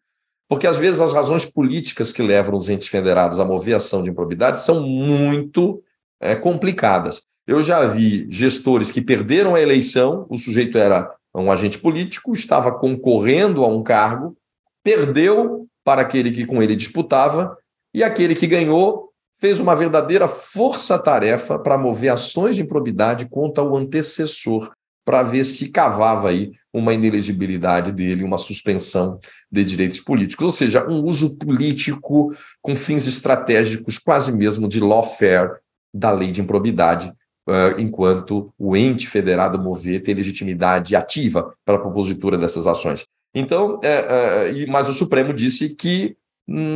Porque, 0.48 0.66
às 0.66 0.78
vezes, 0.78 1.00
as 1.00 1.12
razões 1.12 1.44
políticas 1.44 2.10
que 2.10 2.22
levam 2.22 2.56
os 2.56 2.68
entes 2.68 2.88
federados 2.88 3.38
a 3.38 3.44
mover 3.44 3.76
ação 3.76 4.02
de 4.02 4.10
improbidade 4.10 4.60
são 4.60 4.80
muito 4.80 5.82
é, 6.18 6.34
complicadas. 6.34 7.22
Eu 7.46 7.62
já 7.62 7.86
vi 7.86 8.26
gestores 8.30 8.90
que 8.90 9.00
perderam 9.00 9.54
a 9.54 9.60
eleição, 9.60 10.26
o 10.28 10.38
sujeito 10.38 10.78
era 10.78 11.12
um 11.34 11.52
agente 11.52 11.78
político, 11.78 12.32
estava 12.32 12.72
concorrendo 12.72 13.64
a 13.64 13.68
um 13.68 13.82
cargo, 13.82 14.36
perdeu 14.82 15.66
para 15.84 16.02
aquele 16.02 16.30
que 16.30 16.44
com 16.44 16.62
ele 16.62 16.76
disputava, 16.76 17.56
e 17.92 18.02
aquele 18.04 18.34
que 18.34 18.46
ganhou 18.46 19.10
fez 19.40 19.58
uma 19.58 19.74
verdadeira 19.74 20.28
força-tarefa 20.28 21.58
para 21.58 21.78
mover 21.78 22.12
ações 22.12 22.56
de 22.56 22.62
improbidade 22.62 23.28
contra 23.28 23.64
o 23.64 23.76
antecessor, 23.76 24.70
para 25.04 25.22
ver 25.22 25.44
se 25.44 25.68
cavava 25.70 26.28
aí 26.28 26.52
uma 26.72 26.94
inelegibilidade 26.94 27.90
dele, 27.90 28.22
uma 28.22 28.38
suspensão 28.38 29.18
de 29.50 29.64
direitos 29.64 29.98
políticos, 29.98 30.44
ou 30.44 30.52
seja, 30.52 30.86
um 30.86 31.02
uso 31.02 31.38
político 31.38 32.34
com 32.60 32.76
fins 32.76 33.06
estratégicos, 33.06 33.98
quase 33.98 34.30
mesmo 34.30 34.68
de 34.68 34.78
lawfare 34.78 35.58
da 35.92 36.10
lei 36.12 36.30
de 36.30 36.40
improbidade, 36.40 37.12
uh, 37.48 37.80
enquanto 37.80 38.52
o 38.58 38.76
ente 38.76 39.08
federado 39.08 39.58
mover 39.58 40.02
tem 40.02 40.14
legitimidade 40.14 40.94
ativa 40.94 41.52
para 41.64 41.76
a 41.76 41.80
propositura 41.80 42.38
dessas 42.38 42.66
ações. 42.66 43.04
Então, 43.34 43.78
é, 43.82 44.50
é, 44.50 44.66
mas 44.66 44.88
o 44.88 44.92
Supremo 44.92 45.32
disse 45.32 45.74
que, 45.74 46.16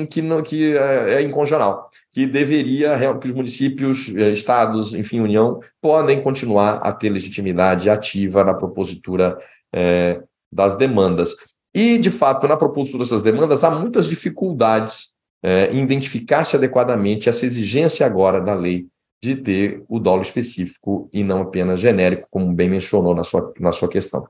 que, 0.08 0.22
não, 0.22 0.42
que 0.42 0.76
é, 0.76 1.14
é 1.14 1.22
inconstitucional, 1.22 1.90
que 2.12 2.26
deveria, 2.26 2.96
que 3.18 3.26
os 3.26 3.34
municípios, 3.34 4.14
é, 4.14 4.30
estados, 4.30 4.94
enfim, 4.94 5.20
União, 5.20 5.60
podem 5.80 6.22
continuar 6.22 6.76
a 6.76 6.92
ter 6.92 7.10
legitimidade 7.10 7.90
ativa 7.90 8.44
na 8.44 8.54
propositura 8.54 9.36
é, 9.74 10.22
das 10.52 10.76
demandas. 10.76 11.34
E, 11.74 11.98
de 11.98 12.10
fato, 12.10 12.46
na 12.46 12.56
propositura 12.56 13.02
dessas 13.02 13.22
demandas, 13.22 13.64
há 13.64 13.70
muitas 13.70 14.08
dificuldades 14.08 15.12
é, 15.42 15.72
em 15.72 15.82
identificar-se 15.82 16.54
adequadamente 16.54 17.28
essa 17.28 17.44
exigência 17.44 18.06
agora 18.06 18.40
da 18.40 18.54
lei 18.54 18.86
de 19.20 19.34
ter 19.36 19.82
o 19.88 19.98
dolo 19.98 20.22
específico 20.22 21.08
e 21.12 21.24
não 21.24 21.42
apenas 21.42 21.80
genérico, 21.80 22.28
como 22.30 22.52
bem 22.52 22.68
mencionou 22.68 23.14
na 23.14 23.24
sua, 23.24 23.52
na 23.58 23.72
sua 23.72 23.88
questão. 23.88 24.26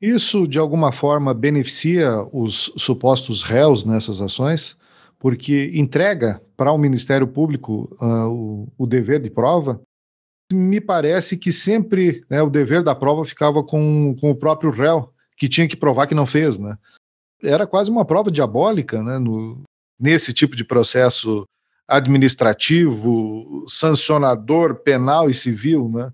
Isso, 0.00 0.46
de 0.46 0.58
alguma 0.58 0.92
forma, 0.92 1.34
beneficia 1.34 2.22
os 2.32 2.72
supostos 2.76 3.42
réus 3.42 3.84
nessas 3.84 4.20
ações, 4.20 4.76
porque 5.18 5.72
entrega 5.74 6.40
para 6.56 6.70
o 6.70 6.78
Ministério 6.78 7.26
Público 7.26 7.96
uh, 8.00 8.28
o, 8.28 8.72
o, 8.78 8.86
dever 8.86 9.20
de 9.20 9.28
prova. 9.28 9.80
Me 10.52 10.80
parece 10.80 11.36
que 11.36 11.50
sempre 11.50 12.24
né, 12.30 12.40
o 12.40 12.48
dever 12.48 12.84
da 12.84 12.94
prova 12.94 13.24
ficava 13.24 13.62
com, 13.62 14.16
com 14.20 14.30
o 14.30 14.36
próprio 14.36 14.70
réu, 14.70 15.12
que 15.36 15.48
tinha 15.48 15.66
que 15.66 15.76
provar 15.76 16.06
que 16.06 16.14
não 16.14 16.26
fez. 16.26 16.58
Né? 16.58 16.78
Era 17.42 17.66
quase 17.66 17.90
uma 17.90 18.04
prova 18.04 18.30
diabólica 18.30 19.02
né, 19.02 19.18
no, 19.18 19.62
nesse 19.98 20.32
tipo 20.32 20.54
de 20.54 20.64
processo 20.64 21.44
administrativo, 21.88 23.64
sancionador, 23.66 24.76
penal 24.76 25.28
e 25.28 25.34
civil, 25.34 25.88
né? 25.88 26.12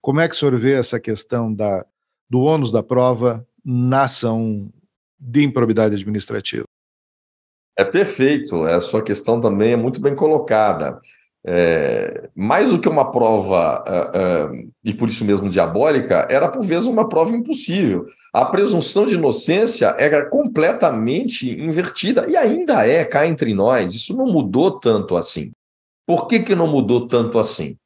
Como 0.00 0.20
é 0.20 0.28
que 0.28 0.34
o 0.34 0.38
senhor 0.38 0.56
vê 0.56 0.74
essa 0.74 1.00
questão 1.00 1.52
da, 1.52 1.84
do 2.28 2.40
ônus 2.40 2.70
da 2.70 2.82
prova 2.82 3.46
na 3.64 4.02
ação 4.02 4.70
de 5.18 5.44
improbidade 5.44 5.94
administrativa? 5.94 6.64
É 7.76 7.84
perfeito, 7.84 8.64
a 8.64 8.80
sua 8.80 9.02
questão 9.02 9.40
também 9.40 9.72
é 9.72 9.76
muito 9.76 10.00
bem 10.00 10.14
colocada. 10.14 11.00
É, 11.46 12.28
mais 12.34 12.70
do 12.70 12.80
que 12.80 12.88
uma 12.88 13.10
prova, 13.10 13.84
uh, 13.86 14.52
uh, 14.52 14.72
e 14.84 14.92
por 14.92 15.08
isso 15.08 15.24
mesmo 15.24 15.48
diabólica, 15.48 16.26
era 16.28 16.48
por 16.48 16.62
vezes 16.62 16.88
uma 16.88 17.08
prova 17.08 17.34
impossível. 17.34 18.06
A 18.34 18.44
presunção 18.44 19.06
de 19.06 19.14
inocência 19.14 19.94
era 19.98 20.26
completamente 20.26 21.48
invertida, 21.50 22.28
e 22.28 22.36
ainda 22.36 22.86
é 22.86 23.04
cá 23.04 23.26
entre 23.26 23.54
nós, 23.54 23.94
isso 23.94 24.16
não 24.16 24.26
mudou 24.26 24.78
tanto 24.78 25.16
assim. 25.16 25.52
Por 26.06 26.26
que, 26.26 26.40
que 26.40 26.54
não 26.54 26.66
mudou 26.66 27.06
tanto 27.06 27.38
assim? 27.38 27.76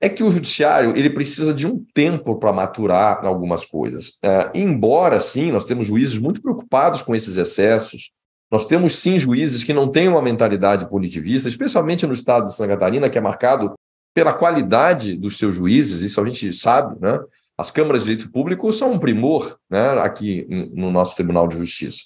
É 0.00 0.08
que 0.08 0.22
o 0.22 0.30
judiciário 0.30 0.96
ele 0.96 1.10
precisa 1.10 1.52
de 1.52 1.66
um 1.66 1.84
tempo 1.92 2.38
para 2.38 2.52
maturar 2.52 3.26
algumas 3.26 3.64
coisas. 3.64 4.10
Uh, 4.24 4.50
embora, 4.54 5.18
sim, 5.18 5.50
nós 5.50 5.64
temos 5.64 5.86
juízes 5.86 6.18
muito 6.18 6.40
preocupados 6.40 7.02
com 7.02 7.14
esses 7.14 7.36
excessos, 7.36 8.10
nós 8.50 8.64
temos 8.64 8.96
sim 8.96 9.18
juízes 9.18 9.62
que 9.64 9.74
não 9.74 9.90
têm 9.90 10.08
uma 10.08 10.22
mentalidade 10.22 10.88
punitivista, 10.88 11.48
especialmente 11.48 12.06
no 12.06 12.12
estado 12.12 12.44
de 12.44 12.54
Santa 12.54 12.74
Catarina, 12.74 13.10
que 13.10 13.18
é 13.18 13.20
marcado 13.20 13.74
pela 14.14 14.32
qualidade 14.32 15.16
dos 15.16 15.36
seus 15.36 15.54
juízes, 15.54 16.02
isso 16.02 16.20
a 16.20 16.24
gente 16.24 16.52
sabe, 16.52 16.98
né? 17.00 17.18
As 17.56 17.72
câmaras 17.72 18.02
de 18.02 18.10
direito 18.10 18.30
público 18.30 18.72
são 18.72 18.92
um 18.92 18.98
primor 19.00 19.58
né, 19.68 19.98
aqui 19.98 20.46
no 20.72 20.92
nosso 20.92 21.16
Tribunal 21.16 21.48
de 21.48 21.56
Justiça. 21.56 22.04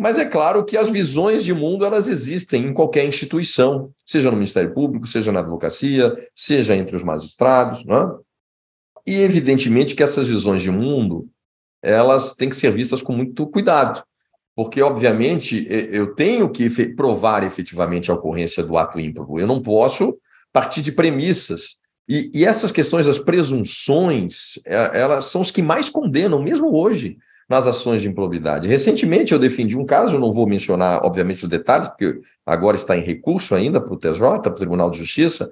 Mas 0.00 0.18
é 0.18 0.24
claro 0.24 0.64
que 0.64 0.78
as 0.78 0.88
visões 0.88 1.44
de 1.44 1.52
mundo 1.52 1.84
elas 1.84 2.08
existem 2.08 2.64
em 2.64 2.72
qualquer 2.72 3.04
instituição, 3.04 3.92
seja 4.06 4.30
no 4.30 4.36
Ministério 4.38 4.72
Público, 4.72 5.06
seja 5.06 5.30
na 5.30 5.40
advocacia, 5.40 6.10
seja 6.34 6.74
entre 6.74 6.96
os 6.96 7.02
magistrados, 7.02 7.84
né? 7.84 8.10
E 9.06 9.14
evidentemente 9.20 9.94
que 9.94 10.02
essas 10.02 10.26
visões 10.26 10.62
de 10.62 10.70
mundo 10.70 11.28
elas 11.82 12.34
têm 12.34 12.48
que 12.48 12.56
ser 12.56 12.72
vistas 12.72 13.02
com 13.02 13.12
muito 13.12 13.46
cuidado, 13.46 14.02
porque, 14.56 14.80
obviamente, 14.80 15.66
eu 15.68 16.14
tenho 16.14 16.48
que 16.50 16.68
provar 16.94 17.44
efetivamente 17.44 18.10
a 18.10 18.14
ocorrência 18.14 18.62
do 18.62 18.78
ato 18.78 18.98
ímprobo. 18.98 19.38
Eu 19.38 19.46
não 19.46 19.60
posso 19.62 20.16
partir 20.50 20.80
de 20.80 20.92
premissas 20.92 21.78
E, 22.12 22.28
e 22.34 22.44
essas 22.44 22.72
questões 22.72 23.06
das 23.06 23.20
presunções, 23.20 24.58
é, 24.66 25.00
elas 25.00 25.26
são 25.26 25.42
os 25.42 25.52
que 25.52 25.62
mais 25.62 25.88
condenam, 25.88 26.42
mesmo 26.42 26.74
hoje, 26.74 27.16
nas 27.50 27.66
ações 27.66 28.00
de 28.00 28.08
improbidade. 28.08 28.68
Recentemente 28.68 29.32
eu 29.32 29.38
defendi 29.38 29.76
um 29.76 29.84
caso, 29.84 30.14
eu 30.14 30.20
não 30.20 30.30
vou 30.30 30.46
mencionar, 30.46 31.04
obviamente, 31.04 31.42
os 31.42 31.48
detalhes, 31.48 31.88
porque 31.88 32.20
agora 32.46 32.76
está 32.76 32.96
em 32.96 33.02
recurso 33.02 33.56
ainda 33.56 33.80
para 33.80 33.92
o 33.92 33.96
TJ, 33.96 34.40
para 34.40 34.52
o 34.52 34.54
Tribunal 34.54 34.88
de 34.88 34.98
Justiça, 34.98 35.50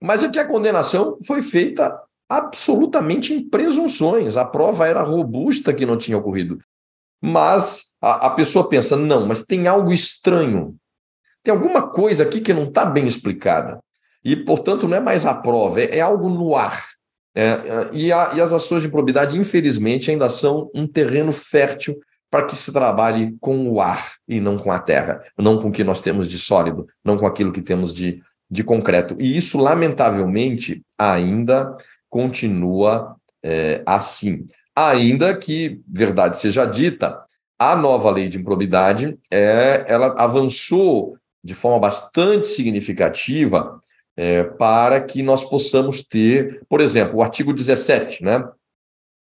mas 0.00 0.22
é 0.22 0.28
que 0.28 0.38
a 0.38 0.46
condenação 0.46 1.18
foi 1.26 1.42
feita 1.42 2.00
absolutamente 2.28 3.34
em 3.34 3.48
presunções. 3.48 4.36
A 4.36 4.44
prova 4.44 4.86
era 4.86 5.02
robusta 5.02 5.74
que 5.74 5.84
não 5.84 5.98
tinha 5.98 6.16
ocorrido. 6.16 6.60
Mas 7.20 7.86
a, 8.00 8.26
a 8.26 8.30
pessoa 8.30 8.68
pensa, 8.68 8.96
não, 8.96 9.26
mas 9.26 9.42
tem 9.42 9.66
algo 9.66 9.92
estranho. 9.92 10.76
Tem 11.42 11.52
alguma 11.52 11.88
coisa 11.88 12.22
aqui 12.22 12.40
que 12.40 12.54
não 12.54 12.64
está 12.64 12.84
bem 12.84 13.06
explicada. 13.06 13.80
E, 14.24 14.36
portanto, 14.36 14.86
não 14.86 14.96
é 14.96 15.00
mais 15.00 15.26
a 15.26 15.34
prova, 15.34 15.80
é, 15.80 15.98
é 15.98 16.00
algo 16.00 16.28
no 16.28 16.54
ar. 16.54 16.84
É, 17.36 17.42
é, 17.44 17.88
e, 17.92 18.10
a, 18.10 18.32
e 18.34 18.40
as 18.40 18.54
ações 18.54 18.80
de 18.80 18.88
improbidade, 18.88 19.38
infelizmente, 19.38 20.10
ainda 20.10 20.30
são 20.30 20.70
um 20.74 20.86
terreno 20.86 21.32
fértil 21.32 22.00
para 22.30 22.46
que 22.46 22.56
se 22.56 22.72
trabalhe 22.72 23.36
com 23.40 23.68
o 23.68 23.78
ar 23.78 24.14
e 24.26 24.40
não 24.40 24.56
com 24.56 24.72
a 24.72 24.78
terra, 24.78 25.22
não 25.38 25.60
com 25.60 25.68
o 25.68 25.72
que 25.72 25.84
nós 25.84 26.00
temos 26.00 26.28
de 26.28 26.38
sólido, 26.38 26.86
não 27.04 27.18
com 27.18 27.26
aquilo 27.26 27.52
que 27.52 27.60
temos 27.60 27.92
de, 27.92 28.22
de 28.50 28.64
concreto. 28.64 29.14
E 29.20 29.36
isso, 29.36 29.58
lamentavelmente, 29.58 30.82
ainda 30.98 31.76
continua 32.08 33.16
é, 33.42 33.82
assim. 33.84 34.46
Ainda 34.74 35.36
que, 35.36 35.80
verdade 35.86 36.38
seja 36.38 36.64
dita, 36.64 37.22
a 37.58 37.76
nova 37.76 38.10
lei 38.10 38.28
de 38.28 38.38
improbidade 38.38 39.18
é, 39.30 39.84
ela 39.86 40.14
avançou 40.18 41.16
de 41.44 41.54
forma 41.54 41.78
bastante 41.78 42.46
significativa 42.46 43.80
é, 44.16 44.42
para 44.42 45.00
que 45.00 45.22
nós 45.22 45.44
possamos 45.44 46.02
ter, 46.02 46.64
por 46.68 46.80
exemplo, 46.80 47.18
o 47.18 47.22
artigo 47.22 47.52
17, 47.52 48.24
né? 48.24 48.42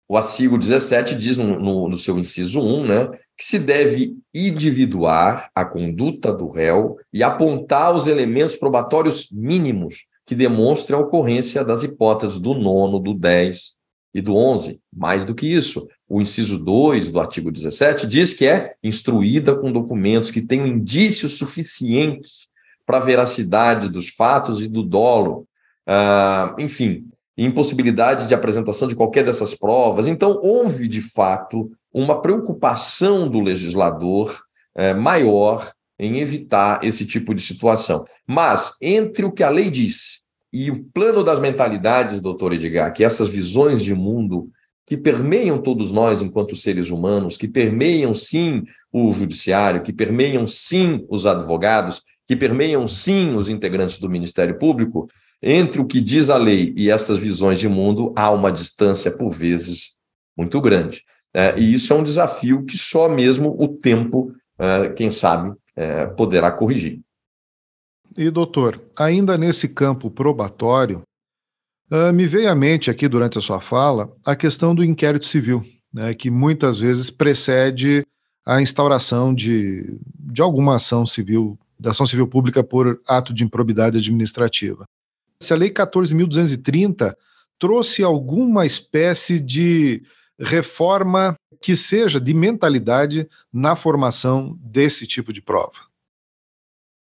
O 0.09 0.15
artigo 0.15 0.57
17 0.57 1.15
diz 1.15 1.35
no, 1.35 1.59
no, 1.59 1.89
no, 1.89 1.97
seu 1.97 2.17
inciso 2.17 2.61
1, 2.61 2.87
né, 2.87 3.09
que 3.37 3.43
se 3.43 3.59
deve 3.59 4.15
individuar 4.33 5.51
a 5.53 5.65
conduta 5.65 6.31
do 6.31 6.49
réu 6.49 6.97
e 7.11 7.21
apontar 7.21 7.93
os 7.93 8.07
elementos 8.07 8.55
probatórios 8.55 9.29
mínimos 9.29 10.05
que 10.25 10.33
demonstrem 10.33 10.97
a 10.97 11.01
ocorrência 11.01 11.61
das 11.61 11.83
hipóteses 11.83 12.39
do 12.39 12.53
nono, 12.53 12.99
do 12.99 13.13
10 13.13 13.75
e 14.13 14.21
do 14.21 14.33
11. 14.33 14.79
Mais 14.95 15.25
do 15.25 15.35
que 15.35 15.45
isso, 15.45 15.89
o 16.07 16.21
inciso 16.21 16.57
2 16.57 17.09
do 17.09 17.19
artigo 17.19 17.51
17 17.51 18.07
diz 18.07 18.33
que 18.33 18.47
é 18.47 18.75
instruída 18.81 19.55
com 19.57 19.73
documentos 19.73 20.31
que 20.31 20.41
tenham 20.41 20.65
indícios 20.65 21.37
suficientes 21.37 22.47
para 22.87 22.97
a 22.99 23.01
veracidade 23.01 23.89
dos 23.89 24.07
fatos 24.07 24.61
e 24.61 24.67
do 24.67 24.81
dolo, 24.81 25.45
uh, 25.87 26.59
enfim, 26.59 27.03
impossibilidade 27.37 28.27
de 28.27 28.33
apresentação 28.33 28.87
de 28.87 28.95
qualquer 28.95 29.25
dessas 29.25 29.53
provas. 29.53 30.07
Então, 30.07 30.39
houve, 30.41 30.87
de 30.87 31.01
fato, 31.01 31.69
uma 31.93 32.21
preocupação 32.21 33.29
do 33.29 33.41
legislador 33.41 34.41
uh, 34.77 34.99
maior 34.99 35.69
em 35.99 36.19
evitar 36.19 36.79
esse 36.81 37.05
tipo 37.05 37.35
de 37.35 37.41
situação. 37.41 38.05
Mas, 38.25 38.75
entre 38.81 39.25
o 39.25 39.31
que 39.31 39.43
a 39.43 39.49
lei 39.49 39.69
diz 39.69 40.21
e 40.53 40.71
o 40.71 40.85
plano 40.85 41.25
das 41.25 41.39
mentalidades, 41.39 42.21
doutor 42.21 42.53
Edgar, 42.53 42.93
que 42.93 43.03
essas 43.03 43.27
visões 43.27 43.83
de 43.83 43.93
mundo 43.93 44.49
que 44.85 44.95
permeiam 44.95 45.61
todos 45.61 45.91
nós 45.91 46.21
enquanto 46.21 46.55
seres 46.55 46.89
humanos, 46.89 47.35
que 47.35 47.49
permeiam 47.49 48.13
sim 48.13 48.63
o 48.89 49.11
judiciário, 49.11 49.83
que 49.83 49.91
permeiam 49.91 50.47
sim 50.47 51.05
os 51.09 51.25
advogados, 51.25 52.01
que 52.27 52.35
permeiam 52.35 52.87
sim 52.87 53.35
os 53.35 53.49
integrantes 53.49 53.99
do 53.99 54.09
Ministério 54.09 54.57
Público, 54.57 55.07
entre 55.41 55.79
o 55.79 55.85
que 55.85 56.01
diz 56.01 56.29
a 56.29 56.37
lei 56.37 56.73
e 56.75 56.89
essas 56.89 57.17
visões 57.17 57.59
de 57.59 57.69
mundo, 57.69 58.13
há 58.15 58.29
uma 58.31 58.51
distância, 58.51 59.11
por 59.11 59.31
vezes, 59.31 59.91
muito 60.35 60.59
grande. 60.59 61.03
É, 61.33 61.57
e 61.57 61.73
isso 61.73 61.93
é 61.93 61.95
um 61.95 62.03
desafio 62.03 62.65
que 62.65 62.77
só 62.77 63.07
mesmo 63.07 63.55
o 63.59 63.67
tempo, 63.67 64.33
é, 64.57 64.89
quem 64.89 65.11
sabe, 65.11 65.55
é, 65.75 66.07
poderá 66.07 66.51
corrigir. 66.51 66.99
E, 68.17 68.31
doutor, 68.31 68.81
ainda 68.97 69.37
nesse 69.37 69.69
campo 69.69 70.09
probatório, 70.09 71.03
uh, 71.91 72.11
me 72.11 72.25
veio 72.25 72.49
à 72.49 72.55
mente 72.55 72.89
aqui 72.89 73.07
durante 73.07 73.37
a 73.37 73.41
sua 73.41 73.61
fala 73.61 74.11
a 74.25 74.35
questão 74.35 74.73
do 74.73 74.83
inquérito 74.83 75.27
civil, 75.27 75.63
né, 75.93 76.15
que 76.15 76.31
muitas 76.31 76.79
vezes 76.79 77.11
precede 77.11 78.03
a 78.43 78.59
instauração 78.59 79.35
de, 79.35 79.99
de 80.17 80.41
alguma 80.41 80.77
ação 80.77 81.05
civil 81.05 81.59
da 81.79 81.91
ação 81.91 82.05
civil 82.05 82.27
pública 82.27 82.63
por 82.63 83.01
ato 83.07 83.33
de 83.33 83.43
improbidade 83.43 83.97
administrativa. 83.97 84.85
Se 85.39 85.53
a 85.53 85.55
Lei 85.55 85.69
14.230 85.69 87.15
trouxe 87.59 88.03
alguma 88.03 88.65
espécie 88.65 89.39
de 89.39 90.03
reforma 90.39 91.35
que 91.61 91.75
seja 91.75 92.19
de 92.19 92.33
mentalidade 92.33 93.27
na 93.51 93.75
formação 93.75 94.55
desse 94.61 95.07
tipo 95.07 95.33
de 95.33 95.41
prova. 95.41 95.87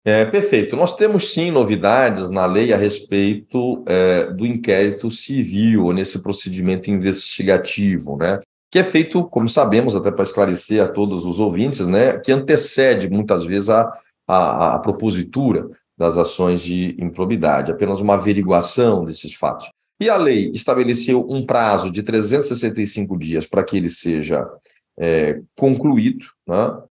É, 0.05 0.23
perfeito. 0.23 0.75
Nós 0.75 0.95
temos 0.95 1.33
sim 1.33 1.49
novidades 1.49 2.29
na 2.29 2.45
lei 2.45 2.71
a 2.71 2.77
respeito 2.77 3.83
é, 3.87 4.31
do 4.31 4.45
inquérito 4.45 5.09
civil, 5.09 5.91
nesse 5.91 6.21
procedimento 6.21 6.91
investigativo, 6.91 8.15
né? 8.15 8.39
Que 8.71 8.79
é 8.79 8.83
feito, 8.83 9.25
como 9.25 9.49
sabemos, 9.49 9.95
até 9.95 10.11
para 10.11 10.23
esclarecer 10.23 10.81
a 10.81 10.87
todos 10.87 11.25
os 11.25 11.39
ouvintes, 11.39 11.87
né? 11.87 12.19
Que 12.19 12.31
antecede 12.31 13.09
muitas 13.09 13.45
vezes 13.45 13.69
a, 13.69 13.91
a, 14.27 14.75
a 14.75 14.79
propositura 14.79 15.69
das 15.97 16.17
ações 16.17 16.61
de 16.61 16.95
improbidade, 16.99 17.71
apenas 17.71 18.01
uma 18.01 18.15
averiguação 18.15 19.05
desses 19.05 19.33
fatos. 19.33 19.69
E 19.99 20.09
a 20.09 20.17
lei 20.17 20.51
estabeleceu 20.53 21.25
um 21.29 21.45
prazo 21.45 21.89
de 21.89 22.03
365 22.03 23.17
dias 23.17 23.47
para 23.47 23.63
que 23.63 23.77
ele 23.77 23.89
seja 23.89 24.45
é, 24.99 25.41
concluído. 25.55 26.25
Né? 26.47 26.81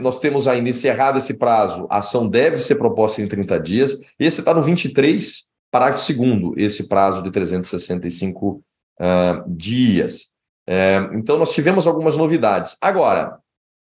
nós 0.00 0.18
temos 0.18 0.48
ainda 0.48 0.68
encerrado 0.68 1.18
esse 1.18 1.34
prazo, 1.34 1.86
a 1.88 1.98
ação 1.98 2.28
deve 2.28 2.58
ser 2.58 2.74
proposta 2.74 3.22
em 3.22 3.28
30 3.28 3.60
dias. 3.60 3.98
Esse 4.18 4.40
está 4.40 4.52
no 4.52 4.62
23, 4.62 5.44
parágrafo 5.70 6.12
2, 6.12 6.54
esse 6.56 6.88
prazo 6.88 7.22
de 7.22 7.30
365 7.30 8.48
uh, 8.48 8.62
ah, 8.98 9.44
dias. 9.46 10.30
É, 10.66 10.96
então, 11.14 11.38
nós 11.38 11.54
tivemos 11.54 11.86
algumas 11.86 12.16
novidades. 12.16 12.76
Agora, 12.80 13.38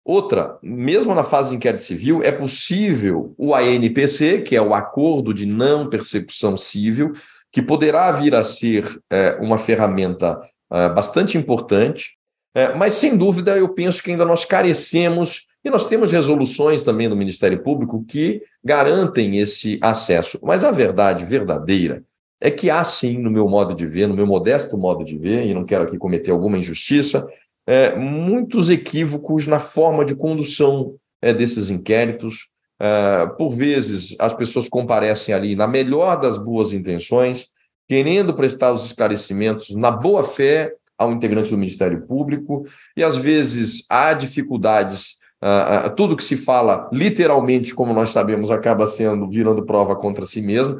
Outra, 0.05 0.59
mesmo 0.63 1.15
na 1.15 1.23
fase 1.23 1.51
de 1.51 1.57
inquérito 1.57 1.83
civil, 1.83 2.23
é 2.23 2.33
possível 2.33 3.35
o 3.39 3.55
ANPC, 3.55 4.43
que 4.43 4.57
é 4.57 4.61
o 4.61 4.75
Acordo 4.75 5.33
de 5.33 5.47
Não 5.47 5.89
Persecução 5.89 6.57
Civil, 6.57 7.13
que 7.53 7.63
poderá 7.63 8.11
vir 8.11 8.35
a 8.35 8.43
ser 8.43 8.85
é, 9.09 9.39
uma 9.41 9.59
ferramenta 9.59 10.41
é, 10.73 10.89
bastante 10.89 11.39
importante, 11.39 12.17
é, 12.55 12.75
mas 12.75 12.95
sem 12.95 13.17
dúvida 13.17 13.57
eu 13.57 13.69
penso 13.69 14.03
que 14.03 14.11
ainda 14.11 14.25
nós 14.25 14.45
carecemos, 14.45 15.47
e 15.65 15.71
nós 15.71 15.87
temos 15.87 16.11
resoluções 16.11 16.83
também 16.83 17.09
do 17.09 17.15
Ministério 17.15 17.63
Público 17.63 18.05
que 18.09 18.43
garantem 18.65 19.39
esse 19.39 19.79
acesso. 19.81 20.41
Mas 20.43 20.65
a 20.65 20.73
verdade 20.73 21.25
verdadeira 21.25 22.03
é 22.41 22.51
que 22.51 22.69
há 22.69 22.83
sim, 22.83 23.19
no 23.19 23.31
meu 23.31 23.49
modo 23.49 23.73
de 23.73 23.87
ver, 23.87 24.09
no 24.09 24.15
meu 24.15 24.27
modesto 24.27 24.77
modo 24.77 25.05
de 25.05 25.17
ver, 25.17 25.47
e 25.47 25.55
não 25.55 25.65
quero 25.65 25.85
aqui 25.85 25.97
cometer 25.97 26.33
alguma 26.33 26.59
injustiça, 26.59 27.25
é, 27.67 27.95
muitos 27.95 28.69
equívocos 28.69 29.47
na 29.47 29.61
forma 29.61 30.05
de 30.05 30.15
condução 30.15 30.97
é, 31.21 31.33
desses 31.33 31.71
inquéritos. 31.71 32.51
É, 32.81 33.27
por 33.39 33.51
vezes, 33.51 34.17
as 34.19 34.35
pessoas 34.35 34.69
comparecem 34.69 35.35
ali 35.35 35.55
na 35.55 35.67
melhor 35.67 36.21
das 36.21 36.37
boas 36.37 36.73
intenções, 36.73 37.47
querendo 37.89 38.35
prestar 38.35 38.73
os 38.73 38.85
esclarecimentos 38.85 39.75
na 39.77 39.91
boa 39.91 40.25
fé 40.25 40.73
ao 40.99 41.13
integrante 41.13 41.51
do 41.51 41.59
Ministério 41.59 42.07
Público, 42.07 42.67
e 42.97 43.03
às 43.03 43.17
vezes 43.17 43.85
há 43.89 44.13
dificuldades. 44.13 45.21
Uh, 45.43 45.89
uh, 45.89 45.95
tudo 45.97 46.17
que 46.17 46.23
se 46.23 46.37
fala, 46.37 46.89
literalmente, 46.93 47.75
como 47.75 47.93
nós 47.93 48.11
sabemos, 48.11 48.53
acaba 48.53 48.87
sendo 48.87 49.29
virando 49.29 49.67
prova 49.67 49.97
contra 49.97 50.25
si 50.25 50.41
mesmo. 50.41 50.79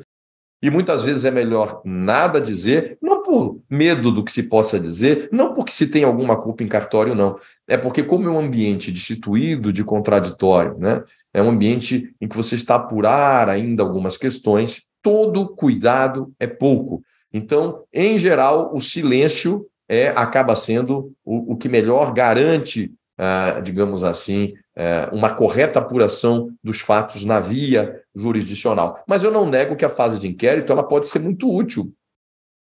E 0.63 0.71
muitas 0.71 1.03
vezes 1.03 1.25
é 1.25 1.31
melhor 1.31 1.83
nada 1.85 2.41
dizer, 2.41 2.97
não 3.03 3.21
por 3.21 3.61
medo 3.69 4.13
do 4.13 4.25
que 4.25 4.31
se 4.31 4.45
possa 4.45 4.79
dizer, 4.79 5.29
não 5.33 5.55
porque 5.55 5.73
se 5.73 5.89
tem 5.89 6.05
alguma 6.05 6.37
culpa 6.37 6.63
em 6.63 6.69
cartório, 6.69 7.17
não. 7.17 7.37
É 7.67 7.77
porque, 7.77 8.05
como 8.05 8.29
é 8.29 8.31
um 8.31 8.39
ambiente 8.39 8.93
destituído 8.93 9.73
de 9.73 9.83
contraditório, 9.83 10.79
né? 10.79 11.03
é 11.35 11.43
um 11.43 11.51
ambiente 11.51 12.15
em 12.21 12.29
que 12.29 12.37
você 12.37 12.55
está 12.55 12.75
a 12.75 12.77
apurar 12.77 13.49
ainda 13.49 13.83
algumas 13.83 14.17
questões, 14.17 14.85
todo 15.03 15.49
cuidado 15.49 16.33
é 16.39 16.47
pouco. 16.47 17.03
Então, 17.33 17.83
em 17.93 18.17
geral, 18.17 18.71
o 18.73 18.81
silêncio 18.81 19.67
é 19.89 20.09
acaba 20.09 20.55
sendo 20.55 21.13
o, 21.25 21.55
o 21.55 21.57
que 21.57 21.69
melhor 21.69 22.13
garante, 22.13 22.93
ah, 23.19 23.61
digamos 23.63 24.05
assim, 24.05 24.55
é, 24.77 25.09
uma 25.13 25.31
correta 25.31 25.79
apuração 25.79 26.51
dos 26.63 26.81
fatos 26.81 27.25
na 27.25 27.41
via 27.41 28.02
jurisdicional. 28.15 29.03
Mas 29.07 29.25
eu 29.25 29.31
não 29.31 29.49
nego 29.49 29.77
que 29.77 29.85
a 29.85 29.91
fase 29.91 30.19
de 30.19 30.29
inquérito 30.29 30.73
ela 30.73 30.83
pode 30.83 31.07
ser 31.07 31.19
muito 31.19 31.53
útil. 31.53 31.93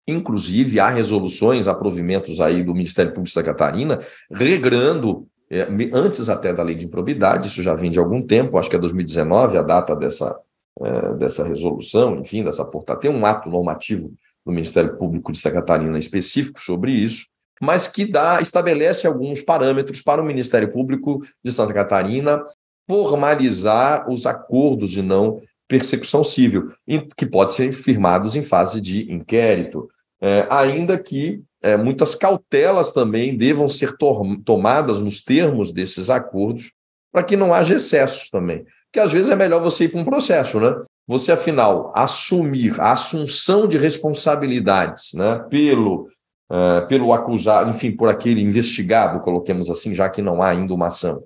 Inclusive, 0.08 0.80
há 0.80 0.90
resoluções, 0.90 1.68
há 1.68 1.76
provimentos 1.76 2.42
aí 2.42 2.64
do 2.64 2.74
Ministério 2.74 3.12
Público 3.12 3.28
de 3.28 3.34
Santa 3.34 3.46
Catarina, 3.46 4.00
regrando, 4.32 5.28
é, 5.50 5.68
antes 5.94 6.30
até 6.30 6.54
da 6.54 6.64
lei 6.64 6.76
de 6.76 6.86
improbidade, 6.86 7.48
isso 7.48 7.62
já 7.62 7.74
vem 7.74 7.92
de 7.92 8.00
algum 8.00 8.22
tempo, 8.22 8.58
acho 8.58 8.70
que 8.70 8.76
é 8.76 8.80
2019 8.80 9.58
a 9.58 9.62
data 9.62 9.96
dessa, 9.96 10.38
é, 10.82 11.14
dessa 11.14 11.44
resolução, 11.44 12.16
enfim, 12.16 12.44
dessa 12.44 12.66
portaria. 12.66 13.02
Tem 13.02 13.12
um 13.12 13.26
ato 13.26 13.50
normativo 13.50 14.14
do 14.46 14.52
Ministério 14.52 14.98
Público 14.98 15.32
de 15.32 15.38
Santa 15.38 15.56
Catarina 15.56 16.00
específico 16.00 16.60
sobre 16.60 16.92
isso, 16.92 17.28
mas 17.62 17.88
que 17.88 18.06
dá, 18.06 18.42
estabelece 18.42 19.06
alguns 19.06 19.40
parâmetros 19.40 20.02
para 20.02 20.20
o 20.20 20.26
Ministério 20.26 20.72
Público 20.72 21.22
de 21.44 21.52
Santa 21.52 21.74
Catarina 21.74 22.44
formalizar 22.92 24.10
os 24.12 24.26
acordos 24.26 24.92
de 24.92 25.02
não 25.02 25.42
persecução 25.66 26.26
civil, 26.26 26.74
que 27.16 27.26
podem 27.26 27.56
ser 27.56 27.72
firmados 27.72 28.36
em 28.36 28.44
fase 28.44 28.82
de 28.82 29.10
inquérito, 29.10 29.88
é, 30.22 30.46
ainda 30.50 31.00
que 31.00 31.42
é, 31.64 31.78
muitas 31.78 32.16
cautelas 32.16 32.92
também 32.92 33.38
devam 33.38 33.70
ser 33.70 33.96
tomadas 34.44 35.02
nos 35.02 35.24
termos 35.24 35.72
desses 35.72 36.10
acordos 36.10 36.74
para 37.14 37.24
que 37.24 37.38
não 37.38 37.54
haja 37.54 37.76
excessos 37.76 38.30
também. 38.30 38.66
Porque 38.88 39.00
às 39.00 39.14
vezes 39.14 39.32
é 39.32 39.38
melhor 39.38 39.62
você 39.62 39.86
ir 39.86 39.90
para 39.90 40.02
um 40.02 40.06
processo, 40.06 40.60
né? 40.60 40.76
Você, 41.08 41.32
afinal, 41.32 41.94
assumir 41.96 42.80
a 42.82 42.92
assunção 42.92 43.70
de 43.70 43.78
responsabilidades 43.78 45.14
né, 45.14 45.46
pelo, 45.50 46.10
uh, 46.52 46.86
pelo 46.90 47.14
acusado, 47.14 47.70
enfim, 47.70 47.92
por 47.92 48.10
aquele 48.10 48.42
investigado, 48.42 49.22
coloquemos 49.22 49.70
assim, 49.70 49.96
já 49.96 50.10
que 50.10 50.22
não 50.22 50.44
há 50.44 50.50
ainda 50.50 50.74
uma 50.74 50.88
ação, 50.88 51.24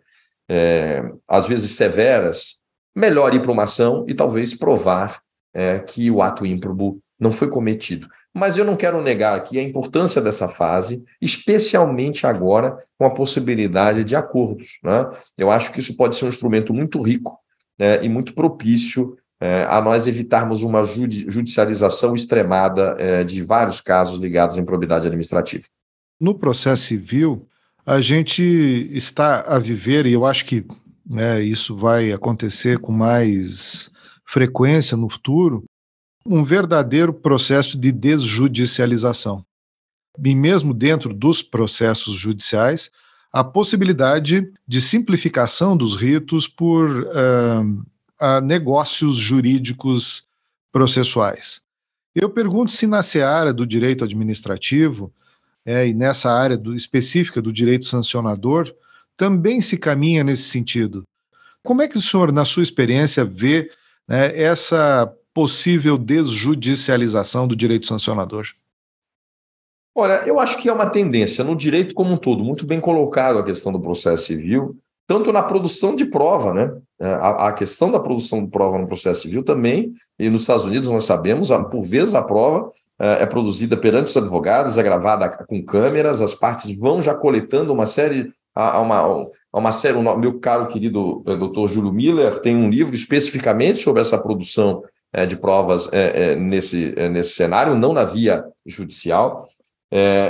é, 0.49 1.03
às 1.27 1.47
vezes 1.47 1.71
severas, 1.71 2.57
melhor 2.95 3.33
ir 3.33 3.41
para 3.41 3.51
uma 3.51 3.63
ação 3.63 4.05
e 4.07 4.13
talvez 4.13 4.53
provar 4.53 5.21
é, 5.53 5.79
que 5.79 6.09
o 6.09 6.21
ato 6.21 6.45
ímprobo 6.45 6.99
não 7.19 7.31
foi 7.31 7.49
cometido. 7.49 8.07
Mas 8.33 8.57
eu 8.57 8.65
não 8.65 8.75
quero 8.75 9.01
negar 9.01 9.37
aqui 9.37 9.57
a 9.57 9.63
importância 9.63 10.21
dessa 10.21 10.47
fase, 10.47 11.01
especialmente 11.21 12.27
agora 12.27 12.77
com 12.97 13.05
a 13.05 13.09
possibilidade 13.09 14.03
de 14.03 14.15
acordos. 14.15 14.77
Né? 14.83 15.09
Eu 15.37 15.49
acho 15.49 15.71
que 15.71 15.79
isso 15.79 15.95
pode 15.95 16.17
ser 16.17 16.25
um 16.25 16.29
instrumento 16.29 16.73
muito 16.73 17.01
rico 17.01 17.39
né, 17.79 18.03
e 18.03 18.09
muito 18.09 18.33
propício 18.33 19.17
é, 19.39 19.63
a 19.69 19.81
nós 19.81 20.07
evitarmos 20.07 20.63
uma 20.63 20.83
judicialização 20.83 22.13
extremada 22.13 22.95
é, 22.99 23.23
de 23.23 23.41
vários 23.41 23.79
casos 23.79 24.17
ligados 24.19 24.57
à 24.57 24.61
improbidade 24.61 25.07
administrativa. 25.07 25.65
No 26.19 26.37
processo 26.37 26.83
civil, 26.83 27.47
a 27.85 28.01
gente 28.01 28.43
está 28.91 29.41
a 29.41 29.59
viver, 29.59 30.05
e 30.05 30.13
eu 30.13 30.25
acho 30.25 30.45
que 30.45 30.65
né, 31.05 31.43
isso 31.43 31.75
vai 31.75 32.11
acontecer 32.11 32.79
com 32.79 32.91
mais 32.91 33.91
frequência 34.25 34.97
no 34.97 35.07
futuro, 35.07 35.63
um 36.25 36.43
verdadeiro 36.43 37.13
processo 37.13 37.77
de 37.77 37.91
desjudicialização. 37.91 39.45
E 40.23 40.33
mesmo 40.33 40.73
dentro 40.73 41.13
dos 41.13 41.43
processos 41.43 42.15
judiciais, 42.15 42.89
a 43.31 43.43
possibilidade 43.43 44.51
de 44.67 44.81
simplificação 44.81 45.77
dos 45.77 45.95
ritos 45.95 46.47
por 46.47 47.01
uh, 47.01 48.41
negócios 48.41 49.17
jurídicos 49.17 50.25
processuais. 50.71 51.61
Eu 52.15 52.29
pergunto 52.29 52.71
se 52.71 52.87
na 52.87 53.03
seara 53.03 53.53
do 53.53 53.67
direito 53.67 54.03
administrativo 54.03 55.13
é, 55.65 55.87
e 55.87 55.93
nessa 55.93 56.31
área 56.31 56.57
do, 56.57 56.75
específica 56.75 57.41
do 57.41 57.51
direito 57.51 57.85
sancionador 57.85 58.73
também 59.17 59.61
se 59.61 59.77
caminha 59.77 60.23
nesse 60.23 60.43
sentido. 60.43 61.03
Como 61.63 61.81
é 61.81 61.87
que 61.87 61.97
o 61.97 62.01
senhor, 62.01 62.31
na 62.31 62.45
sua 62.45 62.61
experiência, 62.61 63.25
vê 63.25 63.71
né, 64.07 64.39
essa 64.39 65.11
possível 65.33 65.97
desjudicialização 65.97 67.47
do 67.47 67.55
direito 67.55 67.87
sancionador? 67.87 68.45
Olha, 69.93 70.27
eu 70.27 70.39
acho 70.39 70.61
que 70.61 70.69
é 70.69 70.73
uma 70.73 70.89
tendência 70.89 71.43
no 71.43 71.55
direito 71.55 71.95
como 71.95 72.13
um 72.13 72.17
todo, 72.17 72.43
muito 72.43 72.65
bem 72.65 72.79
colocado 72.79 73.39
a 73.39 73.43
questão 73.43 73.71
do 73.71 73.79
processo 73.79 74.25
civil, 74.25 74.77
tanto 75.07 75.31
na 75.31 75.41
produção 75.41 75.95
de 75.95 76.05
prova, 76.05 76.53
né? 76.53 76.81
A, 76.99 77.47
a, 77.47 77.53
questão 77.53 77.91
da 77.91 77.99
produção 77.99 78.43
de 78.43 78.49
prova 78.49 78.77
no 78.77 78.87
processo 78.87 79.21
civil 79.21 79.43
também, 79.43 79.93
e 80.19 80.29
nos 80.29 80.41
Estados 80.41 80.65
Unidos 80.65 80.89
nós 80.89 81.05
sabemos, 81.05 81.49
por 81.71 81.83
vezes 81.83 82.13
a 82.13 82.21
prova 82.21 82.71
é, 82.99 83.23
é 83.23 83.25
produzida 83.25 83.75
perante 83.75 84.09
os 84.09 84.17
advogados, 84.17 84.77
é 84.77 84.83
gravada 84.83 85.29
com 85.29 85.63
câmeras, 85.63 86.21
as 86.21 86.33
partes 86.33 86.77
vão 86.79 87.01
já 87.01 87.13
coletando 87.13 87.73
uma 87.73 87.85
série 87.85 88.31
a, 88.55 88.79
uma, 88.79 89.27
uma 89.53 89.71
série, 89.73 89.97
o 89.97 90.17
meu 90.17 90.39
caro 90.39 90.67
querido 90.67 91.21
é, 91.27 91.35
doutor 91.35 91.67
Júlio 91.67 91.91
Miller 91.91 92.39
tem 92.39 92.55
um 92.55 92.69
livro 92.69 92.95
especificamente 92.95 93.79
sobre 93.79 94.01
essa 94.01 94.17
produção 94.17 94.81
é, 95.11 95.25
de 95.25 95.35
provas 95.35 95.89
é, 95.91 96.35
nesse, 96.35 96.93
nesse 97.09 97.31
cenário, 97.31 97.75
não 97.75 97.91
na 97.91 98.05
via 98.05 98.45
judicial. 98.65 99.47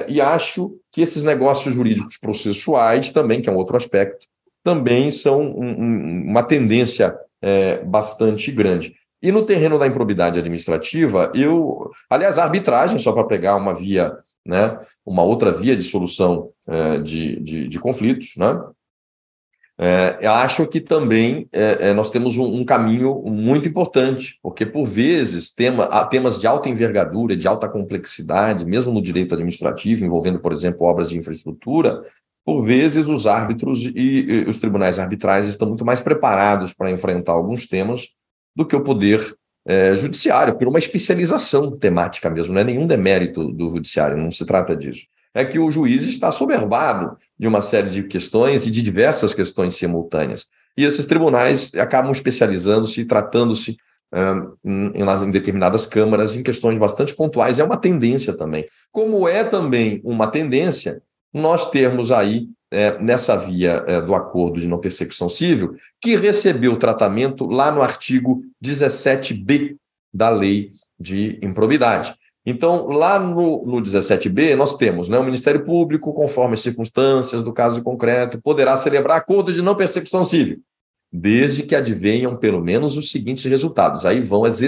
E 0.07 0.21
acho 0.21 0.77
que 0.91 1.01
esses 1.01 1.23
negócios 1.23 1.73
jurídicos 1.73 2.17
processuais 2.17 3.09
também, 3.09 3.41
que 3.41 3.49
é 3.49 3.51
um 3.51 3.57
outro 3.57 3.75
aspecto, 3.75 4.27
também 4.63 5.09
são 5.09 5.41
um, 5.41 5.69
um, 5.69 6.23
uma 6.29 6.43
tendência 6.43 7.17
bastante 7.87 8.51
grande. 8.51 8.95
E 9.21 9.31
no 9.31 9.45
terreno 9.45 9.79
da 9.79 9.87
improbidade 9.87 10.39
administrativa, 10.39 11.31
eu. 11.33 11.91
Aliás, 12.09 12.37
a 12.37 12.43
arbitragem, 12.43 12.99
só 12.99 13.11
para 13.11 13.23
pegar 13.23 13.55
uma 13.55 13.73
via, 13.73 14.17
né, 14.45 14.77
uma 15.05 15.23
outra 15.23 15.51
via 15.51 15.75
de 15.75 15.83
solução 15.83 16.51
de, 17.03 17.39
de, 17.39 17.67
de 17.67 17.79
conflitos, 17.79 18.35
né? 18.37 18.61
É, 19.77 20.25
acho 20.25 20.65
que 20.67 20.79
também 20.79 21.49
é, 21.51 21.89
é, 21.89 21.93
nós 21.93 22.09
temos 22.09 22.37
um, 22.37 22.45
um, 22.45 22.63
caminho 22.63 23.21
muito 23.25 23.67
importante, 23.67 24.39
porque 24.41 24.65
por 24.65 24.85
vezes 24.85 25.51
tema, 25.51 25.85
temas 26.05 26.39
de 26.39 26.47
alta 26.47 26.69
envergadura, 26.69 27.35
de 27.35 27.45
alta 27.45 27.67
complexidade, 27.67 28.65
mesmo 28.65 28.93
no 28.93 29.01
direito 29.01 29.33
administrativo, 29.33 30.05
envolvendo, 30.05 30.39
por 30.39 30.53
exemplo, 30.53 30.85
obras 30.85 31.09
de 31.09 31.17
infraestrutura, 31.17 32.01
por 32.45 32.61
vezes 32.61 33.09
os 33.09 33.27
árbitros 33.27 33.85
e, 33.85 34.25
e 34.25 34.45
os 34.47 34.61
tribunais 34.61 34.97
arbitrais 34.97 35.45
estão 35.45 35.67
muito 35.67 35.83
mais 35.83 35.99
preparados 35.99 36.73
para 36.73 36.91
enfrentar 36.91 37.33
alguns 37.33 37.67
temas 37.67 38.07
do 38.55 38.65
que 38.65 38.75
o 38.75 38.83
poder 38.83 39.35
é, 39.67 39.95
judiciário, 39.95 40.55
por 40.57 40.67
uma 40.67 40.79
especialização 40.79 41.71
temática 41.71 42.29
mesmo, 42.29 42.53
não 42.53 42.61
é 42.61 42.63
nenhum 42.63 42.87
demérito 42.87 43.51
do 43.51 43.69
judiciário, 43.69 44.17
não 44.17 44.31
se 44.31 44.45
trata 44.45 44.75
disso 44.75 45.05
é 45.35 45.43
que 45.43 45.59
o 45.59 45.69
juiz 45.69 46.03
está 46.03 46.31
soberbado 46.31 47.17
de 47.37 47.45
uma 47.45 47.61
série 47.61 47.89
de 47.89 48.03
questões 48.03 48.65
e 48.65 48.71
de 48.71 48.81
diversas 48.81 49.33
questões 49.33 49.75
simultâneas. 49.75 50.47
E 50.77 50.85
esses 50.85 51.05
tribunais 51.05 51.75
acabam 51.75 52.11
especializando-se 52.11 53.01
e 53.01 53.05
tratando-se 53.05 53.77
um, 54.63 54.93
em, 54.93 55.01
em, 55.01 55.31
determinadas 55.31 55.85
câmaras 55.85 56.37
em 56.37 56.41
questões 56.41 56.79
bastante 56.79 57.13
pontuais. 57.13 57.59
É 57.59 57.63
uma 57.65 57.75
tendência 57.75 58.31
também. 58.31 58.65
Como 58.93 59.27
é 59.27 59.43
também 59.43 59.99
uma 60.05 60.27
tendência 60.27 61.01
nós 61.33 61.69
termos 61.69 62.13
aí, 62.13 62.47
é, 62.71 62.99
nessa 62.99 63.35
via 63.35 63.83
é, 63.87 64.01
do 64.01 64.15
acordo 64.15 64.59
de 64.59 64.67
não 64.67 64.79
persecução 64.79 65.29
civil, 65.29 65.75
que 66.01 66.15
recebeu 66.15 66.77
tratamento 66.77 67.45
lá 67.45 67.71
no 67.71 67.81
artigo 67.81 68.43
17b 68.63 69.75
da 70.13 70.29
lei 70.29 70.71
de 70.99 71.39
improbidade. 71.41 72.15
Então, 72.45 72.87
lá 72.87 73.17
no, 73.17 73.65
no 73.65 73.81
17b, 73.81 74.55
nós 74.55 74.77
temos 74.77 75.09
né, 75.09 75.17
o 75.17 75.23
Ministério 75.23 75.65
Público, 75.65 76.13
conforme 76.13 76.53
as 76.53 76.61
circunstâncias 76.61 77.43
do 77.43 77.51
caso 77.51 77.81
concreto, 77.81 78.39
poderá 78.41 78.77
celebrar 78.77 79.17
acordos 79.17 79.55
de 79.55 79.63
não 79.63 79.75
persecução 79.75 80.23
civil, 80.23 80.59
desde 81.11 81.63
que 81.63 81.75
advenham 81.75 82.37
pelo 82.37 82.61
menos 82.61 82.97
os 82.97 83.09
seguintes 83.09 83.43
resultados. 83.45 84.05
Aí 84.05 84.21
vão 84.21 84.45
as, 84.45 84.61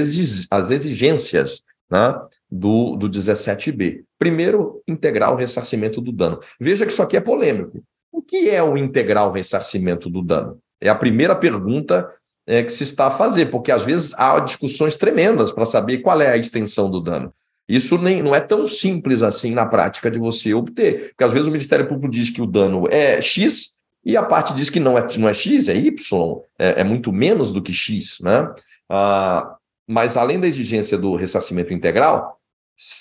as 0.50 0.72
exigências 0.72 1.62
né, 1.90 2.16
do, 2.50 2.96
do 2.96 3.10
17b. 3.10 4.04
Primeiro, 4.20 4.82
integral 4.88 5.36
ressarcimento 5.36 6.02
do 6.02 6.12
dano. 6.12 6.40
Veja 6.60 6.86
que 6.86 6.92
isso 6.92 7.02
aqui 7.02 7.18
é 7.18 7.22
polêmico. 7.22 7.84
O 8.12 8.22
que 8.22 8.50
é 8.50 8.64
o 8.64 8.78
integral 8.78 9.32
ressarcimento 9.32 10.10
do 10.10 10.22
dano? 10.22 10.60
É 10.82 10.90
a 10.90 10.96
primeira 10.96 11.36
pergunta 11.36 12.10
é, 12.46 12.64
que 12.64 12.72
se 12.72 12.84
está 12.84 13.08
a 13.08 13.12
fazer, 13.12 13.48
porque 13.48 13.72
às 13.72 13.84
vezes 13.84 14.14
há 14.16 14.40
discussões 14.40 14.96
tremendas 14.96 15.52
para 15.52 15.66
saber 15.66 16.00
qual 16.00 16.22
é 16.22 16.32
a 16.32 16.38
extensão 16.38 16.90
do 16.90 17.02
dano. 17.02 17.32
Isso 17.68 17.98
nem, 17.98 18.24
não 18.24 18.34
é 18.34 18.40
tão 18.40 18.66
simples 18.66 19.22
assim 19.22 19.52
na 19.52 19.66
prática 19.66 20.10
de 20.10 20.18
você 20.18 20.54
obter, 20.54 21.10
porque 21.10 21.24
às 21.24 21.34
vezes 21.34 21.48
o 21.48 21.52
Ministério 21.52 21.86
Público 21.86 22.10
diz 22.10 22.30
que 22.30 22.42
o 22.42 22.46
dano 22.46 22.88
é 22.90 23.22
X 23.22 23.76
e 24.06 24.16
a 24.16 24.24
parte 24.24 24.54
diz 24.54 24.70
que 24.70 24.80
não 24.80 24.98
é, 24.98 25.06
não 25.18 25.28
é 25.28 25.34
X, 25.34 25.68
é 25.68 25.76
Y, 25.76 26.40
é, 26.58 26.82
é 26.82 26.84
muito 26.86 27.12
menos 27.12 27.52
do 27.52 27.62
que 27.62 27.74
X. 27.74 28.20
Né? 28.22 28.50
Ah, 28.90 29.57
mas 29.88 30.18
além 30.18 30.40
da 30.40 30.48
exigência 30.48 30.98
do 30.98 31.16
ressarcimento 31.16 31.74
integral, 31.74 32.40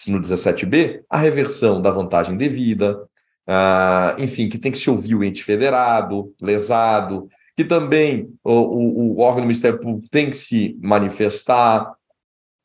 no 0.09 0.20
17b, 0.20 1.03
a 1.11 1.18
reversão 1.18 1.82
da 1.82 1.91
vantagem 1.91 2.37
devida, 2.37 2.99
ah, 3.47 4.16
enfim, 4.18 4.49
que 4.49 4.59
tem 4.59 4.72
que 4.72 4.78
se 4.78 4.89
ouvir 4.89 5.14
o 5.14 5.24
ente 5.24 5.45
federado, 5.45 6.32
lesado, 6.41 7.28
que 7.57 7.64
também 7.64 8.30
o, 8.45 8.53
o, 8.53 9.16
o 9.16 9.20
órgão 9.20 9.43
do 9.43 9.47
Ministério 9.47 9.80
Público 9.80 10.09
tem 10.11 10.30
que 10.30 10.37
se 10.37 10.78
manifestar, 10.82 11.93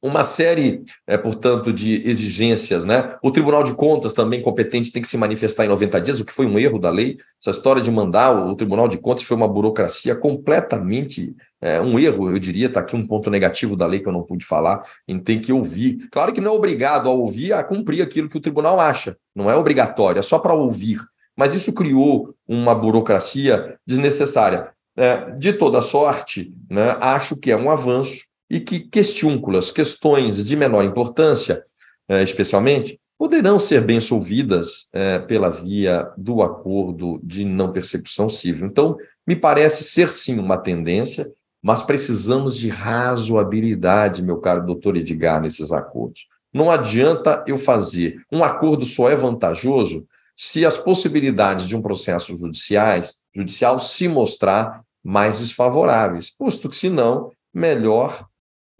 uma 0.01 0.23
série, 0.23 0.83
é, 1.05 1.15
portanto, 1.17 1.71
de 1.71 2.07
exigências. 2.07 2.83
Né? 2.83 3.15
O 3.21 3.29
Tribunal 3.29 3.63
de 3.63 3.73
Contas, 3.73 4.13
também 4.13 4.41
competente, 4.41 4.91
tem 4.91 5.01
que 5.01 5.07
se 5.07 5.17
manifestar 5.17 5.65
em 5.65 5.69
90 5.69 6.01
dias, 6.01 6.19
o 6.19 6.25
que 6.25 6.33
foi 6.33 6.45
um 6.45 6.57
erro 6.57 6.79
da 6.79 6.89
lei. 6.89 7.17
Essa 7.39 7.51
história 7.51 7.81
de 7.81 7.91
mandar 7.91 8.31
o 8.31 8.55
Tribunal 8.55 8.87
de 8.87 8.97
Contas 8.97 9.23
foi 9.23 9.37
uma 9.37 9.47
burocracia 9.47 10.15
completamente 10.15 11.35
é, 11.61 11.79
um 11.79 11.99
erro, 11.99 12.31
eu 12.31 12.39
diria. 12.39 12.65
Está 12.65 12.79
aqui 12.79 12.95
um 12.95 13.05
ponto 13.05 13.29
negativo 13.29 13.75
da 13.75 13.85
lei 13.85 13.99
que 13.99 14.07
eu 14.07 14.13
não 14.13 14.23
pude 14.23 14.43
falar, 14.43 14.81
em 15.07 15.19
tem 15.19 15.39
que 15.39 15.53
ouvir. 15.53 16.09
Claro 16.11 16.33
que 16.33 16.41
não 16.41 16.51
é 16.51 16.55
obrigado 16.55 17.07
a 17.07 17.13
ouvir, 17.13 17.53
a 17.53 17.63
cumprir 17.63 18.01
aquilo 18.01 18.27
que 18.27 18.37
o 18.37 18.41
tribunal 18.41 18.79
acha, 18.79 19.15
não 19.35 19.49
é 19.49 19.55
obrigatório, 19.55 20.19
é 20.19 20.23
só 20.23 20.39
para 20.39 20.53
ouvir. 20.53 20.99
Mas 21.37 21.53
isso 21.53 21.71
criou 21.71 22.35
uma 22.47 22.73
burocracia 22.73 23.77
desnecessária. 23.85 24.69
É, 24.97 25.31
de 25.37 25.53
toda 25.53 25.81
sorte, 25.81 26.53
né, 26.69 26.97
acho 26.99 27.37
que 27.37 27.49
é 27.49 27.55
um 27.55 27.71
avanço 27.71 28.25
e 28.51 28.59
que 28.59 28.81
questiúnculas, 28.81 29.71
questões 29.71 30.43
de 30.43 30.57
menor 30.57 30.83
importância, 30.83 31.63
é, 32.09 32.21
especialmente, 32.21 32.99
poderão 33.17 33.57
ser 33.57 33.79
bem 33.81 34.01
solvidas 34.01 34.89
é, 34.91 35.19
pela 35.19 35.49
via 35.49 36.11
do 36.17 36.41
acordo 36.41 37.17
de 37.23 37.45
não 37.45 37.71
persecução 37.71 38.27
civil. 38.27 38.65
Então, 38.65 38.97
me 39.25 39.37
parece 39.37 39.85
ser 39.85 40.11
sim 40.11 40.37
uma 40.37 40.57
tendência, 40.57 41.31
mas 41.63 41.81
precisamos 41.81 42.57
de 42.57 42.67
razoabilidade, 42.67 44.21
meu 44.21 44.39
caro 44.39 44.65
doutor 44.65 44.97
Edgar, 44.97 45.39
nesses 45.39 45.71
acordos. 45.71 46.27
Não 46.53 46.69
adianta 46.69 47.45
eu 47.47 47.57
fazer 47.57 48.21
um 48.29 48.43
acordo 48.43 48.85
só 48.85 49.09
é 49.09 49.15
vantajoso 49.15 50.05
se 50.35 50.65
as 50.65 50.77
possibilidades 50.77 51.69
de 51.69 51.77
um 51.77 51.81
processo 51.81 52.37
judiciais, 52.37 53.15
judicial 53.33 53.79
se 53.79 54.09
mostrar 54.09 54.81
mais 55.01 55.39
desfavoráveis, 55.39 56.29
posto 56.29 56.67
que, 56.67 56.75
se 56.75 56.89
não, 56.89 57.31
melhor 57.53 58.27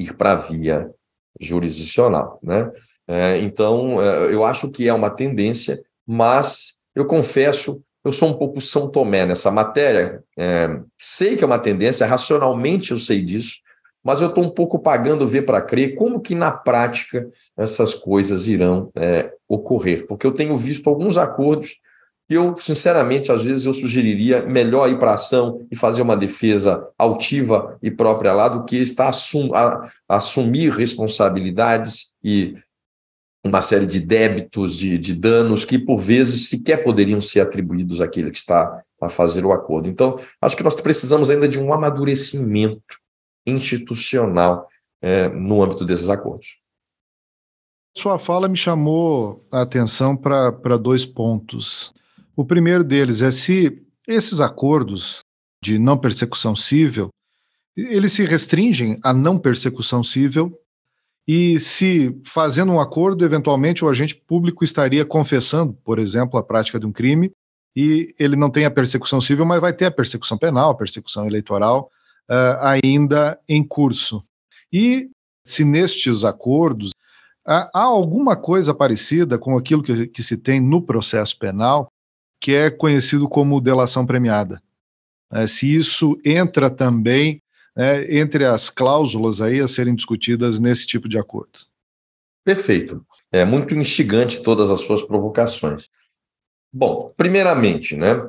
ir 0.03 0.15
para 0.15 0.33
a 0.33 0.35
via 0.35 0.89
jurisdicional. 1.39 2.39
Né? 2.43 2.71
É, 3.07 3.37
então, 3.39 4.01
é, 4.01 4.33
eu 4.33 4.43
acho 4.43 4.69
que 4.69 4.87
é 4.87 4.93
uma 4.93 5.09
tendência, 5.09 5.81
mas 6.05 6.75
eu 6.95 7.05
confesso, 7.05 7.81
eu 8.03 8.11
sou 8.11 8.29
um 8.29 8.33
pouco 8.33 8.61
São 8.61 8.89
Tomé 8.89 9.25
nessa 9.25 9.51
matéria. 9.51 10.23
É, 10.37 10.79
sei 10.97 11.35
que 11.35 11.43
é 11.43 11.47
uma 11.47 11.59
tendência, 11.59 12.05
racionalmente 12.05 12.91
eu 12.91 12.97
sei 12.97 13.21
disso, 13.21 13.55
mas 14.03 14.21
eu 14.21 14.29
estou 14.29 14.43
um 14.43 14.49
pouco 14.49 14.79
pagando 14.79 15.27
ver 15.27 15.43
para 15.43 15.61
crer 15.61 15.95
como 15.95 16.19
que 16.19 16.33
na 16.33 16.51
prática 16.51 17.29
essas 17.55 17.93
coisas 17.93 18.47
irão 18.47 18.91
é, 18.95 19.31
ocorrer, 19.47 20.07
porque 20.07 20.25
eu 20.25 20.31
tenho 20.31 20.57
visto 20.57 20.89
alguns 20.89 21.17
acordos 21.17 21.79
eu, 22.33 22.55
sinceramente, 22.57 23.31
às 23.31 23.43
vezes 23.43 23.65
eu 23.65 23.73
sugeriria 23.73 24.41
melhor 24.41 24.89
ir 24.89 24.97
para 24.97 25.13
ação 25.13 25.65
e 25.71 25.75
fazer 25.75 26.01
uma 26.01 26.15
defesa 26.15 26.87
altiva 26.97 27.77
e 27.81 27.91
própria 27.91 28.33
lá 28.33 28.47
do 28.47 28.63
que 28.65 28.77
estar 28.77 29.09
assum 29.09 29.53
a, 29.53 29.89
assumir 30.07 30.71
responsabilidades 30.71 32.13
e 32.23 32.55
uma 33.43 33.61
série 33.61 33.85
de 33.87 33.99
débitos, 33.99 34.75
de, 34.75 34.97
de 34.97 35.13
danos 35.15 35.65
que, 35.65 35.79
por 35.79 35.97
vezes, 35.97 36.49
sequer 36.49 36.83
poderiam 36.83 37.19
ser 37.19 37.41
atribuídos 37.41 37.99
àquele 37.99 38.29
que 38.29 38.37
está 38.37 38.83
a 39.01 39.09
fazer 39.09 39.45
o 39.45 39.51
acordo. 39.51 39.89
Então, 39.89 40.19
acho 40.39 40.55
que 40.55 40.63
nós 40.63 40.79
precisamos 40.79 41.29
ainda 41.29 41.47
de 41.47 41.59
um 41.59 41.73
amadurecimento 41.73 42.99
institucional 43.45 44.67
é, 45.01 45.27
no 45.29 45.63
âmbito 45.63 45.83
desses 45.83 46.09
acordos. 46.09 46.61
Sua 47.97 48.17
fala 48.17 48.47
me 48.47 48.55
chamou 48.55 49.45
a 49.51 49.63
atenção 49.63 50.15
para 50.15 50.77
dois 50.77 51.05
pontos. 51.05 51.93
O 52.41 52.45
primeiro 52.45 52.83
deles 52.83 53.21
é 53.21 53.29
se 53.29 53.85
esses 54.07 54.39
acordos 54.39 55.19
de 55.63 55.77
não 55.77 55.95
persecução 55.95 56.55
civil 56.55 57.09
eles 57.77 58.13
se 58.13 58.25
restringem 58.25 58.99
à 59.03 59.13
não 59.13 59.37
persecução 59.37 60.01
civil 60.01 60.51
e 61.27 61.59
se, 61.59 62.19
fazendo 62.25 62.71
um 62.71 62.79
acordo, 62.79 63.23
eventualmente 63.23 63.85
o 63.85 63.87
agente 63.87 64.15
público 64.15 64.63
estaria 64.63 65.05
confessando, 65.05 65.73
por 65.83 65.99
exemplo, 65.99 66.39
a 66.39 66.41
prática 66.41 66.79
de 66.79 66.85
um 66.87 66.91
crime, 66.91 67.31
e 67.75 68.11
ele 68.17 68.35
não 68.35 68.49
tem 68.49 68.65
a 68.65 68.71
persecução 68.71 69.21
civil, 69.21 69.45
mas 69.45 69.61
vai 69.61 69.71
ter 69.71 69.85
a 69.85 69.91
persecução 69.91 70.35
penal, 70.35 70.71
a 70.71 70.75
persecução 70.75 71.27
eleitoral 71.27 71.91
uh, 72.27 72.65
ainda 72.83 73.39
em 73.47 73.63
curso. 73.63 74.23
E 74.73 75.11
se 75.45 75.63
nestes 75.63 76.23
acordos 76.23 76.89
há, 77.45 77.69
alguma 77.71 78.35
coisa 78.35 78.73
parecida 78.73 79.37
com 79.37 79.55
aquilo 79.55 79.83
que, 79.83 80.07
que 80.07 80.23
se 80.23 80.37
tem 80.37 80.59
no 80.59 80.81
processo 80.81 81.37
penal, 81.37 81.87
que 82.41 82.53
é 82.53 82.69
conhecido 82.69 83.29
como 83.29 83.61
delação 83.61 84.05
premiada. 84.05 84.61
Uh, 85.31 85.47
se 85.47 85.73
isso 85.73 86.19
entra 86.25 86.69
também 86.69 87.41
é, 87.75 88.19
entre 88.19 88.45
as 88.45 88.69
cláusulas 88.69 89.41
aí 89.41 89.61
a 89.61 89.67
serem 89.67 89.95
discutidas 89.95 90.59
nesse 90.59 90.85
tipo 90.85 91.07
de 91.07 91.17
acordo. 91.17 91.59
Perfeito. 92.43 93.05
É 93.31 93.45
muito 93.45 93.75
instigante 93.75 94.41
todas 94.41 94.69
as 94.69 94.81
suas 94.81 95.01
provocações. 95.01 95.87
Bom, 96.73 97.13
primeiramente, 97.15 97.95
né, 97.95 98.27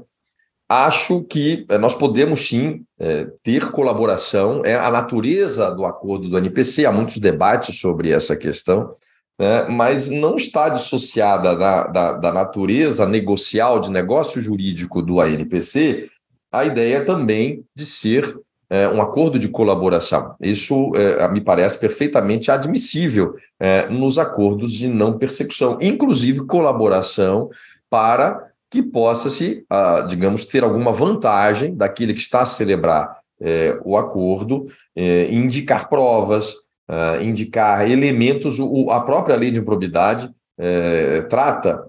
acho 0.69 1.23
que 1.25 1.67
é, 1.69 1.79
nós 1.79 1.95
podemos 1.95 2.47
sim 2.47 2.85
é, 2.99 3.27
ter 3.43 3.71
colaboração. 3.73 4.63
É 4.65 4.75
a 4.75 4.91
natureza 4.91 5.71
do 5.71 5.85
acordo 5.85 6.29
do 6.29 6.39
NPC, 6.39 6.87
há 6.87 6.93
muitos 6.93 7.19
debates 7.19 7.81
sobre 7.81 8.11
essa 8.11 8.37
questão, 8.37 8.95
né, 9.43 9.67
mas 9.69 10.09
não 10.09 10.37
está 10.37 10.69
dissociada 10.69 11.57
da, 11.57 11.83
da, 11.89 12.13
da 12.13 12.33
natureza 12.33 13.05
negocial 13.09 13.81
de 13.81 13.91
negócio 13.91 14.41
jurídico 14.41 15.03
do 15.03 15.21
ANPC 15.21 16.09
a 16.53 16.65
ideia 16.65 17.05
também 17.05 17.65
de 17.75 17.85
ser 17.85 18.39
é, 18.71 18.87
um 18.87 19.03
acordo 19.03 19.41
de 19.41 19.49
colaboração. 19.49 20.37
Isso 20.41 20.93
é, 20.95 21.27
me 21.29 21.41
parece 21.41 21.77
perfeitamente 21.77 22.53
admissível 22.53 23.35
é, 23.59 23.89
nos 23.89 24.17
acordos 24.17 24.73
de 24.75 24.87
não 24.87 25.19
persecução, 25.19 25.77
inclusive 25.83 26.47
colaboração 26.47 27.51
para 27.91 28.49
que 28.71 28.81
possa 28.81 29.29
se, 29.29 29.65
ah, 29.69 30.07
digamos, 30.09 30.47
ter 30.47 30.63
alguma 30.63 30.93
vantagem 30.93 31.75
daquele 31.75 32.15
que 32.15 32.21
está 32.21 32.43
a 32.43 32.47
celebrar 32.47 33.19
é, 33.41 33.77
o 33.85 33.97
acordo, 33.97 34.67
é, 34.95 35.27
indicar 35.33 35.89
provas, 35.89 36.55
ah, 36.89 37.19
indicar 37.21 37.91
elementos. 37.91 38.59
O, 38.59 38.91
a 38.91 39.01
própria 39.01 39.37
lei 39.37 39.51
de 39.51 39.59
improbidade 39.59 40.31
é, 40.59 41.23
trata 41.23 41.83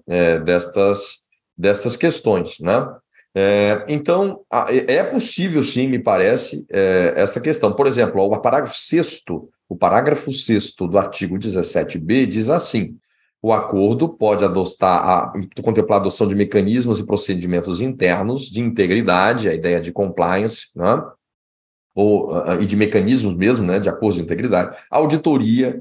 destas, 0.46 1.18
destas 1.58 1.96
questões, 1.96 2.60
né? 2.60 2.88
É, 3.36 3.84
então, 3.88 4.42
é 4.88 5.04
possível, 5.04 5.64
sim, 5.64 5.88
me 5.88 5.98
parece, 5.98 6.66
é, 6.72 7.14
essa 7.16 7.42
questão. 7.42 7.74
Por 7.74 7.88
exemplo, 7.88 8.22
o 8.22 8.40
parágrafo 8.40 8.76
6 8.76 9.24
o 9.68 9.76
parágrafo 9.76 10.32
6 10.32 10.76
do 10.76 10.98
artigo 10.98 11.36
17b 11.38 12.28
diz 12.28 12.50
assim: 12.50 12.96
o 13.42 13.52
acordo 13.52 14.08
pode 14.08 14.46
adotar 14.46 15.04
a, 15.04 15.34
contemplar 15.64 15.98
a 15.98 16.02
adoção 16.02 16.28
de 16.28 16.36
mecanismos 16.36 17.00
e 17.00 17.06
procedimentos 17.06 17.82
internos 17.82 18.44
de 18.44 18.62
integridade, 18.62 19.50
a 19.50 19.54
ideia 19.54 19.82
de 19.82 19.92
compliance, 19.92 20.68
né? 20.76 21.04
Ou, 21.96 22.32
e 22.60 22.66
de 22.66 22.76
mecanismos 22.76 23.36
mesmo, 23.36 23.68
né, 23.68 23.80
de 23.80 23.88
acordo 23.88 24.16
de 24.16 24.24
integridade, 24.24 24.76
auditoria, 24.90 25.80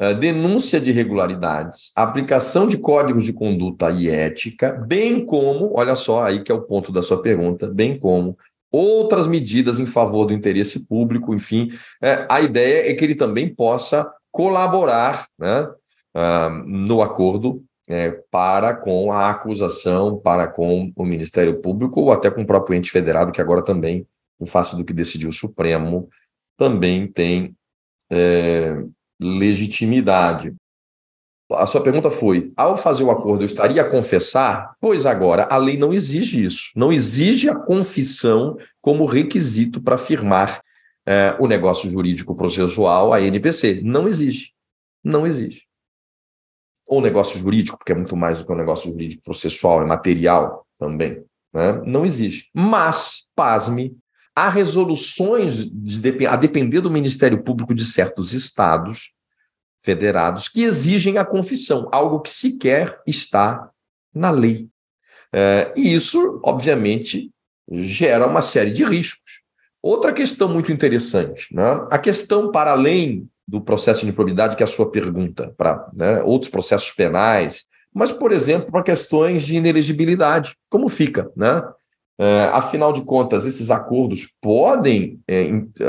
eh, 0.00 0.14
denúncia 0.14 0.80
de 0.80 0.90
irregularidades, 0.90 1.92
aplicação 1.94 2.66
de 2.66 2.78
códigos 2.78 3.22
de 3.22 3.34
conduta 3.34 3.90
e 3.90 4.08
ética, 4.08 4.72
bem 4.72 5.26
como, 5.26 5.72
olha 5.74 5.94
só 5.94 6.24
aí 6.24 6.42
que 6.42 6.50
é 6.50 6.54
o 6.54 6.62
ponto 6.62 6.90
da 6.90 7.02
sua 7.02 7.20
pergunta, 7.20 7.66
bem 7.66 7.98
como 7.98 8.34
outras 8.72 9.26
medidas 9.26 9.78
em 9.78 9.84
favor 9.84 10.24
do 10.24 10.32
interesse 10.32 10.86
público, 10.86 11.34
enfim, 11.34 11.70
é, 12.02 12.24
a 12.30 12.40
ideia 12.40 12.90
é 12.90 12.94
que 12.94 13.04
ele 13.04 13.14
também 13.14 13.54
possa 13.54 14.10
colaborar 14.32 15.26
né, 15.38 15.68
uh, 16.16 16.50
no 16.66 17.02
acordo 17.02 17.62
é, 17.86 18.10
para 18.30 18.72
com 18.74 19.12
a 19.12 19.28
acusação, 19.28 20.16
para 20.16 20.46
com 20.46 20.90
o 20.96 21.04
Ministério 21.04 21.60
Público 21.60 22.00
ou 22.00 22.12
até 22.12 22.30
com 22.30 22.40
o 22.40 22.46
próprio 22.46 22.74
ente 22.74 22.90
federado, 22.90 23.32
que 23.32 23.40
agora 23.40 23.60
também, 23.60 24.06
em 24.40 24.46
face 24.46 24.76
do 24.76 24.84
que 24.84 24.92
decidiu 24.92 25.28
o 25.28 25.32
Supremo, 25.32 26.08
também 26.56 27.06
tem 27.06 27.54
é, 28.10 28.82
legitimidade. 29.20 30.54
A 31.52 31.66
sua 31.66 31.82
pergunta 31.82 32.10
foi: 32.10 32.52
ao 32.56 32.76
fazer 32.76 33.02
o 33.02 33.10
acordo, 33.10 33.42
eu 33.42 33.46
estaria 33.46 33.82
a 33.82 33.88
confessar? 33.88 34.74
Pois 34.80 35.04
agora, 35.04 35.48
a 35.50 35.56
lei 35.56 35.76
não 35.76 35.92
exige 35.92 36.44
isso. 36.44 36.70
Não 36.76 36.92
exige 36.92 37.48
a 37.48 37.54
confissão 37.54 38.56
como 38.80 39.04
requisito 39.04 39.80
para 39.80 39.98
firmar 39.98 40.62
é, 41.06 41.34
o 41.38 41.46
negócio 41.46 41.90
jurídico 41.90 42.34
processual, 42.34 43.12
a 43.12 43.20
NPC. 43.20 43.80
Não 43.82 44.06
exige. 44.06 44.52
Não 45.02 45.26
exige. 45.26 45.64
Ou 46.86 47.00
negócio 47.00 47.38
jurídico, 47.38 47.78
porque 47.78 47.92
é 47.92 47.96
muito 47.96 48.16
mais 48.16 48.38
do 48.38 48.46
que 48.46 48.52
um 48.52 48.56
negócio 48.56 48.90
jurídico 48.90 49.22
processual, 49.22 49.82
é 49.82 49.86
material 49.86 50.66
também. 50.78 51.24
Né? 51.52 51.72
Não 51.84 52.04
exige. 52.04 52.48
Mas, 52.54 53.26
pasme, 53.34 53.96
Há 54.34 54.48
resoluções, 54.48 55.66
de, 55.66 56.26
a 56.26 56.36
depender 56.36 56.80
do 56.80 56.90
Ministério 56.90 57.42
Público 57.42 57.74
de 57.74 57.84
certos 57.84 58.32
estados 58.32 59.12
federados, 59.80 60.48
que 60.48 60.62
exigem 60.62 61.18
a 61.18 61.24
confissão, 61.24 61.88
algo 61.92 62.20
que 62.20 62.30
sequer 62.30 63.00
está 63.06 63.70
na 64.14 64.30
lei. 64.30 64.68
É, 65.32 65.72
e 65.76 65.94
isso, 65.94 66.40
obviamente, 66.44 67.30
gera 67.70 68.26
uma 68.26 68.42
série 68.42 68.70
de 68.70 68.84
riscos. 68.84 69.40
Outra 69.82 70.12
questão 70.12 70.48
muito 70.48 70.70
interessante, 70.70 71.54
né? 71.54 71.86
a 71.90 71.98
questão 71.98 72.50
para 72.50 72.72
além 72.72 73.28
do 73.48 73.60
processo 73.60 74.02
de 74.02 74.10
improbidade, 74.10 74.56
que 74.56 74.62
é 74.62 74.64
a 74.64 74.68
sua 74.68 74.90
pergunta, 74.90 75.54
para 75.56 75.90
né, 75.94 76.22
outros 76.22 76.50
processos 76.50 76.90
penais, 76.92 77.64
mas, 77.92 78.12
por 78.12 78.30
exemplo, 78.30 78.70
para 78.70 78.82
questões 78.82 79.42
de 79.42 79.56
inelegibilidade, 79.56 80.54
como 80.70 80.88
fica? 80.88 81.30
Né? 81.34 81.62
Uh, 82.20 82.52
afinal 82.52 82.92
de 82.92 83.00
contas, 83.00 83.46
esses 83.46 83.70
acordos 83.70 84.28
podem 84.42 85.18
é, 85.26 85.44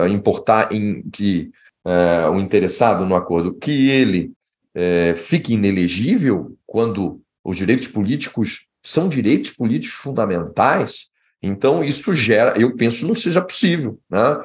importar 0.08 0.72
em 0.72 1.02
que 1.10 1.52
uh, 1.86 2.32
o 2.32 2.40
interessado 2.40 3.06
no 3.06 3.18
acordo 3.18 3.54
que 3.54 3.90
ele 3.90 4.32
uh, 4.74 5.14
fique 5.18 5.56
inelegível 5.56 6.56
quando 6.66 7.22
os 7.44 7.58
direitos 7.58 7.90
políticos 7.90 8.66
são 8.82 9.10
direitos 9.10 9.52
políticos 9.52 9.98
fundamentais. 9.98 11.10
Então, 11.44 11.84
isso 11.84 12.14
gera, 12.14 12.58
eu 12.58 12.78
penso, 12.78 13.06
não 13.06 13.16
seja 13.16 13.42
possível. 13.42 14.00
Né? 14.10 14.42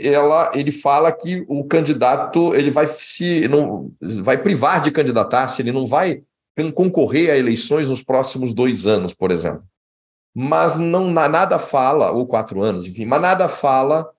ela, 0.00 0.52
ele 0.54 0.72
fala 0.72 1.12
que 1.12 1.44
o 1.48 1.64
candidato 1.64 2.54
ele 2.54 2.70
vai 2.70 2.86
se 2.86 3.46
não 3.46 3.92
vai 4.22 4.38
privar 4.38 4.80
de 4.80 4.90
candidatar-se, 4.90 5.60
ele 5.60 5.70
não 5.70 5.86
vai 5.86 6.22
concorrer 6.74 7.30
a 7.30 7.36
eleições 7.36 7.86
nos 7.86 8.02
próximos 8.02 8.54
dois 8.54 8.86
anos, 8.86 9.12
por 9.12 9.30
exemplo. 9.30 9.62
Mas 10.34 10.78
não 10.78 11.10
nada 11.10 11.58
fala, 11.58 12.10
ou 12.10 12.26
quatro 12.26 12.60
anos, 12.62 12.86
enfim, 12.86 13.04
mas 13.04 13.20
nada 13.20 13.48
fala 13.48 14.10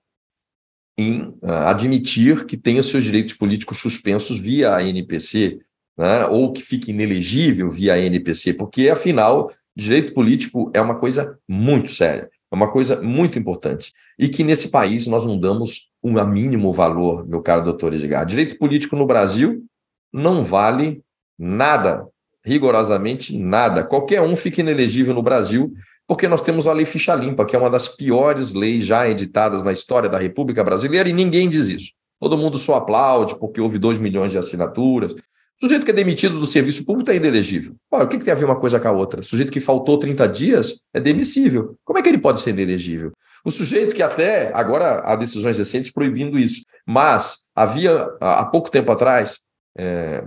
em 0.98 1.28
uh, 1.42 1.66
admitir 1.66 2.46
que 2.46 2.56
tenha 2.56 2.82
seus 2.82 3.04
direitos 3.04 3.34
políticos 3.34 3.78
suspensos 3.78 4.40
via 4.40 4.74
a 4.74 4.82
NPC, 4.82 5.60
né, 5.96 6.26
ou 6.26 6.52
que 6.52 6.62
fique 6.62 6.90
inelegível 6.90 7.70
via 7.70 7.94
a 7.94 7.98
NPC, 7.98 8.54
porque, 8.54 8.88
afinal, 8.88 9.52
direito 9.76 10.14
político 10.14 10.70
é 10.74 10.80
uma 10.80 10.94
coisa 10.94 11.38
muito 11.46 11.90
séria. 11.90 12.30
É 12.50 12.54
uma 12.54 12.70
coisa 12.70 13.02
muito 13.02 13.38
importante. 13.38 13.92
E 14.18 14.28
que 14.28 14.44
nesse 14.44 14.68
país 14.68 15.06
nós 15.06 15.26
não 15.26 15.38
damos 15.38 15.90
um 16.02 16.12
mínimo 16.24 16.72
valor, 16.72 17.26
meu 17.26 17.42
caro 17.42 17.64
doutor 17.64 17.92
Edgar. 17.92 18.24
Direito 18.24 18.56
político 18.56 18.94
no 18.94 19.06
Brasil 19.06 19.64
não 20.12 20.44
vale 20.44 21.02
nada, 21.38 22.06
rigorosamente 22.44 23.36
nada. 23.36 23.82
Qualquer 23.82 24.22
um 24.22 24.36
fica 24.36 24.60
inelegível 24.60 25.12
no 25.12 25.22
Brasil, 25.22 25.74
porque 26.06 26.28
nós 26.28 26.40
temos 26.40 26.66
a 26.66 26.72
Lei 26.72 26.84
Ficha 26.84 27.14
Limpa, 27.14 27.44
que 27.44 27.56
é 27.56 27.58
uma 27.58 27.70
das 27.70 27.88
piores 27.88 28.52
leis 28.52 28.84
já 28.84 29.08
editadas 29.08 29.62
na 29.62 29.72
história 29.72 30.08
da 30.08 30.18
República 30.18 30.62
Brasileira, 30.62 31.08
e 31.08 31.12
ninguém 31.12 31.48
diz 31.48 31.66
isso. 31.68 31.92
Todo 32.20 32.38
mundo 32.38 32.58
só 32.58 32.76
aplaude 32.76 33.38
porque 33.38 33.60
houve 33.60 33.78
2 33.78 33.98
milhões 33.98 34.32
de 34.32 34.38
assinaturas. 34.38 35.12
O 35.12 35.16
sujeito 35.60 35.84
que 35.84 35.90
é 35.90 35.94
demitido 35.94 36.38
do 36.38 36.46
serviço 36.46 36.84
público 36.84 37.10
está 37.10 37.14
inelegível. 37.14 37.74
o 37.90 38.06
que, 38.06 38.18
que 38.18 38.24
tem 38.24 38.32
a 38.32 38.36
ver 38.36 38.44
uma 38.44 38.60
coisa 38.60 38.78
com 38.78 38.88
a 38.88 38.92
outra? 38.92 39.20
O 39.20 39.24
sujeito 39.24 39.50
que 39.50 39.60
faltou 39.60 39.98
30 39.98 40.28
dias 40.28 40.80
é 40.94 41.00
demissível. 41.00 41.76
Como 41.84 41.98
é 41.98 42.02
que 42.02 42.08
ele 42.08 42.18
pode 42.18 42.40
ser 42.40 42.50
inelegível? 42.50 43.12
O 43.44 43.50
sujeito 43.50 43.94
que 43.94 44.02
até 44.02 44.52
agora 44.54 45.00
há 45.00 45.16
decisões 45.16 45.58
recentes 45.58 45.90
proibindo 45.90 46.38
isso, 46.38 46.62
mas 46.86 47.38
havia 47.54 48.08
há 48.20 48.44
pouco 48.44 48.70
tempo 48.70 48.90
atrás 48.92 49.38
é, 49.78 50.26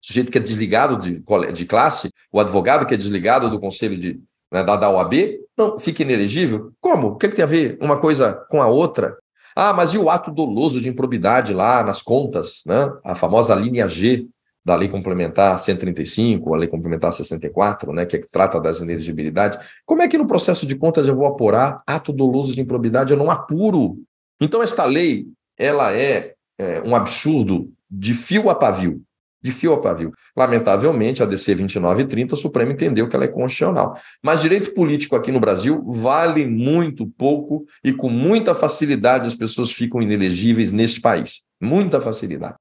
sujeito 0.00 0.30
que 0.30 0.38
é 0.38 0.40
desligado 0.40 0.98
de, 0.98 1.22
de 1.52 1.64
classe, 1.64 2.10
o 2.30 2.38
advogado 2.38 2.86
que 2.86 2.94
é 2.94 2.96
desligado 2.96 3.50
do 3.50 3.58
conselho 3.58 3.98
de, 3.98 4.20
né, 4.52 4.62
da, 4.62 4.76
da 4.76 4.90
OAB, 4.90 5.14
não 5.56 5.78
fica 5.78 6.02
inelegível? 6.02 6.72
Como? 6.80 7.08
O 7.08 7.16
que, 7.16 7.28
que 7.28 7.36
tem 7.36 7.42
a 7.42 7.48
ver 7.48 7.78
uma 7.80 7.98
coisa 7.98 8.32
com 8.48 8.60
a 8.62 8.66
outra? 8.66 9.16
Ah, 9.54 9.72
mas 9.72 9.94
e 9.94 9.98
o 9.98 10.10
ato 10.10 10.30
doloso 10.30 10.80
de 10.80 10.88
improbidade 10.88 11.54
lá 11.54 11.82
nas 11.82 12.02
contas, 12.02 12.60
né? 12.66 12.92
A 13.02 13.14
famosa 13.14 13.54
linha 13.54 13.88
G 13.88 14.26
da 14.66 14.74
Lei 14.74 14.88
Complementar 14.88 15.56
135, 15.58 16.52
a 16.52 16.58
Lei 16.58 16.68
Complementar 16.68 17.12
64, 17.12 17.92
né, 17.92 18.04
que, 18.04 18.16
é 18.16 18.18
que 18.18 18.28
trata 18.28 18.60
das 18.60 18.80
inelegibilidades. 18.80 19.60
Como 19.84 20.02
é 20.02 20.08
que 20.08 20.18
no 20.18 20.26
processo 20.26 20.66
de 20.66 20.74
contas 20.74 21.06
eu 21.06 21.14
vou 21.14 21.24
apurar 21.24 21.84
ato 21.86 22.12
doloso 22.12 22.52
de 22.52 22.60
improbidade? 22.60 23.12
Eu 23.12 23.16
não 23.16 23.30
apuro. 23.30 23.96
Então, 24.40 24.60
esta 24.60 24.84
lei, 24.84 25.28
ela 25.56 25.92
é, 25.92 26.34
é 26.58 26.82
um 26.82 26.96
absurdo 26.96 27.72
de 27.88 28.12
fio 28.12 28.50
a 28.50 28.56
pavio. 28.56 29.00
De 29.46 29.52
fio 29.52 29.74
a 29.74 29.80
pavio. 29.80 30.12
Lamentavelmente, 30.36 31.22
a 31.22 31.26
DC 31.26 31.54
2930, 31.54 32.34
o 32.34 32.36
Supremo 32.36 32.72
entendeu 32.72 33.08
que 33.08 33.14
ela 33.14 33.26
é 33.26 33.28
constitucional. 33.28 33.96
Mas 34.20 34.42
direito 34.42 34.74
político 34.74 35.14
aqui 35.14 35.30
no 35.30 35.38
Brasil 35.38 35.84
vale 35.86 36.44
muito 36.44 37.06
pouco 37.06 37.64
e 37.84 37.92
com 37.92 38.10
muita 38.10 38.56
facilidade 38.56 39.28
as 39.28 39.36
pessoas 39.36 39.70
ficam 39.70 40.02
inelegíveis 40.02 40.72
neste 40.72 41.00
país. 41.00 41.42
Muita 41.60 42.00
facilidade. 42.00 42.56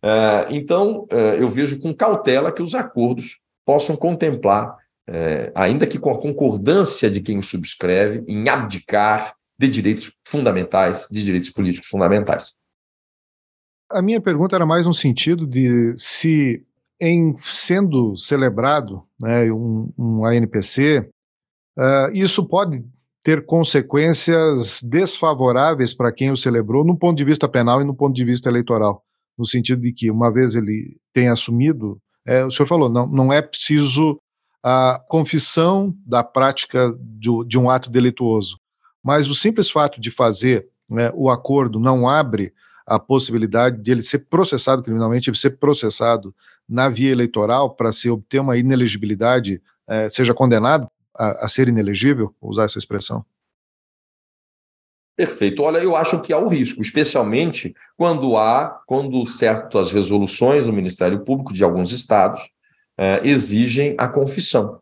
É, 0.00 0.46
então, 0.50 1.08
é, 1.10 1.42
eu 1.42 1.48
vejo 1.48 1.80
com 1.80 1.92
cautela 1.92 2.52
que 2.52 2.62
os 2.62 2.72
acordos 2.76 3.40
possam 3.66 3.96
contemplar, 3.96 4.76
é, 5.08 5.50
ainda 5.56 5.88
que 5.88 5.98
com 5.98 6.12
a 6.12 6.20
concordância 6.20 7.10
de 7.10 7.20
quem 7.20 7.36
os 7.36 7.50
subscreve, 7.50 8.22
em 8.28 8.48
abdicar 8.48 9.34
de 9.58 9.66
direitos 9.66 10.12
fundamentais, 10.24 11.04
de 11.10 11.24
direitos 11.24 11.50
políticos 11.50 11.88
fundamentais. 11.88 12.54
A 13.90 14.02
minha 14.02 14.20
pergunta 14.20 14.54
era 14.54 14.66
mais 14.66 14.86
no 14.86 14.92
sentido 14.92 15.46
de 15.46 15.94
se, 15.96 16.62
em 17.00 17.36
sendo 17.38 18.16
celebrado 18.16 19.02
né, 19.20 19.50
um, 19.52 19.90
um 19.98 20.24
ANPC, 20.24 21.08
uh, 21.78 22.12
isso 22.12 22.46
pode 22.46 22.84
ter 23.22 23.46
consequências 23.46 24.82
desfavoráveis 24.82 25.94
para 25.94 26.12
quem 26.12 26.30
o 26.30 26.36
celebrou, 26.36 26.84
no 26.84 26.96
ponto 26.96 27.16
de 27.16 27.24
vista 27.24 27.48
penal 27.48 27.80
e 27.80 27.84
no 27.84 27.94
ponto 27.94 28.14
de 28.14 28.24
vista 28.24 28.48
eleitoral 28.48 29.04
no 29.38 29.46
sentido 29.46 29.80
de 29.80 29.92
que, 29.92 30.10
uma 30.10 30.32
vez 30.32 30.56
ele 30.56 30.96
tenha 31.14 31.32
assumido, 31.32 32.00
é, 32.26 32.44
o 32.44 32.50
senhor 32.50 32.66
falou, 32.66 32.90
não, 32.90 33.06
não 33.06 33.32
é 33.32 33.40
preciso 33.40 34.20
a 34.62 35.00
confissão 35.08 35.94
da 36.04 36.24
prática 36.24 36.92
de, 36.98 37.30
de 37.46 37.56
um 37.56 37.70
ato 37.70 37.88
delituoso, 37.88 38.58
mas 39.02 39.30
o 39.30 39.34
simples 39.34 39.70
fato 39.70 40.00
de 40.00 40.10
fazer 40.10 40.68
né, 40.90 41.12
o 41.14 41.30
acordo 41.30 41.78
não 41.78 42.08
abre 42.08 42.52
a 42.88 42.98
possibilidade 42.98 43.82
de 43.82 43.92
ele 43.92 44.02
ser 44.02 44.20
processado 44.20 44.82
criminalmente, 44.82 45.28
ele 45.28 45.36
ser 45.36 45.58
processado 45.58 46.34
na 46.68 46.88
via 46.88 47.10
eleitoral 47.10 47.74
para 47.74 47.92
se 47.92 48.08
obter 48.08 48.40
uma 48.40 48.56
inelegibilidade, 48.56 49.62
é, 49.86 50.08
seja 50.08 50.34
condenado 50.34 50.88
a, 51.14 51.44
a 51.44 51.48
ser 51.48 51.68
inelegível, 51.68 52.34
usar 52.40 52.64
essa 52.64 52.78
expressão? 52.78 53.24
Perfeito. 55.16 55.64
Olha, 55.64 55.78
eu 55.78 55.96
acho 55.96 56.22
que 56.22 56.32
há 56.32 56.38
o 56.38 56.46
risco, 56.46 56.80
especialmente 56.80 57.74
quando 57.96 58.36
há, 58.36 58.80
quando 58.86 59.26
certas 59.26 59.90
resoluções 59.90 60.64
do 60.64 60.72
Ministério 60.72 61.24
Público 61.24 61.52
de 61.52 61.64
alguns 61.64 61.90
estados 61.90 62.48
eh, 62.96 63.20
exigem 63.24 63.96
a 63.98 64.06
confissão. 64.06 64.78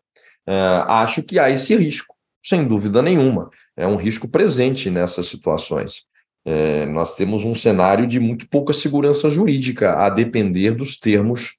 Eh, 0.46 0.84
acho 0.88 1.22
que 1.22 1.38
há 1.38 1.48
esse 1.48 1.74
risco, 1.74 2.14
sem 2.44 2.68
dúvida 2.68 3.00
nenhuma. 3.00 3.48
É 3.74 3.86
um 3.86 3.96
risco 3.96 4.28
presente 4.28 4.90
nessas 4.90 5.26
situações. 5.26 6.04
Eh, 6.46 6.86
nós 6.86 7.14
temos 7.14 7.44
um 7.44 7.54
cenário 7.54 8.06
de 8.06 8.18
muito 8.18 8.48
pouca 8.48 8.72
segurança 8.72 9.28
jurídica, 9.28 9.94
a 9.98 10.08
depender 10.08 10.70
dos 10.70 10.98
termos 10.98 11.56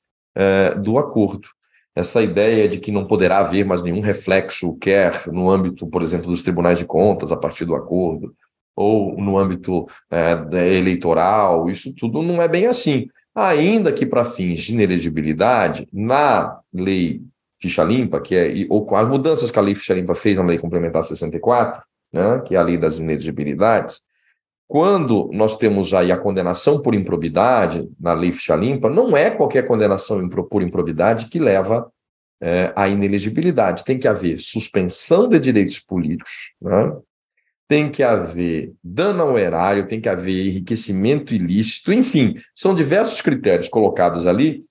do 0.84 1.00
acordo. 1.00 1.50
Essa 1.96 2.22
ideia 2.22 2.70
de 2.70 2.78
que 2.78 2.92
não 2.92 3.08
poderá 3.08 3.40
haver 3.40 3.66
mais 3.66 3.82
nenhum 3.82 4.02
reflexo, 4.02 4.78
quer 4.78 5.26
no 5.32 5.50
âmbito, 5.50 5.88
por 5.88 6.04
exemplo, 6.04 6.30
dos 6.30 6.44
tribunais 6.44 6.78
de 6.78 6.86
contas, 6.86 7.32
a 7.32 7.36
partir 7.36 7.66
do 7.66 7.74
acordo, 7.74 8.36
ou 8.78 9.18
no 9.20 9.40
âmbito 9.40 9.88
é, 10.12 10.78
eleitoral, 10.78 11.68
isso 11.68 11.92
tudo 11.96 12.22
não 12.22 12.40
é 12.40 12.48
bem 12.48 12.68
assim. 12.68 13.08
Ainda 13.34 13.92
que 13.92 14.06
para 14.06 14.24
fins 14.24 14.62
de 14.62 14.74
inelegibilidade, 14.74 15.88
na 15.92 16.60
lei 16.72 17.24
ficha 17.60 17.84
limpa, 17.84 18.22
que 18.22 18.36
é, 18.36 18.68
ou 18.70 18.86
com 18.86 18.96
as 18.96 19.10
mudanças 19.10 19.50
que 19.50 19.58
a 19.58 19.62
lei 19.64 19.74
ficha 19.74 19.96
limpa 19.96 20.14
fez 20.14 20.38
na 20.38 20.46
lei 20.46 20.60
complementar 20.60 21.04
64, 21.04 21.82
né, 22.14 22.40
que 22.46 22.56
é 22.56 22.60
a 22.60 22.62
lei 22.62 22.78
das 22.78 23.00
inelegibilidades, 23.00 24.02
quando 24.68 25.30
nós 25.34 25.56
temos 25.56 25.94
aí 25.94 26.12
a 26.12 26.18
condenação 26.18 26.82
por 26.82 26.94
improbidade 26.94 27.88
na 28.00 28.14
lei 28.14 28.32
ficha 28.34 28.56
limpa, 28.56 28.90
não 28.90 29.16
é 29.16 29.32
qualquer 29.32 29.66
condenação 29.66 30.28
por 30.30 30.62
improbidade 30.62 31.28
que 31.28 31.40
leva 31.40 31.90
é, 32.42 32.74
à 32.76 32.90
inelegibilidade. 32.90 33.86
Tem 33.86 33.98
que 33.98 34.08
haver 34.08 34.40
suspensão 34.40 35.30
de 35.30 35.40
direitos 35.40 35.80
políticos, 35.80 36.52
né? 36.62 36.92
tem 37.68 37.90
que 37.90 38.04
haver 38.04 38.74
dano 38.84 39.24
ao 39.24 39.40
erário, 39.40 39.88
tem 39.88 40.02
que 40.02 40.10
haver 40.10 40.48
enriquecimento 40.48 41.34
ilícito, 41.34 41.92
enfim, 41.92 42.36
são 42.56 42.76
diversos 42.76 43.22
critérios 43.22 43.68
colocados 43.68 44.28
ali 44.28 44.64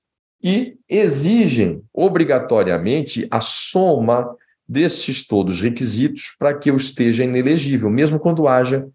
que 0.43 0.77
exigem 0.89 1.83
obrigatoriamente 1.93 3.27
a 3.31 3.41
soma 3.41 4.35
destes 4.69 5.27
todos 5.27 5.61
requisitos 5.61 6.35
para 6.39 6.55
que 6.55 6.71
eu 6.71 6.77
esteja 6.77 7.25
inelegível, 7.25 7.91
mesmo 7.91 8.19
quando 8.19 8.49
haja 8.49 8.87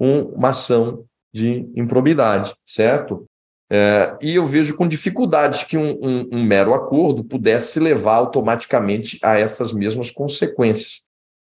uma 0.00 0.48
ação 0.48 1.04
de 1.32 1.70
improbidade, 1.76 2.54
certo? 2.66 3.26
É, 3.72 4.16
e 4.20 4.34
eu 4.34 4.44
vejo 4.44 4.76
com 4.76 4.88
dificuldades 4.88 5.62
que 5.62 5.78
um, 5.78 5.92
um, 6.02 6.28
um 6.32 6.44
mero 6.44 6.74
acordo 6.74 7.22
pudesse 7.22 7.78
levar 7.78 8.16
automaticamente 8.16 9.18
a 9.22 9.38
essas 9.38 9.72
mesmas 9.72 10.10
consequências. 10.10 11.02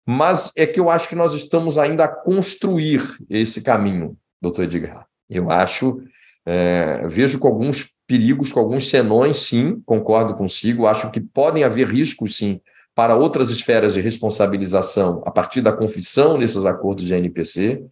Mas 0.05 0.51
é 0.57 0.67
que 0.67 0.81
eu 0.81 0.91
acho 0.91 1.09
que 1.09 1.15
nós 1.15 1.33
estamos 1.35 1.79
ainda 1.79 2.05
a 2.05 2.09
construir 2.09 3.03
esse 3.31 3.63
caminho, 3.63 4.17
doutor 4.41 4.65
Edgar. 4.65 5.07
Eu 5.31 5.51
acho, 5.51 6.03
é, 6.45 7.07
vejo 7.07 7.39
com 7.39 7.47
alguns 7.47 7.91
perigos, 8.07 8.51
com 8.51 8.59
alguns 8.59 8.89
senões, 8.89 9.39
sim, 9.41 9.81
concordo 9.85 10.35
consigo, 10.35 10.87
acho 10.87 11.11
que 11.11 11.21
podem 11.21 11.63
haver 11.63 11.87
riscos, 11.87 12.37
sim, 12.37 12.61
para 12.95 13.15
outras 13.15 13.51
esferas 13.51 13.95
de 13.95 14.01
responsabilização 14.01 15.23
a 15.25 15.31
partir 15.31 15.61
da 15.61 15.73
confissão 15.73 16.37
nesses 16.37 16.65
acordos 16.65 17.05
de 17.05 17.15
NPC, 17.15 17.85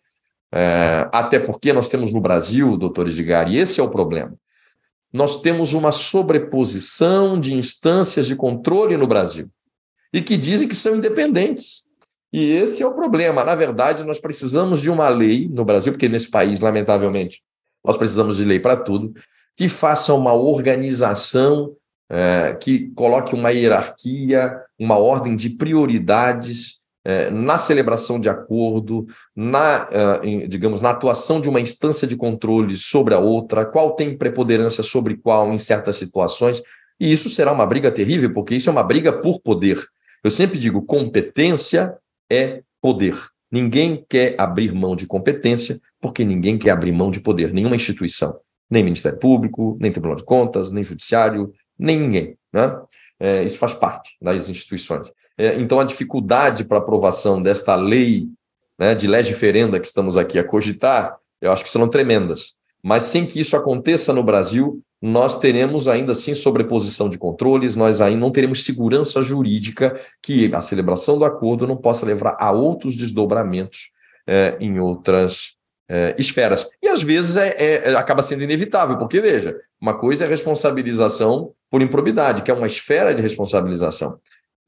é, 0.52 1.08
até 1.12 1.38
porque 1.38 1.72
nós 1.72 1.88
temos 1.88 2.12
no 2.12 2.20
Brasil, 2.20 2.76
doutor 2.76 3.08
Edgar, 3.08 3.50
e 3.50 3.58
esse 3.58 3.80
é 3.80 3.82
o 3.82 3.90
problema, 3.90 4.34
nós 5.12 5.40
temos 5.40 5.72
uma 5.74 5.92
sobreposição 5.92 7.38
de 7.40 7.54
instâncias 7.54 8.26
de 8.26 8.36
controle 8.36 8.96
no 8.96 9.06
Brasil 9.06 9.48
e 10.12 10.20
que 10.20 10.36
dizem 10.36 10.68
que 10.68 10.74
são 10.74 10.96
independentes. 10.96 11.84
E 12.32 12.52
esse 12.52 12.82
é 12.82 12.86
o 12.86 12.94
problema. 12.94 13.44
Na 13.44 13.54
verdade, 13.54 14.04
nós 14.04 14.18
precisamos 14.18 14.80
de 14.80 14.90
uma 14.90 15.08
lei 15.08 15.48
no 15.48 15.64
Brasil, 15.64 15.92
porque 15.92 16.08
nesse 16.08 16.30
país, 16.30 16.60
lamentavelmente, 16.60 17.42
nós 17.84 17.96
precisamos 17.96 18.36
de 18.36 18.44
lei 18.44 18.60
para 18.60 18.76
tudo, 18.76 19.14
que 19.56 19.68
faça 19.68 20.12
uma 20.12 20.34
organização, 20.34 21.74
é, 22.10 22.54
que 22.60 22.90
coloque 22.90 23.34
uma 23.34 23.50
hierarquia, 23.50 24.60
uma 24.78 24.98
ordem 24.98 25.34
de 25.34 25.50
prioridades 25.50 26.78
na 27.30 27.56
celebração 27.56 28.18
de 28.18 28.28
acordo, 28.28 29.06
na, 29.34 29.84
uh, 29.84 30.48
digamos, 30.48 30.80
na 30.80 30.90
atuação 30.90 31.40
de 31.40 31.48
uma 31.48 31.60
instância 31.60 32.06
de 32.06 32.16
controle 32.16 32.74
sobre 32.74 33.14
a 33.14 33.18
outra, 33.18 33.64
qual 33.64 33.94
tem 33.94 34.16
preponderância 34.16 34.82
sobre 34.82 35.16
qual 35.16 35.52
em 35.52 35.58
certas 35.58 35.96
situações, 35.96 36.60
e 36.98 37.12
isso 37.12 37.30
será 37.30 37.52
uma 37.52 37.66
briga 37.66 37.90
terrível, 37.90 38.32
porque 38.32 38.56
isso 38.56 38.68
é 38.68 38.72
uma 38.72 38.82
briga 38.82 39.12
por 39.12 39.40
poder. 39.40 39.78
Eu 40.24 40.30
sempre 40.30 40.58
digo: 40.58 40.82
competência 40.82 41.94
é 42.30 42.62
poder. 42.80 43.16
Ninguém 43.52 44.04
quer 44.08 44.34
abrir 44.38 44.72
mão 44.72 44.96
de 44.96 45.06
competência, 45.06 45.80
porque 46.00 46.24
ninguém 46.24 46.58
quer 46.58 46.70
abrir 46.70 46.92
mão 46.92 47.10
de 47.10 47.20
poder, 47.20 47.52
nenhuma 47.52 47.76
instituição, 47.76 48.38
nem 48.68 48.82
Ministério 48.82 49.18
Público, 49.18 49.76
nem 49.80 49.92
Tribunal 49.92 50.16
de 50.16 50.24
Contas, 50.24 50.72
nem 50.72 50.82
Judiciário, 50.82 51.52
nem 51.78 51.98
ninguém. 52.00 52.36
Né? 52.52 52.76
É, 53.20 53.44
isso 53.44 53.58
faz 53.58 53.74
parte 53.74 54.16
das 54.20 54.48
instituições. 54.48 55.08
É, 55.38 55.60
então, 55.60 55.78
a 55.78 55.84
dificuldade 55.84 56.64
para 56.64 56.78
aprovação 56.78 57.42
desta 57.42 57.74
lei 57.74 58.28
né, 58.78 58.94
de 58.94 59.06
legiferenda 59.06 59.78
que 59.78 59.86
estamos 59.86 60.16
aqui 60.16 60.38
a 60.38 60.44
cogitar, 60.44 61.16
eu 61.40 61.52
acho 61.52 61.64
que 61.64 61.70
serão 61.70 61.88
tremendas. 61.88 62.54
Mas 62.82 63.04
sem 63.04 63.26
que 63.26 63.40
isso 63.40 63.56
aconteça 63.56 64.12
no 64.12 64.22
Brasil, 64.22 64.80
nós 65.00 65.38
teremos 65.38 65.88
ainda 65.88 66.12
assim 66.12 66.34
sobreposição 66.34 67.08
de 67.08 67.18
controles, 67.18 67.76
nós 67.76 68.00
ainda 68.00 68.20
não 68.20 68.30
teremos 68.30 68.64
segurança 68.64 69.22
jurídica 69.22 69.98
que 70.22 70.52
a 70.54 70.62
celebração 70.62 71.18
do 71.18 71.24
acordo 71.24 71.66
não 71.66 71.76
possa 71.76 72.06
levar 72.06 72.36
a 72.38 72.50
outros 72.50 72.96
desdobramentos 72.96 73.90
é, 74.26 74.56
em 74.58 74.80
outras 74.80 75.56
é, 75.88 76.14
esferas. 76.18 76.68
E 76.82 76.88
às 76.88 77.02
vezes 77.02 77.36
é, 77.36 77.54
é, 77.58 77.96
acaba 77.96 78.22
sendo 78.22 78.42
inevitável, 78.42 78.98
porque 78.98 79.20
veja, 79.20 79.56
uma 79.80 79.98
coisa 79.98 80.24
é 80.24 80.28
responsabilização 80.28 81.52
por 81.70 81.82
improbidade, 81.82 82.42
que 82.42 82.50
é 82.50 82.54
uma 82.54 82.66
esfera 82.66 83.14
de 83.14 83.22
responsabilização. 83.22 84.18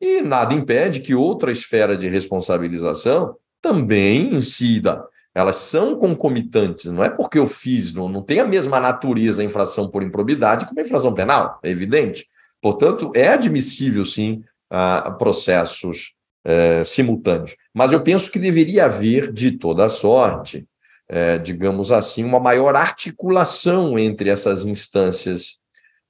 E 0.00 0.22
nada 0.22 0.54
impede 0.54 1.00
que 1.00 1.14
outra 1.14 1.50
esfera 1.50 1.96
de 1.96 2.08
responsabilização 2.08 3.36
também 3.60 4.34
incida. 4.34 5.04
Elas 5.34 5.56
são 5.56 5.96
concomitantes, 5.96 6.86
não 6.86 7.04
é 7.04 7.08
porque 7.08 7.38
eu 7.38 7.46
fiz, 7.46 7.92
não, 7.92 8.08
não 8.08 8.22
tem 8.22 8.40
a 8.40 8.46
mesma 8.46 8.80
natureza 8.80 9.42
a 9.42 9.44
infração 9.44 9.88
por 9.88 10.02
improbidade 10.02 10.66
como 10.66 10.80
a 10.80 10.82
infração 10.82 11.14
penal, 11.14 11.58
é 11.62 11.70
evidente. 11.70 12.26
Portanto, 12.60 13.12
é 13.14 13.28
admissível, 13.28 14.04
sim, 14.04 14.42
a 14.70 15.10
processos 15.12 16.12
é, 16.44 16.82
simultâneos. 16.82 17.54
Mas 17.72 17.92
eu 17.92 18.02
penso 18.02 18.30
que 18.30 18.38
deveria 18.38 18.86
haver, 18.86 19.32
de 19.32 19.52
toda 19.52 19.88
sorte, 19.88 20.66
é, 21.08 21.38
digamos 21.38 21.90
assim, 21.92 22.24
uma 22.24 22.40
maior 22.40 22.74
articulação 22.74 23.98
entre 23.98 24.28
essas 24.28 24.66
instâncias 24.66 25.58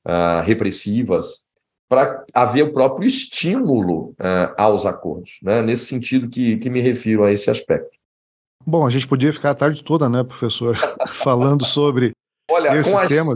ah, 0.05 0.43
repressivas 0.45 1.45
para 1.89 2.25
haver 2.35 2.65
o 2.65 2.73
próprio 2.73 3.07
estímulo 3.07 4.11
uh, 4.11 4.55
aos 4.57 4.85
acordos, 4.85 5.39
né? 5.43 5.63
nesse 5.63 5.87
sentido 5.87 6.29
que, 6.29 6.59
que 6.59 6.69
me 6.69 6.81
refiro 6.81 7.25
a 7.25 7.33
esse 7.33 7.51
aspecto. 7.51 7.97
Bom, 8.67 8.87
a 8.87 8.91
gente 8.91 9.09
podia 9.09 9.33
ficar 9.33 9.51
a 9.51 9.55
tarde 9.55 9.83
toda, 9.83 10.09
né, 10.09 10.23
professor, 10.23 10.77
falando 11.09 11.65
sobre 11.65 12.13
Olha, 12.51 12.77
esses 12.77 12.93
com 12.93 12.99
as 12.99 13.09
temas. 13.09 13.35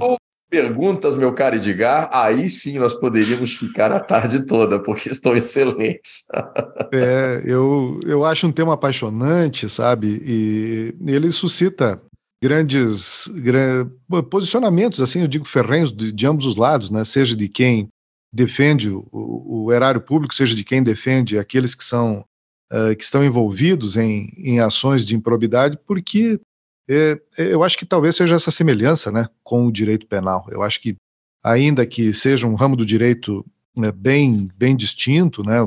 perguntas, 0.51 1.17
meu 1.17 1.33
caro 1.33 1.57
Edgar, 1.57 2.11
aí 2.13 2.51
sim 2.51 2.79
nós 2.79 2.93
poderíamos 2.93 3.55
ficar 3.55 3.91
a 3.91 4.01
tarde 4.01 4.45
toda, 4.45 4.79
porque 4.79 5.09
estão 5.09 5.35
excelentes. 5.35 6.27
é, 6.93 7.43
eu, 7.47 7.99
eu 8.05 8.27
acho 8.27 8.47
um 8.47 8.53
tema 8.53 8.75
apaixonante, 8.75 9.69
sabe? 9.71 10.21
E 10.23 10.95
ele 11.07 11.31
suscita 11.33 12.03
grandes, 12.43 13.29
grandes 13.29 13.91
posicionamentos, 14.31 15.01
assim, 15.01 15.23
eu 15.23 15.29
digo 15.29 15.49
ferrenhos 15.49 15.93
de, 15.93 16.13
de 16.13 16.27
ambos 16.27 16.45
os 16.45 16.57
lados, 16.57 16.91
né? 16.91 17.05
Seja 17.05 17.35
de 17.35 17.49
quem 17.49 17.89
defende 18.33 18.89
o, 18.89 19.07
o, 19.13 19.73
erário 19.73 20.01
público, 20.01 20.35
seja 20.35 20.55
de 20.55 20.65
quem 20.65 20.83
defende 20.83 21.39
aqueles 21.39 21.75
que 21.75 21.85
são 21.85 22.25
uh, 22.73 22.97
que 22.97 23.05
estão 23.05 23.25
envolvidos 23.25 23.97
em, 23.97 24.33
em 24.37 24.61
ações 24.61 25.05
de 25.05 25.15
improbidade, 25.15 25.79
porque 25.87 26.41
é, 26.89 27.21
é, 27.37 27.53
eu 27.53 27.63
acho 27.63 27.77
que 27.77 27.85
talvez 27.85 28.17
seja 28.17 28.35
essa 28.35 28.51
semelhança, 28.51 29.13
né, 29.13 29.29
com 29.45 29.67
o 29.67 29.73
direito 29.73 30.07
penal. 30.07 30.47
Eu 30.51 30.63
acho 30.63 30.81
que 30.81 30.97
ainda 31.45 31.87
que 31.87 32.13
seja 32.15 32.47
um 32.47 32.55
ramo 32.55 32.75
do 32.75 32.87
direito 32.87 33.45
né, 33.77 33.93
bem 33.93 34.49
bem 34.57 34.75
distinto, 34.75 35.45
né, 35.45 35.59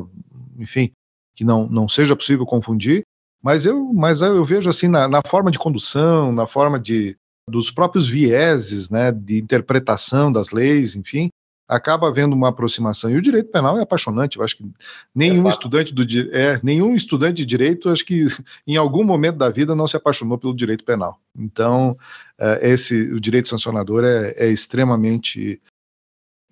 enfim, 0.57 0.91
que 1.35 1.43
não 1.43 1.67
não 1.67 1.87
seja 1.87 2.15
possível 2.15 2.45
confundir, 2.45 3.03
mas 3.43 3.65
eu 3.65 3.93
mas 3.93 4.21
eu 4.21 4.43
vejo 4.43 4.69
assim 4.69 4.87
na, 4.87 5.07
na 5.07 5.21
forma 5.25 5.51
de 5.51 5.59
condução, 5.59 6.31
na 6.31 6.47
forma 6.47 6.79
de 6.79 7.15
dos 7.47 7.69
próprios 7.69 8.07
vieses, 8.07 8.89
né, 8.89 9.11
de 9.11 9.37
interpretação 9.37 10.31
das 10.31 10.49
leis, 10.49 10.95
enfim, 10.95 11.29
acaba 11.67 12.07
havendo 12.07 12.33
uma 12.33 12.49
aproximação. 12.49 13.09
E 13.09 13.15
o 13.15 13.21
direito 13.21 13.51
penal 13.51 13.77
é 13.77 13.81
apaixonante. 13.81 14.37
Eu 14.37 14.43
acho 14.43 14.57
que 14.57 14.65
nenhum 15.13 15.45
é 15.45 15.49
estudante 15.49 15.93
do 15.93 16.03
é, 16.31 16.59
nenhum 16.63 16.93
estudante 16.93 17.37
de 17.37 17.45
direito, 17.45 17.89
acho 17.89 18.05
que 18.05 18.25
em 18.67 18.77
algum 18.77 19.03
momento 19.03 19.37
da 19.37 19.49
vida 19.49 19.75
não 19.75 19.87
se 19.87 19.97
apaixonou 19.97 20.37
pelo 20.37 20.55
direito 20.55 20.83
penal. 20.83 21.19
Então, 21.37 21.97
é, 22.39 22.69
esse 22.69 23.11
o 23.13 23.19
direito 23.19 23.49
sancionador 23.49 24.03
é, 24.03 24.33
é 24.37 24.47
extremamente 24.49 25.61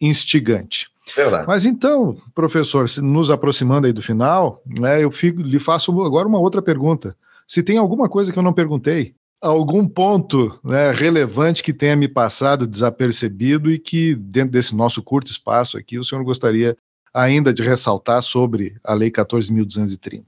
instigante. 0.01 0.89
Verdade. 1.15 1.45
Mas 1.47 1.65
então, 1.65 2.17
professor, 2.33 2.85
nos 3.01 3.29
aproximando 3.29 3.87
aí 3.87 3.93
do 3.93 4.01
final, 4.01 4.61
né, 4.65 5.03
eu 5.03 5.11
fico, 5.11 5.41
lhe 5.41 5.59
faço 5.59 5.91
agora 6.01 6.27
uma 6.27 6.39
outra 6.39 6.61
pergunta. 6.61 7.15
Se 7.45 7.61
tem 7.61 7.77
alguma 7.77 8.07
coisa 8.07 8.31
que 8.31 8.39
eu 8.39 8.43
não 8.43 8.53
perguntei, 8.53 9.13
algum 9.43 9.85
ponto 9.85 10.57
né, 10.63 10.91
relevante 10.91 11.61
que 11.61 11.73
tenha 11.73 11.95
me 11.95 12.07
passado 12.07 12.65
desapercebido 12.65 13.69
e 13.69 13.77
que, 13.77 14.15
dentro 14.15 14.51
desse 14.51 14.73
nosso 14.75 15.03
curto 15.03 15.29
espaço 15.29 15.77
aqui, 15.77 15.99
o 15.99 16.03
senhor 16.03 16.23
gostaria 16.23 16.77
ainda 17.13 17.53
de 17.53 17.61
ressaltar 17.61 18.21
sobre 18.23 18.75
a 18.83 18.93
Lei 18.93 19.11
14.230? 19.11 20.23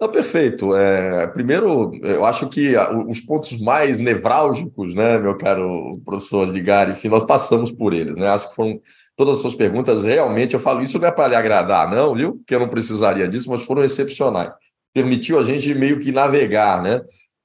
Não, 0.00 0.08
perfeito. 0.08 0.74
É, 0.74 1.28
primeiro, 1.28 1.94
eu 2.02 2.24
acho 2.24 2.48
que 2.48 2.74
os 3.06 3.20
pontos 3.20 3.60
mais 3.60 4.00
nevrálgicos, 4.00 4.94
né, 4.94 5.16
meu 5.18 5.36
caro 5.36 6.00
professor 6.04 6.48
Edgar, 6.48 6.90
enfim, 6.90 7.08
nós 7.08 7.22
passamos 7.22 7.70
por 7.70 7.92
eles, 7.92 8.16
né? 8.16 8.28
Acho 8.28 8.48
que 8.48 8.56
foram 8.56 8.80
todas 9.14 9.36
as 9.36 9.42
suas 9.42 9.54
perguntas, 9.54 10.02
realmente, 10.02 10.54
eu 10.54 10.60
falo 10.60 10.82
isso 10.82 10.98
não 10.98 11.06
é 11.06 11.12
para 11.12 11.28
lhe 11.28 11.36
agradar, 11.36 11.88
não, 11.88 12.14
viu? 12.14 12.42
Que 12.46 12.54
eu 12.54 12.58
não 12.58 12.68
precisaria 12.68 13.28
disso, 13.28 13.48
mas 13.48 13.62
foram 13.62 13.84
excepcionais. 13.84 14.52
Permitiu 14.92 15.38
a 15.38 15.44
gente 15.44 15.72
meio 15.72 16.00
que 16.00 16.10
navegar, 16.10 16.82
né? 16.82 17.02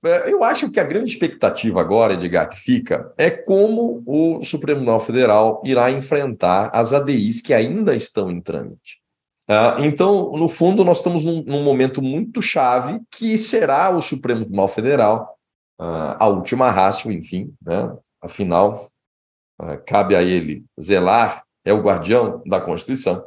É, 0.08 0.32
eu 0.32 0.44
acho 0.44 0.72
que 0.72 0.80
a 0.80 0.84
grande 0.84 1.12
expectativa 1.12 1.82
agora, 1.82 2.14
Edgar, 2.14 2.50
que 2.50 2.58
fica, 2.58 3.14
é 3.18 3.30
como 3.30 4.02
o 4.06 4.42
Supremo 4.44 4.80
Tribunal 4.80 5.00
Federal 5.00 5.62
irá 5.66 5.92
enfrentar 5.92 6.70
as 6.74 6.94
ADIs 6.94 7.42
que 7.42 7.54
ainda 7.54 7.94
estão 7.94 8.32
em 8.32 8.40
trâmite. 8.40 9.02
Ah, 9.50 9.78
então, 9.80 10.32
no 10.34 10.48
fundo, 10.48 10.86
nós 10.86 10.98
estamos 10.98 11.26
num, 11.26 11.44
num 11.44 11.64
momento 11.64 12.02
muito 12.02 12.42
chave, 12.42 13.02
que 13.12 13.38
será 13.38 13.90
o 13.90 14.02
Supremo 14.02 14.42
Tribunal 14.42 14.68
Federal, 14.68 15.38
ah, 15.80 16.18
a 16.20 16.28
última 16.28 16.70
rácio, 16.72 17.12
enfim, 17.12 17.54
né? 17.62 17.94
afinal, 18.22 18.90
ah, 19.60 19.78
cabe 19.78 20.16
a 20.16 20.22
ele 20.22 20.66
zelar, 20.80 21.44
é 21.66 21.74
o 21.74 21.82
guardião 21.82 22.42
da 22.46 22.62
Constituição. 22.62 23.26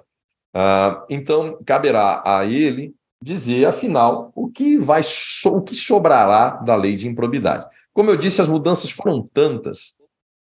Então, 1.09 1.63
caberá 1.65 2.23
a 2.25 2.45
ele 2.45 2.95
dizer, 3.23 3.67
afinal, 3.67 4.33
o 4.35 4.49
que 4.49 4.79
vai 4.79 5.03
o 5.47 5.61
que 5.61 5.75
sobrará 5.75 6.51
da 6.51 6.75
lei 6.75 6.97
de 6.97 7.07
improbidade. 7.07 7.67
Como 7.93 8.11
eu 8.11 8.17
disse, 8.17 8.41
as 8.41 8.49
mudanças 8.49 8.91
foram 8.91 9.29
tantas 9.33 9.95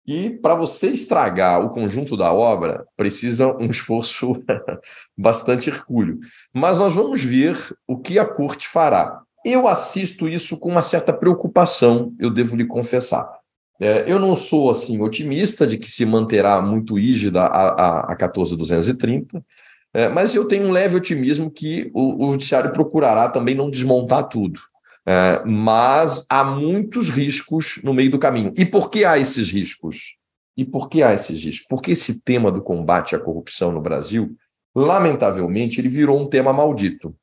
que 0.06 0.30
para 0.30 0.56
você 0.56 0.88
estragar 0.90 1.64
o 1.64 1.70
conjunto 1.70 2.18
da 2.18 2.34
obra 2.34 2.86
precisa 2.96 3.48
um 3.58 3.70
esforço 3.70 4.32
bastante 5.18 5.70
hercúleo. 5.70 6.20
Mas 6.54 6.78
nós 6.78 6.96
vamos 6.96 7.24
ver 7.24 7.58
o 7.88 7.98
que 7.98 8.18
a 8.18 8.26
corte 8.26 8.68
fará. 8.68 9.22
Eu 9.46 9.68
assisto 9.68 10.28
isso 10.28 10.58
com 10.58 10.70
uma 10.70 10.82
certa 10.82 11.14
preocupação, 11.14 12.14
eu 12.20 12.30
devo 12.30 12.56
lhe 12.56 12.66
confessar. 12.66 13.30
É, 13.80 14.04
eu 14.08 14.20
não 14.20 14.36
sou 14.36 14.70
assim 14.70 15.00
otimista 15.02 15.66
de 15.66 15.78
que 15.78 15.90
se 15.90 16.06
manterá 16.06 16.62
muito 16.62 16.96
rígida 16.96 17.44
a, 17.44 17.70
a, 17.70 18.14
a 18.14 18.16
14230. 18.16 19.44
É, 19.94 20.08
mas 20.08 20.36
eu 20.36 20.46
tenho 20.46 20.68
um 20.68 20.72
leve 20.72 20.96
otimismo 20.96 21.50
que 21.50 21.90
o, 21.94 22.26
o 22.26 22.32
judiciário 22.32 22.72
procurará 22.72 23.28
também 23.30 23.56
não 23.56 23.70
desmontar 23.70 24.28
tudo. 24.28 24.60
É, 25.06 25.44
mas 25.46 26.26
há 26.30 26.44
muitos 26.44 27.10
riscos 27.10 27.80
no 27.84 27.94
meio 27.94 28.12
do 28.12 28.20
caminho. 28.20 28.54
E 28.58 28.66
por 28.66 28.90
que 28.90 29.04
há 29.04 29.18
esses 29.18 29.50
riscos? 29.50 30.16
E 30.56 30.64
por 30.64 30.90
que 30.90 31.02
há 31.02 31.14
esses 31.14 31.44
riscos? 31.44 31.68
Porque 31.68 31.92
esse 31.92 32.22
tema 32.22 32.52
do 32.52 32.62
combate 32.62 33.16
à 33.16 33.20
corrupção 33.20 33.72
no 33.72 33.82
Brasil, 33.82 34.36
lamentavelmente, 34.76 35.80
ele 35.80 35.90
virou 35.90 36.20
um 36.20 36.28
tema 36.28 36.54
maldito. 36.54 37.16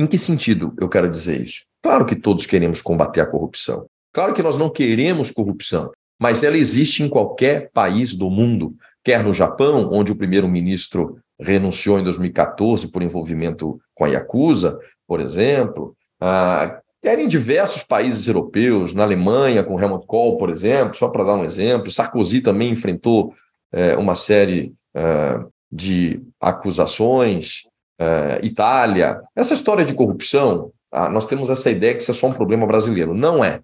Em 0.00 0.06
que 0.06 0.16
sentido 0.16 0.72
eu 0.80 0.88
quero 0.88 1.10
dizer 1.10 1.40
isso? 1.42 1.64
Claro 1.82 2.06
que 2.06 2.16
todos 2.16 2.46
queremos 2.46 2.80
combater 2.80 3.20
a 3.20 3.26
corrupção. 3.26 3.86
Claro 4.12 4.32
que 4.32 4.42
nós 4.42 4.56
não 4.56 4.70
queremos 4.70 5.30
corrupção, 5.30 5.90
mas 6.18 6.42
ela 6.42 6.56
existe 6.56 7.02
em 7.02 7.08
qualquer 7.08 7.70
país 7.72 8.14
do 8.14 8.30
mundo, 8.30 8.74
quer 9.04 9.22
no 9.22 9.32
Japão, 9.32 9.88
onde 9.92 10.12
o 10.12 10.16
primeiro-ministro 10.16 11.18
renunciou 11.40 11.98
em 11.98 12.04
2014 12.04 12.88
por 12.88 13.02
envolvimento 13.02 13.80
com 13.94 14.04
a 14.04 14.08
Yakuza, 14.08 14.78
por 15.06 15.20
exemplo. 15.20 15.96
Ah, 16.20 16.80
quer 17.00 17.18
em 17.18 17.28
diversos 17.28 17.82
países 17.82 18.26
europeus, 18.26 18.92
na 18.92 19.04
Alemanha, 19.04 19.62
com 19.62 19.80
Helmut 19.80 20.06
Kohl, 20.06 20.36
por 20.36 20.50
exemplo, 20.50 20.94
só 20.94 21.08
para 21.08 21.24
dar 21.24 21.34
um 21.34 21.44
exemplo. 21.44 21.90
Sarkozy 21.90 22.40
também 22.40 22.70
enfrentou 22.70 23.34
é, 23.72 23.96
uma 23.96 24.14
série 24.14 24.74
é, 24.94 25.40
de 25.70 26.20
acusações. 26.40 27.62
é, 27.98 28.40
Itália. 28.44 29.20
Essa 29.34 29.54
história 29.54 29.84
de 29.84 29.94
corrupção, 29.94 30.72
ah, 30.90 31.08
nós 31.08 31.26
temos 31.26 31.50
essa 31.50 31.70
ideia 31.70 31.94
que 31.94 32.02
isso 32.02 32.10
é 32.10 32.14
só 32.14 32.28
um 32.28 32.32
problema 32.32 32.66
brasileiro. 32.66 33.12
Não 33.12 33.42
é. 33.44 33.60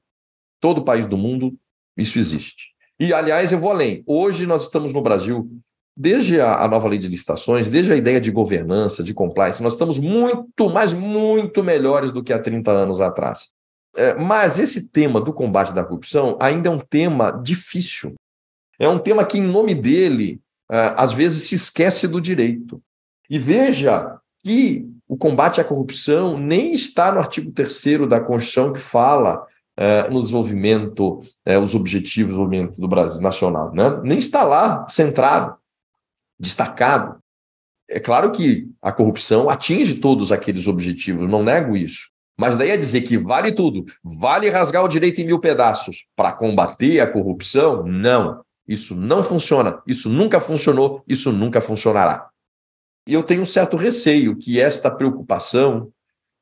Todo 0.61 0.85
país 0.85 1.07
do 1.07 1.17
mundo 1.17 1.55
isso 1.97 2.19
existe. 2.19 2.75
E, 2.99 3.13
aliás, 3.13 3.53
eu 3.53 3.59
vou 3.59 3.71
além. 3.71 4.03
Hoje 4.07 4.47
nós 4.47 4.63
estamos 4.63 4.93
no 4.93 5.03
Brasil, 5.03 5.49
desde 5.97 6.41
a, 6.41 6.65
a 6.65 6.69
nova 6.69 6.89
lei 6.89 6.99
de 6.99 7.09
licitações, 7.09 7.71
desde 7.71 7.93
a 7.93 7.97
ideia 7.97 8.21
de 8.21 8.31
governança, 8.31 9.03
de 9.03 9.15
compliance, 9.15 9.63
nós 9.63 9.75
estamos 9.75 9.99
muito, 9.99 10.71
mas 10.71 10.93
muito 10.93 11.63
melhores 11.63 12.11
do 12.11 12.23
que 12.23 12.33
há 12.33 12.39
30 12.39 12.71
anos 12.71 13.01
atrás. 13.01 13.49
É, 13.97 14.15
mas 14.15 14.59
esse 14.59 14.89
tema 14.89 15.21
do 15.21 15.33
combate 15.33 15.73
da 15.73 15.85
corrupção 15.85 16.37
ainda 16.41 16.69
é 16.69 16.73
um 16.73 16.81
tema 16.81 17.31
difícil. 17.31 18.15
É 18.79 18.89
um 18.89 18.99
tema 18.99 19.25
que, 19.25 19.39
em 19.39 19.43
nome 19.43 19.75
dele, 19.75 20.41
é, 20.71 20.95
às 20.97 21.13
vezes 21.13 21.45
se 21.45 21.55
esquece 21.55 22.09
do 22.09 22.21
direito. 22.21 22.83
E 23.31 23.39
veja 23.39 24.19
que 24.43 24.87
o 25.07 25.17
combate 25.17 25.61
à 25.61 25.65
corrupção 25.65 26.39
nem 26.39 26.73
está 26.73 27.13
no 27.13 27.19
artigo 27.19 27.53
3 27.53 28.09
da 28.09 28.21
Constituição 28.21 28.73
que 28.73 28.81
fala 28.81 29.47
é, 29.77 30.09
no 30.09 30.21
desenvolvimento, 30.21 31.21
é, 31.45 31.59
os 31.59 31.75
objetivos 31.75 32.33
do 32.33 32.47
desenvolvimento 32.47 32.81
do 32.81 32.89
Brasil 32.89 33.21
nacional. 33.21 33.73
Né? 33.73 34.01
Nem 34.03 34.19
está 34.19 34.43
lá 34.43 34.87
centrado, 34.89 35.57
destacado. 36.39 37.19
É 37.89 38.01
claro 38.01 38.33
que 38.33 38.69
a 38.81 38.93
corrupção 38.93 39.49
atinge 39.49 39.97
todos 39.97 40.33
aqueles 40.33 40.67
objetivos, 40.67 41.29
não 41.29 41.43
nego 41.43 41.77
isso. 41.77 42.09
Mas 42.37 42.57
daí 42.57 42.73
a 42.73 42.77
dizer 42.77 43.03
que 43.03 43.17
vale 43.17 43.53
tudo, 43.53 43.85
vale 44.03 44.51
rasgar 44.51 44.85
o 44.85 44.89
direito 44.89 45.21
em 45.21 45.27
mil 45.27 45.39
pedaços 45.39 46.07
para 46.17 46.33
combater 46.33 47.01
a 47.01 47.07
corrupção, 47.07 47.85
não. 47.85 48.43
Isso 48.67 48.95
não 48.95 49.23
funciona, 49.23 49.81
isso 49.87 50.09
nunca 50.09 50.41
funcionou, 50.41 51.05
isso 51.07 51.31
nunca 51.31 51.61
funcionará. 51.61 52.29
E 53.07 53.13
eu 53.13 53.23
tenho 53.23 53.43
um 53.43 53.47
certo 53.47 53.77
receio 53.77 54.37
que 54.37 54.61
esta 54.61 54.91
preocupação, 54.91 55.93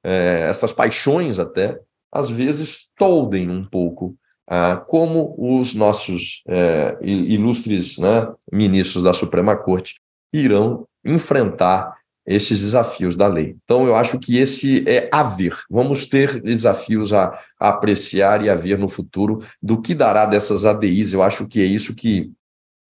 é, 0.04 0.46
estas 0.48 0.72
paixões 0.72 1.38
até, 1.38 1.78
às 2.10 2.30
vezes 2.30 2.90
toldem 2.96 3.50
um 3.50 3.64
pouco 3.64 4.16
ah, 4.54 4.76
como 4.76 5.34
os 5.38 5.72
nossos 5.72 6.42
é, 6.46 6.98
ilustres 7.00 7.96
né, 7.96 8.30
ministros 8.52 9.02
da 9.02 9.14
Suprema 9.14 9.56
Corte 9.56 9.94
irão 10.30 10.86
enfrentar 11.02 11.96
esses 12.26 12.60
desafios 12.60 13.16
da 13.16 13.26
lei. 13.26 13.56
Então, 13.64 13.86
eu 13.86 13.96
acho 13.96 14.18
que 14.18 14.36
esse 14.36 14.84
é 14.86 15.08
a 15.10 15.22
ver. 15.22 15.56
Vamos 15.70 16.04
ter 16.04 16.38
desafios 16.38 17.14
a, 17.14 17.28
a, 17.58 17.70
apreciar 17.70 18.44
e 18.44 18.50
a 18.50 18.54
ver 18.54 18.78
no 18.78 18.90
futuro 18.90 19.42
do 19.62 19.80
que 19.80 19.94
dará 19.94 20.26
dessas 20.26 20.66
ADIs. 20.66 21.14
Eu 21.14 21.22
acho 21.22 21.48
que 21.48 21.62
é 21.62 21.64
isso 21.64 21.94
que, 21.94 22.30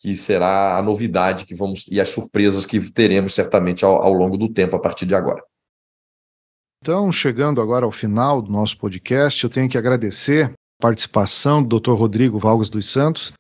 que 0.00 0.16
será 0.16 0.76
a 0.76 0.82
novidade 0.82 1.46
que 1.46 1.54
vamos 1.54 1.86
e 1.88 2.00
as 2.00 2.08
surpresas 2.08 2.66
que 2.66 2.90
teremos 2.90 3.34
certamente 3.34 3.84
ao, 3.84 4.02
ao 4.02 4.12
longo 4.12 4.36
do 4.36 4.48
tempo 4.48 4.74
a 4.74 4.80
partir 4.80 5.06
de 5.06 5.14
agora. 5.14 5.44
Então, 6.82 7.12
chegando 7.12 7.60
agora 7.60 7.86
ao 7.86 7.92
final 7.92 8.42
do 8.42 8.50
nosso 8.50 8.76
podcast, 8.76 9.44
eu 9.44 9.48
tenho 9.48 9.68
que 9.68 9.78
agradecer 9.78 10.52
participação 10.82 11.62
do 11.62 11.78
Dr. 11.78 11.92
Rodrigo 11.92 12.40
Valgas 12.40 12.68
dos 12.68 12.90
Santos, 12.90 13.32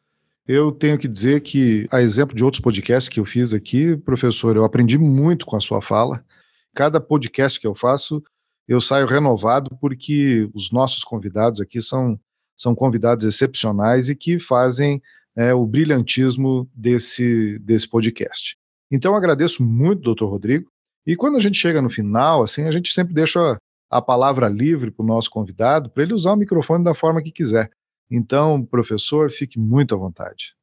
eu 0.46 0.70
tenho 0.70 0.96
que 0.96 1.08
dizer 1.08 1.40
que, 1.40 1.88
a 1.90 2.00
exemplo 2.00 2.36
de 2.36 2.44
outros 2.44 2.60
podcasts 2.60 3.08
que 3.08 3.18
eu 3.18 3.24
fiz 3.24 3.52
aqui, 3.52 3.96
professor, 3.96 4.54
eu 4.54 4.64
aprendi 4.64 4.96
muito 4.96 5.44
com 5.44 5.56
a 5.56 5.60
sua 5.60 5.82
fala. 5.82 6.24
Cada 6.72 7.00
podcast 7.00 7.58
que 7.58 7.66
eu 7.66 7.74
faço, 7.74 8.22
eu 8.68 8.80
saio 8.80 9.08
renovado 9.08 9.76
porque 9.80 10.48
os 10.54 10.70
nossos 10.70 11.02
convidados 11.02 11.60
aqui 11.60 11.82
são, 11.82 12.16
são 12.56 12.76
convidados 12.76 13.26
excepcionais 13.26 14.08
e 14.08 14.14
que 14.14 14.38
fazem 14.38 15.02
é, 15.36 15.52
o 15.52 15.66
brilhantismo 15.66 16.70
desse, 16.72 17.58
desse 17.58 17.88
podcast. 17.88 18.56
Então, 18.88 19.16
agradeço 19.16 19.64
muito, 19.64 20.02
doutor 20.02 20.30
Rodrigo. 20.30 20.70
E 21.04 21.16
quando 21.16 21.38
a 21.38 21.40
gente 21.40 21.58
chega 21.58 21.82
no 21.82 21.90
final, 21.90 22.44
assim, 22.44 22.68
a 22.68 22.70
gente 22.70 22.92
sempre 22.92 23.12
deixa 23.12 23.58
a 23.92 24.00
palavra 24.00 24.48
livre 24.48 24.90
para 24.90 25.04
o 25.04 25.06
nosso 25.06 25.30
convidado, 25.30 25.90
para 25.90 26.02
ele 26.02 26.14
usar 26.14 26.32
o 26.32 26.36
microfone 26.36 26.82
da 26.82 26.94
forma 26.94 27.22
que 27.22 27.30
quiser. 27.30 27.70
Então, 28.10 28.64
professor, 28.64 29.30
fique 29.30 29.58
muito 29.58 29.94
à 29.94 29.98
vontade. 29.98 30.54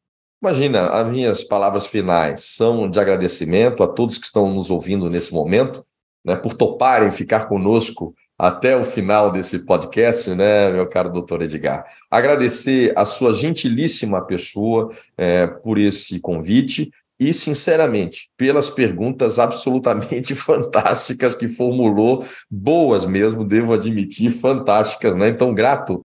Imagina, 0.41 0.87
as 0.87 1.07
minhas 1.11 1.43
palavras 1.43 1.85
finais 1.85 2.45
são 2.45 2.89
de 2.89 2.99
agradecimento 2.99 3.83
a 3.83 3.87
todos 3.87 4.17
que 4.17 4.25
estão 4.25 4.53
nos 4.53 4.71
ouvindo 4.71 5.09
nesse 5.09 5.33
momento, 5.33 5.85
né, 6.25 6.35
por 6.35 6.53
toparem 6.53 7.11
ficar 7.11 7.45
conosco 7.47 8.15
até 8.37 8.75
o 8.75 8.83
final 8.83 9.31
desse 9.31 9.59
podcast, 9.59 10.33
né, 10.33 10.71
meu 10.71 10.87
caro 10.87 11.11
doutor 11.11 11.41
Edgar. 11.41 11.85
Agradecer 12.09 12.93
a 12.95 13.05
sua 13.05 13.33
gentilíssima 13.33 14.25
pessoa 14.25 14.91
é, 15.17 15.45
por 15.45 15.77
esse 15.77 16.19
convite 16.19 16.89
e, 17.19 17.33
sinceramente, 17.33 18.29
pelas 18.37 18.69
perguntas 18.69 19.37
absolutamente 19.39 20.33
fantásticas 20.35 21.35
que 21.35 21.47
formulou, 21.47 22.25
boas 22.49 23.05
mesmo, 23.05 23.43
devo 23.43 23.73
admitir, 23.73 24.29
fantásticas, 24.29 25.15
né? 25.15 25.29
Então, 25.29 25.53
grato 25.53 26.01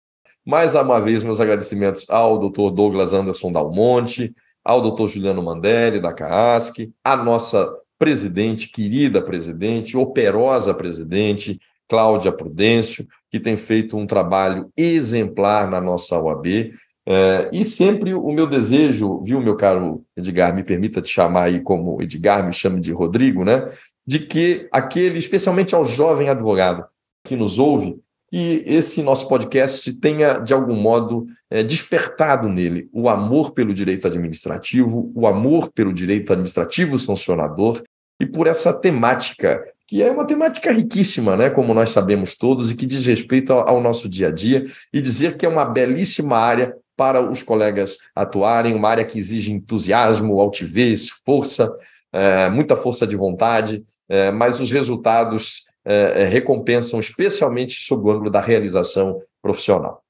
mais 0.44 0.74
uma 0.74 1.00
vez, 1.00 1.22
meus 1.22 1.40
agradecimentos 1.40 2.04
ao 2.08 2.38
Dr. 2.38 2.70
Douglas 2.72 3.12
Anderson 3.12 3.52
Dalmonte, 3.52 4.34
ao 4.64 4.80
Dr. 4.80 5.06
Juliano 5.06 5.42
Mandelli, 5.42 6.00
da 6.00 6.12
CAASC, 6.12 6.90
à 7.04 7.16
nossa 7.16 7.72
presidente, 7.96 8.68
querida 8.68 9.22
presidente, 9.22 9.96
operosa 9.96 10.74
presidente, 10.74 11.60
Cláudia 11.88 12.32
Prudêncio, 12.32 13.06
que 13.30 13.38
tem 13.38 13.56
feito 13.56 13.96
um 13.96 14.06
trabalho 14.06 14.68
exemplar 14.76 15.70
na 15.70 15.80
nossa 15.80 16.18
OAB. 16.18 16.72
É, 17.06 17.50
e 17.52 17.64
sempre 17.64 18.14
o 18.14 18.32
meu 18.32 18.46
desejo, 18.46 19.20
viu, 19.22 19.40
meu 19.40 19.56
caro 19.56 20.04
Edgar, 20.16 20.54
me 20.54 20.62
permita 20.62 21.02
te 21.02 21.10
chamar 21.10 21.44
aí 21.44 21.60
como 21.60 22.00
Edgar, 22.00 22.46
me 22.46 22.52
chame 22.52 22.80
de 22.80 22.92
Rodrigo, 22.92 23.44
né? 23.44 23.66
De 24.06 24.20
que 24.20 24.68
aquele, 24.70 25.18
especialmente 25.18 25.74
ao 25.74 25.84
jovem 25.84 26.28
advogado 26.28 26.84
que 27.24 27.36
nos 27.36 27.58
ouve, 27.58 27.96
que 28.30 28.62
esse 28.66 29.02
nosso 29.02 29.28
podcast 29.28 29.92
tenha, 29.94 30.38
de 30.38 30.54
algum 30.54 30.74
modo, 30.74 31.26
é, 31.50 31.62
despertado 31.62 32.48
nele 32.48 32.88
o 32.92 33.08
amor 33.08 33.52
pelo 33.52 33.74
direito 33.74 34.06
administrativo, 34.06 35.12
o 35.14 35.26
amor 35.26 35.70
pelo 35.72 35.92
direito 35.92 36.32
administrativo 36.32 36.98
sancionador 36.98 37.82
e 38.20 38.26
por 38.26 38.46
essa 38.46 38.72
temática, 38.72 39.62
que 39.86 40.02
é 40.02 40.10
uma 40.10 40.24
temática 40.24 40.72
riquíssima, 40.72 41.36
né, 41.36 41.50
como 41.50 41.74
nós 41.74 41.90
sabemos 41.90 42.36
todos, 42.36 42.70
e 42.70 42.76
que 42.76 42.86
diz 42.86 43.04
respeito 43.04 43.52
ao, 43.52 43.68
ao 43.68 43.82
nosso 43.82 44.08
dia 44.08 44.28
a 44.28 44.30
dia, 44.30 44.64
e 44.92 45.00
dizer 45.00 45.36
que 45.36 45.44
é 45.44 45.48
uma 45.48 45.64
belíssima 45.64 46.36
área 46.36 46.74
para 46.96 47.20
os 47.20 47.42
colegas 47.42 47.98
atuarem, 48.14 48.74
uma 48.74 48.88
área 48.88 49.04
que 49.04 49.18
exige 49.18 49.52
entusiasmo, 49.52 50.40
altivez, 50.40 51.08
força, 51.08 51.72
é, 52.12 52.50
muita 52.50 52.76
força 52.76 53.06
de 53.06 53.16
vontade, 53.16 53.84
é, 54.08 54.30
mas 54.30 54.60
os 54.60 54.70
resultados 54.70 55.64
é, 55.84 56.22
é, 56.22 56.28
recompensam 56.28 57.00
especialmente 57.00 57.82
sob 57.82 58.06
o 58.06 58.12
ângulo 58.12 58.30
da 58.30 58.40
realização 58.40 59.20
profissional. 59.40 60.02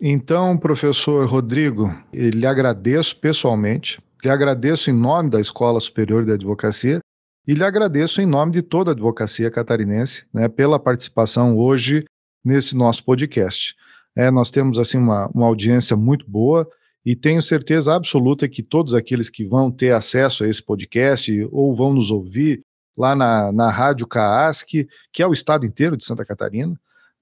Então, 0.00 0.56
professor 0.56 1.26
Rodrigo, 1.26 1.92
lhe 2.12 2.46
agradeço 2.46 3.18
pessoalmente, 3.18 3.98
lhe 4.22 4.30
agradeço 4.30 4.90
em 4.90 4.94
nome 4.94 5.30
da 5.30 5.40
Escola 5.40 5.80
Superior 5.80 6.24
de 6.24 6.32
Advocacia 6.32 7.00
e 7.46 7.54
lhe 7.54 7.64
agradeço 7.64 8.20
em 8.20 8.26
nome 8.26 8.52
de 8.52 8.62
toda 8.62 8.90
a 8.90 8.94
advocacia 8.94 9.50
catarinense 9.50 10.26
né, 10.32 10.48
pela 10.48 10.78
participação 10.78 11.56
hoje 11.56 12.04
nesse 12.44 12.76
nosso 12.76 13.04
podcast. 13.04 13.74
É, 14.18 14.32
nós 14.32 14.50
temos 14.50 14.80
assim 14.80 14.98
uma, 14.98 15.28
uma 15.28 15.46
audiência 15.46 15.96
muito 15.96 16.28
boa 16.28 16.68
e 17.06 17.14
tenho 17.14 17.40
certeza 17.40 17.94
absoluta 17.94 18.48
que 18.48 18.64
todos 18.64 18.92
aqueles 18.92 19.30
que 19.30 19.44
vão 19.44 19.70
ter 19.70 19.92
acesso 19.92 20.42
a 20.42 20.48
esse 20.48 20.60
podcast 20.60 21.48
ou 21.52 21.76
vão 21.76 21.94
nos 21.94 22.10
ouvir 22.10 22.64
lá 22.96 23.14
na, 23.14 23.52
na 23.52 23.70
Rádio 23.70 24.08
CAASC, 24.08 24.88
que 25.12 25.22
é 25.22 25.26
o 25.26 25.32
estado 25.32 25.64
inteiro 25.64 25.96
de 25.96 26.04
Santa 26.04 26.24
Catarina, 26.24 26.74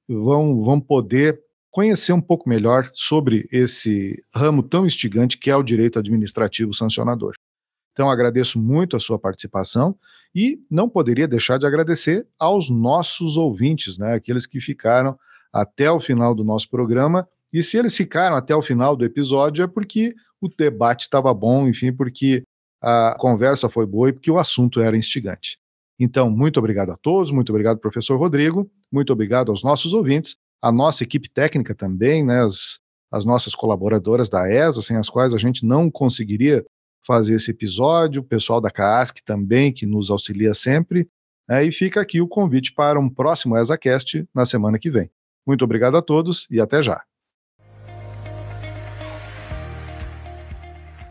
vão, 0.09 0.65
vão 0.65 0.81
poder 0.81 1.39
conhecer 1.71 2.15
um 2.15 2.21
pouco 2.21 2.49
melhor 2.49 2.89
sobre 2.95 3.47
esse 3.53 4.25
ramo 4.35 4.63
tão 4.63 4.87
instigante 4.87 5.37
que 5.37 5.51
é 5.51 5.57
o 5.57 5.63
direito 5.63 5.99
administrativo 5.99 6.73
sancionador. 6.73 7.35
Então, 7.93 8.09
agradeço 8.09 8.59
muito 8.59 8.97
a 8.97 9.01
sua 9.01 9.19
participação 9.19 9.95
e 10.35 10.59
não 10.71 10.89
poderia 10.89 11.29
deixar 11.29 11.59
de 11.59 11.67
agradecer 11.67 12.27
aos 12.39 12.71
nossos 12.71 13.37
ouvintes, 13.37 13.99
né, 13.99 14.15
aqueles 14.15 14.47
que 14.47 14.63
ficaram 14.63 15.19
até 15.61 15.91
o 15.91 16.01
final 16.01 16.35
do 16.35 16.45
nosso 16.45 16.69
programa. 16.69 17.27
E 17.53 17.63
se 17.63 17.79
eles 17.79 17.95
ficaram 17.95 18.37
até 18.37 18.55
o 18.55 18.63
final 18.63 18.95
do 18.95 19.05
episódio 19.05 19.65
é 19.65 19.67
porque 19.67 20.15
o 20.41 20.49
debate 20.49 21.03
estava 21.03 21.33
bom, 21.33 21.67
enfim, 21.67 21.93
porque 21.93 22.43
a 22.83 23.17
conversa 23.19 23.69
foi 23.69 23.87
boa 23.87 24.11
e 24.11 24.13
porque 24.13 24.31
o 24.31 24.39
assunto 24.39 24.81
era 24.81 24.97
instigante. 24.97 25.59
Então, 25.99 26.31
muito 26.31 26.59
obrigado 26.59 26.91
a 26.93 26.97
todos, 26.97 27.31
muito 27.31 27.51
obrigado, 27.51 27.79
professor 27.79 28.19
Rodrigo, 28.19 28.71
muito 28.93 29.13
obrigado 29.13 29.51
aos 29.51 29.65
nossos 29.65 29.95
ouvintes, 29.95 30.37
a 30.63 30.71
nossa 30.71 31.03
equipe 31.03 31.31
técnica 31.31 31.75
também, 31.75 32.23
né, 32.23 32.43
as, 32.43 32.81
as 33.11 33.25
nossas 33.25 33.55
colaboradoras 33.55 34.29
da 34.29 34.47
ESA, 34.51 34.83
sem 34.83 34.99
as 34.99 35.09
quais 35.09 35.33
a 35.33 35.39
gente 35.39 35.65
não 35.65 35.91
conseguiria 35.91 36.65
fazer 37.07 37.37
esse 37.37 37.51
episódio, 37.51 38.21
o 38.21 38.25
pessoal 38.25 38.61
da 38.61 38.71
CAASC 38.71 39.23
também, 39.25 39.73
que 39.73 39.87
nos 39.87 40.11
auxilia 40.11 40.53
sempre, 40.53 41.09
né, 41.49 41.65
e 41.65 41.73
fica 41.73 42.03
aqui 42.03 42.21
o 42.21 42.29
convite 42.29 42.75
para 42.75 43.01
um 43.01 43.09
próximo 43.09 43.57
ESACast 43.57 44.29
na 44.35 44.45
semana 44.45 44.79
que 44.79 44.91
vem. 44.91 45.11
Muito 45.47 45.65
obrigado 45.65 45.97
a 45.97 46.03
todos 46.03 46.47
e 46.51 46.61
até 46.61 46.83
já. 46.83 47.03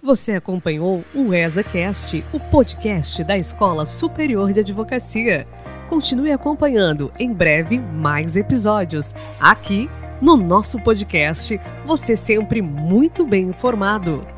Você 0.05 0.33
acompanhou 0.33 1.03
o 1.15 1.33
ESACast, 1.33 2.23
o 2.31 2.39
podcast 2.39 3.23
da 3.23 3.35
Escola 3.37 3.87
Superior 3.87 4.53
de 4.53 4.59
Advocacia. 4.59 5.47
Continue 5.89 6.31
acompanhando 6.31 7.11
em 7.17 7.33
breve 7.33 7.79
mais 7.79 8.35
episódios 8.35 9.15
aqui 9.39 9.89
no 10.21 10.37
nosso 10.37 10.79
podcast. 10.79 11.59
Você 11.85 12.15
sempre 12.15 12.61
muito 12.61 13.25
bem 13.25 13.47
informado. 13.47 14.34